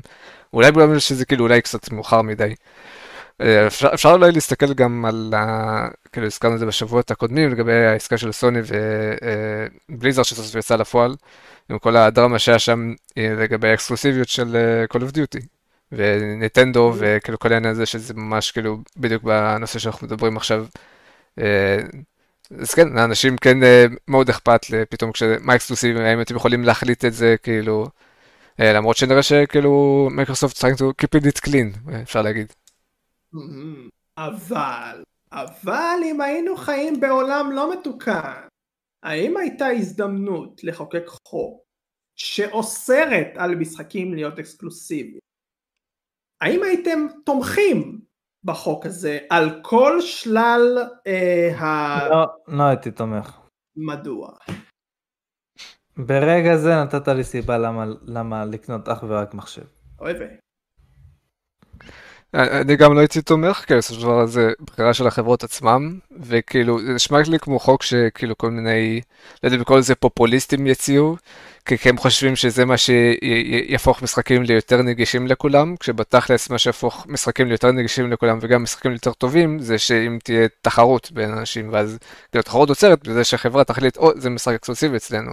אולי 0.53 0.71
בגלל 0.71 0.99
שזה 0.99 1.25
כאילו 1.25 1.43
אולי 1.43 1.61
קצת 1.61 1.91
מאוחר 1.91 2.21
מדי. 2.21 2.53
אה, 3.41 3.67
אפשר, 3.67 3.89
אפשר 3.93 4.11
אולי 4.11 4.31
להסתכל 4.31 4.73
גם 4.73 5.05
על, 5.05 5.33
ה... 5.37 5.87
כאילו 6.11 6.27
הזכרנו 6.27 6.53
את 6.55 6.59
זה 6.59 6.65
בשבועות 6.65 7.11
הקודמים 7.11 7.51
לגבי 7.51 7.85
העסקה 7.85 8.17
של 8.17 8.31
סוני 8.31 8.59
ובליזרד 9.89 10.19
אה, 10.19 10.23
שסוף 10.23 10.55
יצא 10.55 10.75
לפועל, 10.75 11.15
עם 11.69 11.79
כל 11.79 11.97
הדרמה 11.97 12.39
שהיה 12.39 12.59
שם 12.59 12.93
אה, 13.17 13.33
לגבי 13.37 13.69
האקסקלוסיביות 13.69 14.27
של 14.27 14.57
Call 14.93 14.99
of 14.99 15.15
Duty. 15.15 15.58
ונינטנדו 15.91 16.93
וכאילו 16.97 17.39
כל 17.39 17.53
העניין 17.53 17.71
הזה 17.73 17.85
שזה 17.85 18.13
ממש 18.13 18.51
כאילו 18.51 18.77
בדיוק 18.97 19.23
בנושא 19.23 19.79
שאנחנו 19.79 20.07
מדברים 20.07 20.37
עכשיו. 20.37 20.65
אז 22.59 22.73
כן, 22.75 22.89
לאנשים 22.89 23.37
כן 23.37 23.57
מאוד 24.07 24.29
אכפת 24.29 24.61
פתאום 24.89 25.11
כשמה 25.11 25.55
אקסקלוסיבי, 25.55 26.03
האם 26.03 26.21
אתם 26.21 26.35
יכולים 26.35 26.63
להחליט 26.63 27.05
את 27.05 27.13
זה 27.13 27.35
כאילו, 27.43 27.87
למרות 28.59 28.97
שנראה 28.97 29.23
שכאילו 29.23 30.07
מייקרוסופט 30.11 30.57
trying 30.57 30.77
to 30.77 30.83
keep 31.01 31.21
it 31.21 31.49
clean, 31.49 31.91
אפשר 32.03 32.21
להגיד. 32.21 32.53
אבל, 34.17 35.03
אבל 35.31 35.99
אם 36.05 36.21
היינו 36.21 36.57
חיים 36.57 36.99
בעולם 36.99 37.51
לא 37.51 37.73
מתוקן, 37.73 38.47
האם 39.03 39.37
הייתה 39.37 39.67
הזדמנות 39.67 40.63
לחוקק 40.63 41.07
חוק 41.07 41.63
שאוסרת 42.15 43.27
על 43.35 43.55
משחקים 43.55 44.13
להיות 44.13 44.39
אקסקלוסיביים? 44.39 45.28
האם 46.41 46.63
הייתם 46.63 46.99
תומכים 47.25 48.01
בחוק 48.43 48.85
הזה 48.85 49.17
על 49.29 49.59
כל 49.63 50.01
שלל 50.01 50.77
אה, 51.07 51.59
ה... 51.59 52.09
לא, 52.09 52.25
לא 52.47 52.63
הייתי 52.63 52.91
תומך. 52.91 53.39
מדוע? 53.75 54.31
ברגע 55.97 56.57
זה 56.57 56.69
נתת 56.83 57.07
לי 57.07 57.23
סיבה 57.23 57.57
למה, 57.57 57.85
למה 58.01 58.45
לקנות 58.45 58.89
אך 58.89 59.03
ורק 59.07 59.33
מחשב. 59.33 59.65
אוי 59.99 60.13
ויי. 60.13 60.37
אני 62.33 62.75
גם 62.75 62.93
לא 62.93 62.99
הייתי 62.99 63.21
תומך, 63.21 63.63
כי 63.67 63.75
בסופו 63.75 63.99
של 63.99 64.05
דבר 64.05 64.25
זה 64.25 64.51
בחירה 64.61 64.93
של 64.93 65.07
החברות 65.07 65.43
עצמם, 65.43 65.99
וכאילו, 66.21 66.81
זה 66.81 66.93
נשמע 66.93 67.19
לי 67.27 67.39
כמו 67.39 67.59
חוק 67.59 67.83
שכאילו 67.83 68.37
כל 68.37 68.51
מיני, 68.51 69.01
לא 69.43 69.47
יודע 69.47 69.55
אם 69.55 69.61
לקרוא 69.61 69.77
לזה 69.77 69.95
פופוליסטים 69.95 70.67
יציעו, 70.67 71.17
כי 71.65 71.89
הם 71.89 71.97
חושבים 71.97 72.35
שזה 72.35 72.65
מה 72.65 72.75
שיהפוך 72.77 74.03
משחקים 74.03 74.43
ליותר 74.43 74.81
נגישים 74.81 75.27
לכולם, 75.27 75.75
כשבתכלס 75.79 76.49
מה 76.49 76.57
שיהפוך 76.57 77.05
משחקים 77.09 77.47
ליותר 77.47 77.71
נגישים 77.71 78.11
לכולם 78.11 78.37
וגם 78.41 78.63
משחקים 78.63 78.91
ליותר 78.91 79.13
טובים, 79.13 79.59
זה 79.59 79.77
שאם 79.77 80.17
תהיה 80.23 80.47
תחרות 80.61 81.11
בין 81.11 81.31
אנשים, 81.31 81.69
ואז 81.73 81.97
כאילו 82.31 82.43
תחרות 82.43 82.69
עוצרת 82.69 83.07
בזה 83.07 83.23
שהחברה 83.23 83.63
תחליט, 83.63 83.97
או, 83.97 84.11
זה 84.15 84.29
משחק 84.29 84.53
אקסקלוסיבי 84.53 84.97
אצלנו. 84.97 85.31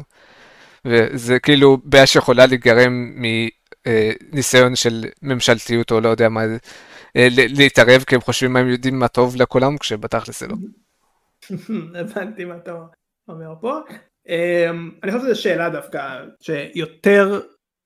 וזה 0.84 1.38
כאילו 1.38 1.78
בעיה 1.84 2.06
שיכולה 2.06 2.46
להיגרם 2.46 3.12
ניסיון 4.32 4.76
של 4.76 5.04
ממשלתיות 5.22 5.90
או 5.90 6.00
לא 6.00 6.08
יודע 6.08 6.28
מה, 6.28 6.42
אה, 7.16 7.28
להתערב 7.30 8.04
כי 8.06 8.14
הם 8.14 8.20
חושבים 8.20 8.52
מה 8.52 8.58
הם 8.58 8.68
יודעים 8.68 8.98
מה 8.98 9.08
טוב 9.08 9.36
לכולם 9.36 9.78
כשבתכלס 9.78 10.40
זה 10.40 10.46
לא. 10.46 10.54
הבנתי 12.00 12.44
מה 12.44 12.56
אתה 12.56 12.72
אומר 13.28 13.54
פה. 13.60 13.78
אמ, 14.28 14.90
אני 15.02 15.12
חושב 15.12 15.24
שזו 15.24 15.42
שאלה 15.42 15.70
דווקא 15.70 16.24
שיותר, 16.40 17.40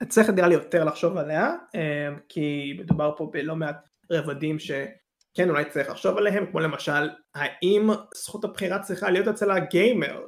צריך 0.09 0.31
נראה 0.31 0.49
לי 0.49 0.55
יותר 0.55 0.85
לחשוב 0.85 1.17
עליה 1.17 1.55
אמ, 1.75 2.17
כי 2.29 2.77
מדובר 2.79 3.13
פה 3.17 3.31
בלא 3.33 3.57
מעט 3.57 3.77
רבדים 4.13 4.59
שכן 4.59 5.51
אולי 5.51 5.65
צריך 5.65 5.91
לחשוב 5.91 6.19
עליהם 6.19 6.47
כמו 6.51 6.61
למשל 6.61 7.11
האם 7.35 7.91
זכות 8.15 8.45
הבחירה 8.45 8.79
צריכה 8.79 9.11
להיות 9.11 9.29
אצל 9.29 9.51
הגיימר 9.51 10.21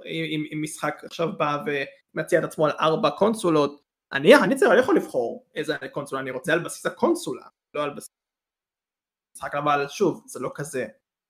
אם 0.53 0.63
משחק 0.63 1.03
עכשיו 1.05 1.29
בא 1.39 1.59
ומציע 2.15 2.39
את 2.39 2.45
עצמו 2.45 2.67
על 2.67 2.73
ארבע 2.81 3.11
קונסולות 3.11 3.82
אני, 4.13 4.35
אני 4.35 4.57
צריך, 4.57 4.73
אני 4.73 4.81
יכול 4.81 4.97
לבחור 4.97 5.47
איזה 5.55 5.77
קונסולה 5.93 6.21
אני 6.21 6.31
רוצה 6.31 6.53
על 6.53 6.65
בסיס 6.65 6.87
הקונסולה, 6.87 7.47
לא 7.75 7.83
על 7.83 7.91
בסיס 7.91 8.09
משחק, 9.37 9.55
אבל 9.55 9.89
שוב, 9.89 10.23
זה 10.27 10.41
לא 10.41 10.51
כזה 10.55 10.87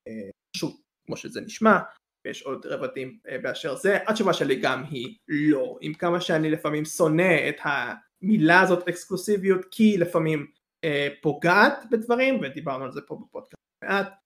אה, 0.08 0.30
פשוט 0.56 0.80
כמו 1.06 1.16
שזה 1.16 1.40
נשמע, 1.40 1.78
ויש 2.26 2.42
עוד 2.42 2.66
רבדים 2.66 3.18
אה, 3.28 3.38
באשר 3.38 3.76
זה, 3.76 3.98
התשובה 4.08 4.32
שלי 4.32 4.60
גם 4.60 4.84
היא 4.84 5.18
לא, 5.28 5.78
עם 5.80 5.94
כמה 5.94 6.20
שאני 6.20 6.50
לפעמים 6.50 6.84
שונא 6.84 7.48
את 7.48 7.56
המילה 7.62 8.60
הזאת 8.60 8.88
אקסקלוסיביות, 8.88 9.60
כי 9.70 9.98
לפעמים 9.98 10.46
אה, 10.84 11.08
פוגעת 11.22 11.84
בדברים, 11.90 12.40
ודיברנו 12.42 12.84
על 12.84 12.92
זה 12.92 13.00
פה 13.06 13.18
בפודקאסט 13.22 13.62
מעט, 13.84 14.21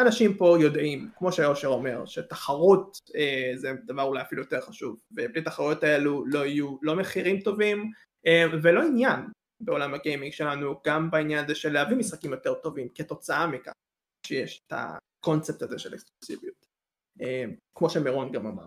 אנשים 0.00 0.36
פה 0.36 0.56
יודעים, 0.60 1.10
כמו 1.18 1.32
שאושר 1.32 1.68
אומר, 1.68 2.06
שתחרות 2.06 2.98
אה, 3.14 3.52
זה 3.56 3.72
דבר 3.86 4.02
אולי 4.02 4.22
אפילו 4.22 4.42
יותר 4.42 4.60
חשוב, 4.60 5.00
ובלי 5.10 5.42
תחרויות 5.42 5.84
האלו 5.84 6.26
לא 6.26 6.46
יהיו 6.46 6.76
לא 6.82 6.96
מחירים 6.96 7.40
טובים 7.40 7.90
אה, 8.26 8.44
ולא 8.62 8.82
עניין 8.82 9.20
בעולם 9.60 9.94
הגיימינג 9.94 10.32
שלנו, 10.32 10.80
גם 10.86 11.10
בעניין 11.10 11.44
הזה 11.44 11.54
של 11.54 11.72
להביא 11.72 11.96
משחקים 11.96 12.30
יותר 12.30 12.54
טובים 12.54 12.88
כתוצאה 12.94 13.46
מכך 13.46 13.72
שיש 14.26 14.62
את 14.66 14.72
הקונספט 14.76 15.62
הזה 15.62 15.78
של 15.78 15.94
אקסקלוסיביות, 15.94 16.66
אה, 17.22 17.44
כמו 17.74 17.90
שמירון 17.90 18.32
גם 18.32 18.46
אמר. 18.46 18.66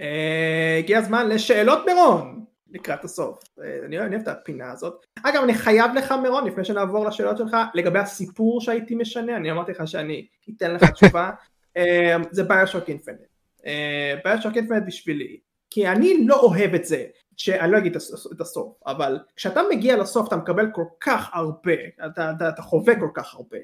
אה, 0.00 0.76
הגיע 0.78 0.98
הזמן 0.98 1.28
לשאלות 1.28 1.78
מירון! 1.86 2.44
לקראת 2.70 3.04
הסוף. 3.04 3.38
אה, 3.62 3.78
אני 3.86 3.98
אוהב 3.98 4.12
את 4.12 4.28
הפינה 4.28 4.72
הזאת. 4.72 5.06
אגב 5.22 5.42
אני 5.42 5.54
חייב 5.54 5.90
לך 5.94 6.12
מירון 6.22 6.46
לפני 6.46 6.64
שנעבור 6.64 7.06
לשאלות 7.06 7.38
שלך 7.38 7.56
לגבי 7.74 7.98
הסיפור 7.98 8.60
שהייתי 8.60 8.94
משנה 8.94 9.36
אני 9.36 9.50
אמרתי 9.50 9.72
לך 9.72 9.88
שאני 9.88 10.26
אתן 10.56 10.74
לך 10.74 10.90
תשובה 10.90 11.30
אה, 11.76 12.16
זה 12.30 12.44
ביושוק 12.44 12.88
אינפינט. 12.88 13.18
ביושוק 14.24 14.56
אינפינט 14.56 14.82
בשבילי 14.86 15.38
כי 15.70 15.88
אני 15.88 16.26
לא 16.26 16.40
אוהב 16.40 16.74
את 16.74 16.84
זה 16.84 17.04
שאני 17.36 17.72
לא 17.72 17.78
אגיד 17.78 17.96
את 18.32 18.40
הסוף 18.40 18.72
אבל 18.86 19.18
כשאתה 19.36 19.60
מגיע 19.70 19.96
לסוף 19.96 20.28
אתה 20.28 20.36
מקבל 20.36 20.70
כל 20.72 20.84
כך 21.00 21.30
הרבה 21.32 21.74
אתה, 22.06 22.30
אתה, 22.36 22.48
אתה 22.48 22.62
חווה 22.62 23.00
כל 23.00 23.08
כך 23.14 23.34
הרבה 23.34 23.58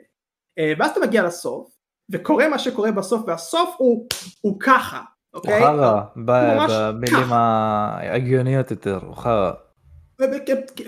אה, 0.59 0.73
ואז 0.79 0.91
אתה 0.91 1.01
מגיע 1.01 1.23
לסוף 1.23 1.77
וקורה 2.11 2.49
מה 2.49 2.59
שקורה 2.59 2.93
בסוף 2.93 3.23
והסוף 3.27 3.75
הוא, 3.79 4.07
הוא 4.41 4.61
ככה 4.61 5.03
אוקיי? 5.35 5.59
הוא 5.59 5.61
חרא, 5.61 6.01
במילים 6.17 7.33
ההגיוניות 7.33 8.71
יותר, 8.71 8.99
הוא 9.03 9.17
חרא. 9.17 9.53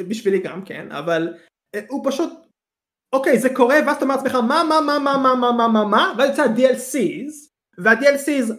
בשבילי 0.08 0.38
גם 0.38 0.64
כן, 0.64 0.92
אבל 0.92 1.34
אה, 1.74 1.80
הוא 1.88 2.10
פשוט 2.10 2.46
אוקיי 3.12 3.38
זה 3.38 3.54
קורה 3.54 3.76
ואז 3.86 3.96
אתה 3.96 4.04
אומר 4.04 4.16
לעצמך 4.16 4.34
מה 4.34 4.62
מה 4.68 4.80
מה 4.80 4.98
מה 4.98 5.16
מה 5.16 5.34
מה 5.34 5.52
מה 5.52 5.68
מה 5.68 5.84
מה 5.84 6.12
ואז 6.18 6.30
יוצא 6.30 6.42
ה-DLCs 6.42 7.32
וה-DLCs 7.78 8.52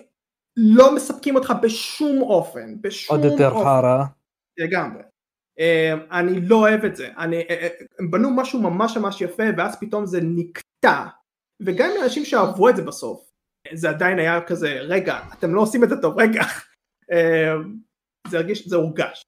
לא 0.58 0.96
מספקים 0.96 1.36
אותך 1.36 1.54
בשום 1.62 2.22
אופן 2.22 2.82
בשום 2.82 3.18
עוד 3.18 3.26
יותר 3.26 3.50
אופן. 3.50 3.64
חרא. 3.64 4.04
לגמרי. 4.58 5.02
אה, 5.60 5.94
אני 6.12 6.42
לא 6.42 6.56
אוהב 6.56 6.86
את 6.86 6.96
זה, 6.96 7.10
אני, 7.18 7.36
אה, 7.36 7.42
אה, 7.50 7.68
הם 8.00 8.12
בנו 8.12 8.30
משהו 8.36 8.62
ממש 8.62 8.98
ממש 8.98 9.22
יפה 9.22 9.44
ואז 9.58 9.80
פתאום 9.80 10.06
זה 10.06 10.20
נקטע 10.24 11.06
וגם 11.62 11.90
לאנשים 12.00 12.26
שאהבו 12.26 12.70
את 12.70 12.76
זה 12.76 12.82
בסוף 12.82 13.27
זה 13.74 13.90
עדיין 13.90 14.20
היה 14.20 14.42
כזה 14.48 14.80
רגע 14.80 15.20
אתם 15.34 15.54
לא 15.54 15.62
עושים 15.62 15.84
את 15.84 15.90
זה 15.90 15.96
טוב 16.02 16.20
רגע 16.20 16.42
אה, 17.12 17.54
זה 18.28 18.38
הרגיש 18.38 18.68
זה 18.68 18.76
הורגש 18.76 19.22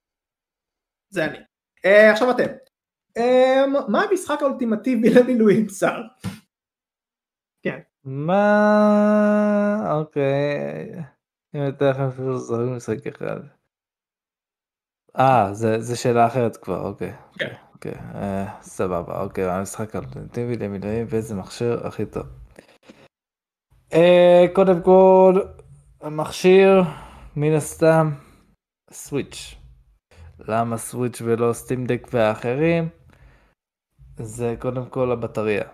זה 1.12 1.24
אני 1.24 1.38
אה, 1.84 2.12
עכשיו 2.12 2.30
אתם 2.30 2.52
אה, 3.16 3.66
מה 3.88 4.02
המשחק 4.02 4.42
האולטימטיבי 4.42 5.10
למילואים 5.14 5.68
שר? 5.68 6.02
מה... 8.04 9.92
אוקיי. 9.92 11.02
אם 11.54 11.68
אתן 11.68 11.86
לכם 11.90 12.02
אפילו 12.02 12.38
זוכרים 12.38 12.76
משחק 12.76 13.06
אחד. 13.06 13.40
אה, 15.18 15.48
זה, 15.52 15.96
שאלה 15.96 16.26
אחרת 16.26 16.56
כבר, 16.56 16.80
אוקיי. 16.80 17.12
כן. 17.38 17.54
אוקיי, 17.74 17.94
אה, 18.14 18.60
סבבה, 18.62 19.20
אוקיי, 19.20 19.50
המשחק 19.50 19.94
האלטרנטיבי 19.94 20.56
למילואים 20.56 21.06
ואיזה 21.08 21.34
מכשיר 21.34 21.86
הכי 21.86 22.06
טוב. 22.06 22.26
אה, 23.92 24.46
קודם 24.54 24.82
כל, 24.82 25.40
המכשיר, 26.00 26.82
מן 27.36 27.52
הסתם, 27.52 28.10
סוויץ'. 28.92 29.54
למה 30.38 30.78
סוויץ' 30.78 31.22
ולא 31.24 31.52
סטים 31.52 31.86
דק 31.86 32.08
והאחרים? 32.12 32.88
זה 34.16 34.54
קודם 34.58 34.86
כל 34.86 35.12
הבטריה. 35.12 35.64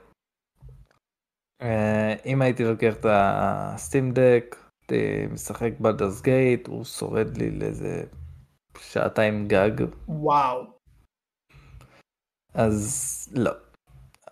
אה, 1.62 2.14
אם 2.27 2.43
הייתי 2.43 2.64
לוקח 2.64 2.95
את 2.95 3.07
הסטים 3.09 4.12
דק, 4.12 4.57
הייתי 4.91 5.27
משחק 5.35 5.73
בלדרס 5.81 6.23
גייט, 6.23 6.69
הוא 6.69 6.85
שורד 6.85 7.37
לי 7.37 7.51
לאיזה 7.51 8.05
שעתיים 8.79 9.49
גג, 9.49 9.87
וואו 10.09 10.77
אז 12.55 13.29
לא. 13.37 13.53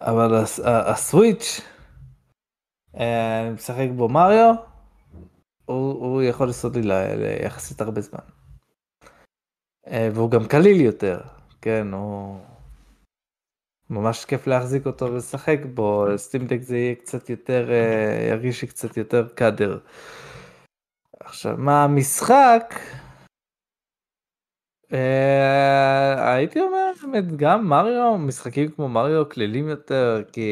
אבל 0.01 0.45
הסוויץ', 0.65 1.61
משחק 3.55 3.89
בו 3.97 4.09
מריו, 4.09 4.55
הוא, 5.65 5.93
הוא 5.93 6.23
יכול 6.23 6.47
לעשות 6.47 6.77
לי 6.77 6.83
ליחסית 7.17 7.81
הרבה 7.81 8.01
זמן. 8.01 8.21
אה, 9.87 10.09
והוא 10.15 10.31
גם 10.31 10.47
קליל 10.47 10.81
יותר, 10.81 11.21
כן, 11.61 11.87
הוא 11.93 12.39
ממש 13.91 14.25
כיף 14.25 14.47
להחזיק 14.47 14.87
אותו 14.87 15.05
ולשחק 15.05 15.59
בו, 15.75 16.07
סטימדק 16.17 16.61
זה 16.61 16.77
יהיה 16.77 16.95
קצת 16.95 17.31
יותר, 17.31 17.71
אה, 17.71 18.27
ירגיש 18.31 18.63
לי 18.63 18.69
קצת 18.69 18.97
יותר 18.97 19.29
קאדר. 19.29 19.79
עכשיו, 21.21 21.55
מה 21.59 21.85
המשחק? 21.85 22.75
אה, 24.93 26.35
הייתי 26.35 26.61
אומר 26.61 26.93
באמת 27.03 27.37
גם 27.37 27.69
מריו, 27.69 28.19
משחקים 28.19 28.71
כמו 28.71 28.89
מריו 28.89 29.29
כלילים 29.29 29.69
יותר, 29.69 30.23
כי, 30.33 30.51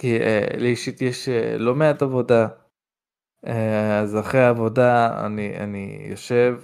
כי 0.00 0.20
אה, 0.20 0.46
לי 0.58 0.68
אישית 0.68 1.02
יש 1.02 1.28
אה, 1.28 1.58
לא 1.58 1.74
מעט 1.74 2.02
עבודה. 2.02 2.48
אה, 3.46 4.00
אז 4.00 4.18
אחרי 4.18 4.40
העבודה 4.40 5.20
אני, 5.26 5.56
אני 5.56 6.06
יושב 6.10 6.60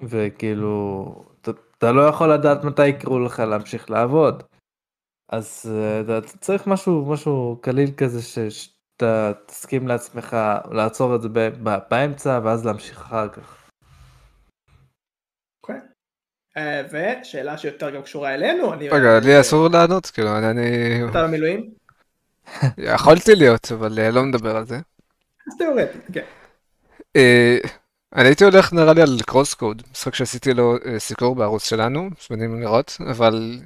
וכאילו 0.00 1.04
אתה, 1.40 1.50
אתה 1.78 1.92
לא 1.92 2.02
יכול 2.02 2.32
לדעת 2.32 2.64
מתי 2.64 2.86
יקראו 2.86 3.20
לך 3.20 3.40
להמשיך 3.40 3.90
לעבוד. 3.90 4.42
אז 5.32 5.72
אה, 5.74 6.00
אתה 6.00 6.18
אתה 6.18 6.38
צריך 6.38 6.66
משהו 6.66 7.12
משהו 7.12 7.58
קליל 7.62 7.90
כזה 7.96 8.22
ש- 8.22 8.38
שאתה 8.38 9.32
תסכים 9.46 9.88
לעצמך 9.88 10.36
לעצור 10.70 11.16
את 11.16 11.22
זה 11.22 11.28
ב- 11.28 11.68
ב- 11.68 11.78
באמצע 11.90 12.40
ואז 12.44 12.66
להמשיך 12.66 13.00
אחר 13.00 13.28
כך. 13.28 13.70
אוקיי. 15.62 15.80
אה, 16.56 16.82
ושאלה 16.90 17.58
שיותר 17.58 17.90
גם 17.90 18.02
קשורה 18.02 18.34
אלינו 18.34 18.72
אני 18.72 18.88
רגע, 18.88 19.20
לי 19.24 19.40
אסור 19.40 19.68
לענות, 19.72 20.06
כאילו, 20.06 20.38
אני... 20.38 20.60
אתה 21.10 21.26
במילואים? 21.26 21.77
יכולתי 22.94 23.34
להיות, 23.34 23.72
אבל 23.72 23.98
אה, 23.98 24.10
לא 24.10 24.22
מדבר 24.22 24.56
על 24.56 24.64
זה. 24.64 24.76
אז 25.46 25.56
תיאורטית 25.58 26.02
כן 26.12 26.24
אה, 27.16 27.58
אני 28.14 28.28
הייתי 28.28 28.44
הולך 28.44 28.72
נראה 28.72 28.92
לי 28.92 29.02
על 29.02 29.18
CrossCode, 29.26 29.82
משחק 29.92 30.14
שעשיתי 30.14 30.54
לו 30.54 30.76
אה, 30.86 30.98
סיקור 30.98 31.34
בערוץ 31.34 31.64
שלנו, 31.68 32.10
מוזמנים 32.10 32.60
לראות, 32.60 32.96
אבל 33.10 33.58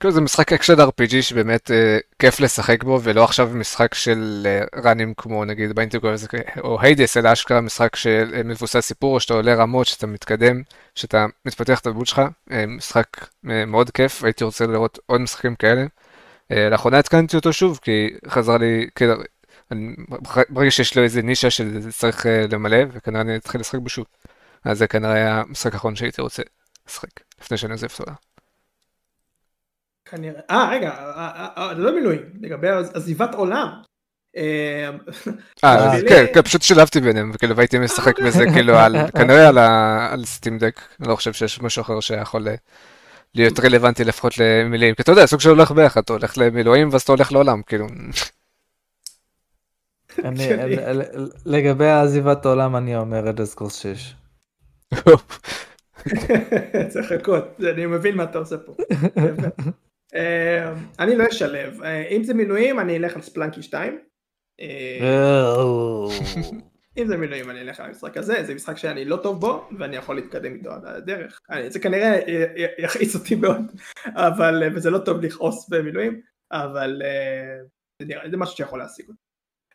כאילו 0.00 0.12
זה 0.12 0.20
משחק 0.20 0.52
אקשן 0.52 0.80
RPG 0.80 1.22
שבאמת 1.22 1.70
אה, 1.70 1.98
כיף 2.18 2.40
לשחק 2.40 2.84
בו, 2.84 3.00
ולא 3.02 3.24
עכשיו 3.24 3.50
משחק 3.54 3.94
של 3.94 4.46
אה, 4.46 4.80
run 4.82 5.01
ים 5.01 5.14
כמו 5.16 5.44
נגיד 5.44 5.72
ב 5.72 5.77
Returnal 5.77 6.14
או 6.58 6.80
Hades, 6.80 7.16
אלא 7.16 7.32
אשכרה 7.32 7.60
משחק 7.60 7.96
שמבוסס 7.96 8.80
סיפור, 8.80 9.20
שאתה 9.20 9.34
עולה 9.34 9.54
רמות, 9.54 9.86
שאתה 9.86 10.06
מתקדם, 10.06 10.62
שאתה 10.94 11.26
מתפתח 11.46 11.80
את 11.80 11.86
הדמות 11.86 12.06
שלך, 12.06 12.22
אה, 12.52 12.66
משחק 12.66 13.06
אה, 13.50 13.64
מאוד 13.66 13.90
כיף, 13.90 14.24
הייתי 14.24 14.44
רוצה 14.44 14.66
לראות 14.66 14.98
עוד 15.06 15.20
משחקים 15.20 15.54
כאלה. 15.54 15.84
אה, 16.52 16.68
לאחרונה 16.68 16.98
התקנתי 16.98 17.36
אותו 17.36 17.52
שוב, 17.52 17.78
כי 17.82 18.10
חזר 18.28 18.56
לי, 18.56 18.86
כאילו, 18.94 19.14
אני, 19.70 19.94
ברגע 20.48 20.70
שיש 20.70 20.96
לו 20.96 21.02
איזה 21.02 21.22
נישה 21.22 21.50
שצריך 21.50 22.26
אה, 22.26 22.44
למלא, 22.52 22.78
וכנראה 22.92 23.22
אני 23.22 23.36
אתחיל 23.36 23.60
לשחק 23.60 23.78
בו 23.78 23.88
שוב. 23.88 24.06
אז 24.64 24.78
זה 24.78 24.86
כנראה 24.86 25.12
היה 25.12 25.40
המשחק 25.40 25.74
האחרון 25.74 25.96
שהייתי 25.96 26.22
רוצה 26.22 26.42
לשחק, 26.88 27.08
לפני 27.40 27.56
שאני 27.56 27.72
עוזב 27.72 27.86
העולם. 27.98 28.14
כנראה 30.04 30.40
אה 30.50 30.68
רגע 30.70 30.90
אה, 30.90 31.48
אה, 31.56 31.74
זה 31.76 31.82
לא 31.82 31.94
מילואים 31.94 32.22
לגבי 32.40 32.68
עז- 32.68 32.96
עזיבת 32.96 33.34
עולם. 33.34 33.68
אה, 34.36 34.90
כן, 36.08 36.24
כן, 36.34 36.42
פשוט 36.42 36.62
שילבתי 36.62 37.00
ביניהם, 37.00 37.30
וכאילו 37.34 37.56
והייתי 37.56 37.78
משחק 37.78 38.20
בזה 38.20 38.44
כאילו 38.54 38.74
כנראה 39.18 39.48
על, 39.48 40.24
סטים 40.24 40.58
דק, 40.58 40.80
אני 41.00 41.08
לא 41.08 41.16
חושב 41.16 41.32
שיש 41.32 41.60
משהו 41.60 41.82
אחר 41.82 42.00
שיכול 42.00 42.46
להיות 43.34 43.60
רלוונטי 43.60 44.04
לפחות 44.04 44.32
למילים, 44.38 44.94
כי 44.94 45.02
אתה 45.02 45.12
יודע, 45.12 45.26
סוג 45.26 45.40
של 45.40 45.48
הולך 45.48 45.72
ביחד, 45.72 46.00
אתה 46.00 46.12
הולך 46.12 46.38
למילואים 46.38 46.88
ואז 46.92 47.02
אתה 47.02 47.12
הולך 47.12 47.32
לעולם, 47.32 47.62
כאילו, 47.62 47.86
ל- 50.92 51.02
לגבי 51.46 51.90
עזיבת 51.90 52.46
העולם 52.46 52.76
אני 52.76 52.96
אומר 52.96 53.24
רדס 53.24 53.54
קורס 53.54 53.76
6. 53.76 54.14
צריך 56.88 57.12
לחכות 57.12 57.44
אני 57.74 57.86
מבין 57.86 58.16
מה 58.16 58.24
אתה 58.24 58.38
עושה 58.38 58.56
פה. 58.58 58.74
אה, 60.14 60.72
אני 60.98 61.16
לא 61.16 61.24
אשלב 61.30 61.82
אה, 61.82 62.08
אם 62.08 62.24
זה 62.24 62.34
מילואים 62.34 62.80
אני 62.80 62.96
אלך 62.96 63.16
על 63.16 63.22
ספלנקי 63.22 63.62
2. 63.62 63.98
אם 66.98 67.06
זה 67.06 67.16
מילואים 67.16 67.50
אני 67.50 67.60
אלך 67.60 67.80
על 67.80 67.86
המשחק 67.86 68.16
הזה 68.16 68.44
זה 68.44 68.54
משחק 68.54 68.76
שאני 68.76 69.04
לא 69.04 69.16
טוב 69.16 69.40
בו 69.40 69.68
ואני 69.78 69.96
יכול 69.96 70.16
להתקדם 70.16 70.54
איתו 70.54 70.70
עד 70.70 70.84
הדרך 70.84 71.40
אני- 71.50 71.70
זה 71.70 71.80
כנראה 71.80 72.20
יכעיס 72.78 73.14
אותי 73.14 73.34
מאוד 73.34 73.60
אבל 74.06 74.62
אה, 74.62 74.68
וזה 74.74 74.90
לא 74.90 74.98
טוב 74.98 75.20
לכעוס 75.24 75.68
במילואים 75.68 76.20
אבל 76.52 77.02
אה, 77.04 77.58
זה 78.02 78.06
נראה 78.08 78.30
זה 78.30 78.36
משהו 78.36 78.56
שיכול 78.56 78.78
להשיג 78.78 79.08
אותי. 79.08 79.18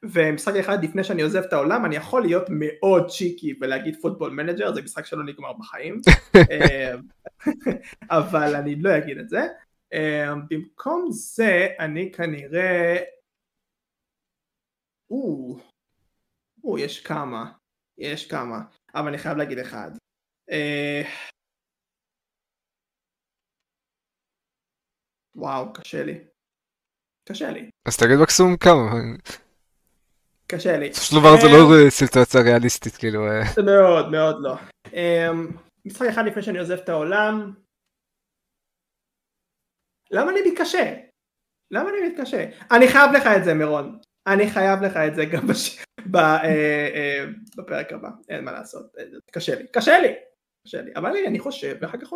ומשחק 0.03 0.55
אחד 0.55 0.83
לפני 0.83 1.03
שאני 1.03 1.21
עוזב 1.21 1.43
את 1.43 1.53
העולם 1.53 1.85
אני 1.85 1.95
יכול 1.95 2.21
להיות 2.21 2.45
מאוד 2.49 3.09
cheeky 3.09 3.53
ולהגיד 3.61 3.95
Football 4.01 4.31
Manager 4.31 4.73
זה 4.73 4.81
משחק 4.81 5.05
שלא 5.05 5.23
נגמר 5.23 5.53
בחיים 5.53 6.01
אה, 6.51 6.95
אבל 8.17 8.55
אני 8.55 8.75
לא 8.81 8.97
אגיד 8.97 9.17
את 9.17 9.29
זה 9.29 9.41
במקום 10.49 11.07
זה 11.11 11.67
אני 11.79 12.11
כנראה 12.11 12.97
או 16.65 16.77
יש 16.77 17.01
כמה 17.01 17.51
יש 17.97 18.27
כמה 18.27 18.59
אבל 18.95 19.07
אני 19.07 19.17
חייב 19.17 19.37
להגיד 19.37 19.59
אחד 19.59 19.91
אה, 20.51 21.01
וואו 25.35 25.73
קשה 25.73 26.03
לי 26.03 26.19
קשה 27.29 27.51
לי 27.51 27.69
אז 27.87 27.97
תגיד 27.97 28.17
מקסימום 28.21 28.57
כמה, 28.57 28.91
קשה 30.47 30.77
לי 30.77 30.89
בסופו 30.89 31.05
של 31.05 31.15
דבר 31.19 31.35
זה 31.41 31.47
לא 31.47 31.85
אה, 31.85 31.91
סיטואציה 31.91 32.41
ריאליסטית, 32.41 32.95
כאילו, 32.95 33.27
אה, 33.27 33.41
זה 33.55 33.61
מאוד 33.61 34.11
מאוד 34.11 34.35
לא. 34.39 34.55
אמ, 34.93 35.47
משחק 35.85 36.05
אחד 36.09 36.25
לפני 36.25 36.41
שאני 36.43 36.59
עוזב 36.59 36.77
את 36.77 36.89
העולם. 36.89 37.53
למה 40.11 40.31
אני 40.31 40.39
מתקשה? 40.51 40.93
למה 41.71 41.89
אני 41.89 42.09
מתקשה? 42.09 42.45
אני 42.71 42.87
חייב 42.87 43.11
לך 43.11 43.23
את 43.37 43.43
זה 43.43 43.53
מירון. 43.53 43.99
אני 44.27 44.49
חייב 44.49 44.81
לך 44.81 44.97
את 44.97 45.15
זה 45.15 45.25
גם 45.25 45.47
בש... 45.47 45.83
אה, 46.15 46.45
אה, 46.95 47.25
בפרק 47.57 47.93
הבא. 47.93 48.09
אין 48.29 48.45
מה 48.45 48.51
לעשות. 48.51 48.95
אה, 48.99 49.03
קשה 49.31 49.55
לי. 49.55 49.67
קשה 49.67 49.99
לי. 49.99 50.13
קשה 50.67 50.81
לי. 50.81 50.91
אבל 50.95 51.11
אני 51.27 51.39
חושב 51.39 51.77
ואחר 51.81 51.97
כך 51.97 52.13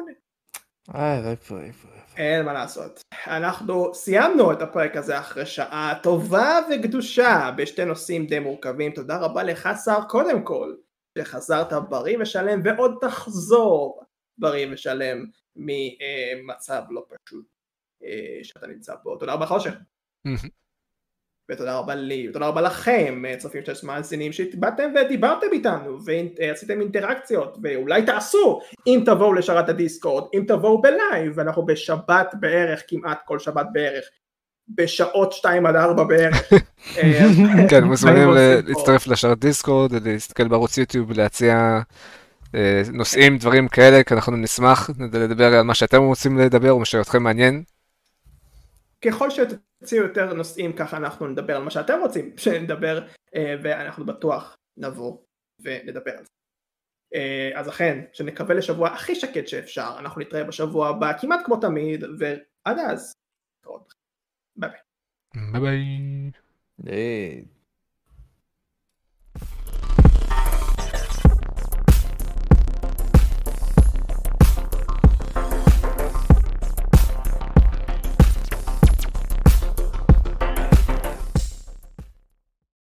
איפה. 1.61 1.87
אין 2.17 2.45
מה 2.45 2.53
לעשות. 2.53 3.01
אנחנו 3.27 3.93
סיימנו 3.93 4.51
את 4.51 4.61
הפרק 4.61 4.95
הזה 4.95 5.19
אחרי 5.19 5.45
שעה 5.45 5.99
טובה 6.03 6.59
וקדושה 6.71 7.51
בשתי 7.57 7.85
נושאים 7.85 8.25
די 8.25 8.39
מורכבים. 8.39 8.91
תודה 8.91 9.17
רבה 9.17 9.43
לך 9.43 9.69
שר 9.85 9.99
קודם 10.09 10.43
כל, 10.43 10.75
שחזרת 11.17 11.73
בריא 11.89 12.17
ושלם 12.21 12.61
ועוד 12.63 12.97
תחזור 13.01 14.03
בריא 14.37 14.67
ושלם 14.71 15.25
ממצב 15.55 16.81
לא 16.89 17.05
פשוט 17.07 17.45
שאתה 18.43 18.67
נמצא 18.67 18.95
בו. 19.03 19.17
תודה 19.17 19.33
רבה 19.33 19.45
אושר. 19.49 19.73
ותודה 21.49 21.77
רבה 21.77 21.95
לי, 21.95 22.27
ותודה 22.29 22.47
רבה 22.47 22.61
לכם, 22.61 23.23
אה, 23.27 23.35
צופים 23.37 23.61
של 23.65 23.73
מאזינים 23.87 24.31
שבאתם 24.31 24.89
ודיברתם 24.95 25.47
איתנו 25.51 25.97
ועשיתם 26.39 26.81
אינטראקציות 26.81 27.57
ואולי 27.63 28.05
תעשו 28.05 28.59
אם 28.87 29.03
תבואו 29.05 29.33
לשרת 29.33 29.69
הדיסקורד, 29.69 30.23
אם 30.33 30.43
תבואו 30.47 30.81
בלייב, 30.81 31.33
ואנחנו 31.35 31.65
בשבת 31.65 32.33
בערך, 32.39 32.83
כמעט 32.87 33.19
כל 33.25 33.39
שבת 33.39 33.65
בערך, 33.73 34.05
בשעות 34.75 35.33
2 35.33 35.65
עד 35.65 35.75
4 35.75 36.03
בערך. 36.03 36.53
אה, 36.97 37.19
כן, 37.69 37.83
מוזמנים 37.83 38.29
להצטרף 38.67 39.07
לשרת 39.07 39.39
דיסקורד, 39.39 40.07
להסתכל 40.07 40.47
בערוץ 40.47 40.77
יוטיוב, 40.77 41.11
להציע 41.11 41.81
אה, 42.55 42.81
נושאים, 42.93 43.37
דברים 43.37 43.67
כאלה, 43.67 44.03
כי 44.03 44.13
אנחנו 44.13 44.37
נשמח 44.37 44.89
לדבר 45.13 45.53
על 45.53 45.61
מה 45.61 45.73
שאתם 45.73 46.01
רוצים 46.01 46.37
לדבר 46.37 46.71
או 46.71 46.79
מה 46.79 46.85
שאתכם 46.85 47.23
מעניין. 47.23 47.63
ככל 49.05 49.29
שתציעו 49.29 50.05
יותר 50.07 50.33
נושאים 50.33 50.73
ככה 50.73 50.97
אנחנו 50.97 51.27
נדבר 51.27 51.55
על 51.55 51.63
מה 51.63 51.71
שאתם 51.71 51.99
רוצים 52.01 52.33
שנדבר 52.37 53.07
אה, 53.35 53.55
ואנחנו 53.63 54.05
בטוח 54.05 54.57
נבוא 54.77 55.17
ונדבר 55.59 56.11
על 56.17 56.23
זה. 56.23 56.31
אז 57.55 57.69
אכן, 57.69 58.05
שנקווה 58.13 58.55
לשבוע 58.55 58.89
הכי 58.89 59.15
שקט 59.15 59.47
שאפשר, 59.47 59.95
אנחנו 59.99 60.21
נתראה 60.21 60.43
בשבוע 60.43 60.89
הבא 60.89 61.17
כמעט 61.21 61.39
כמו 61.45 61.57
תמיד, 61.57 62.03
ועד 62.03 62.79
אז, 62.79 63.13
ביי 64.55 64.69
ביי. 64.69 64.79
ביי 65.51 66.31
ביי. 66.79 67.58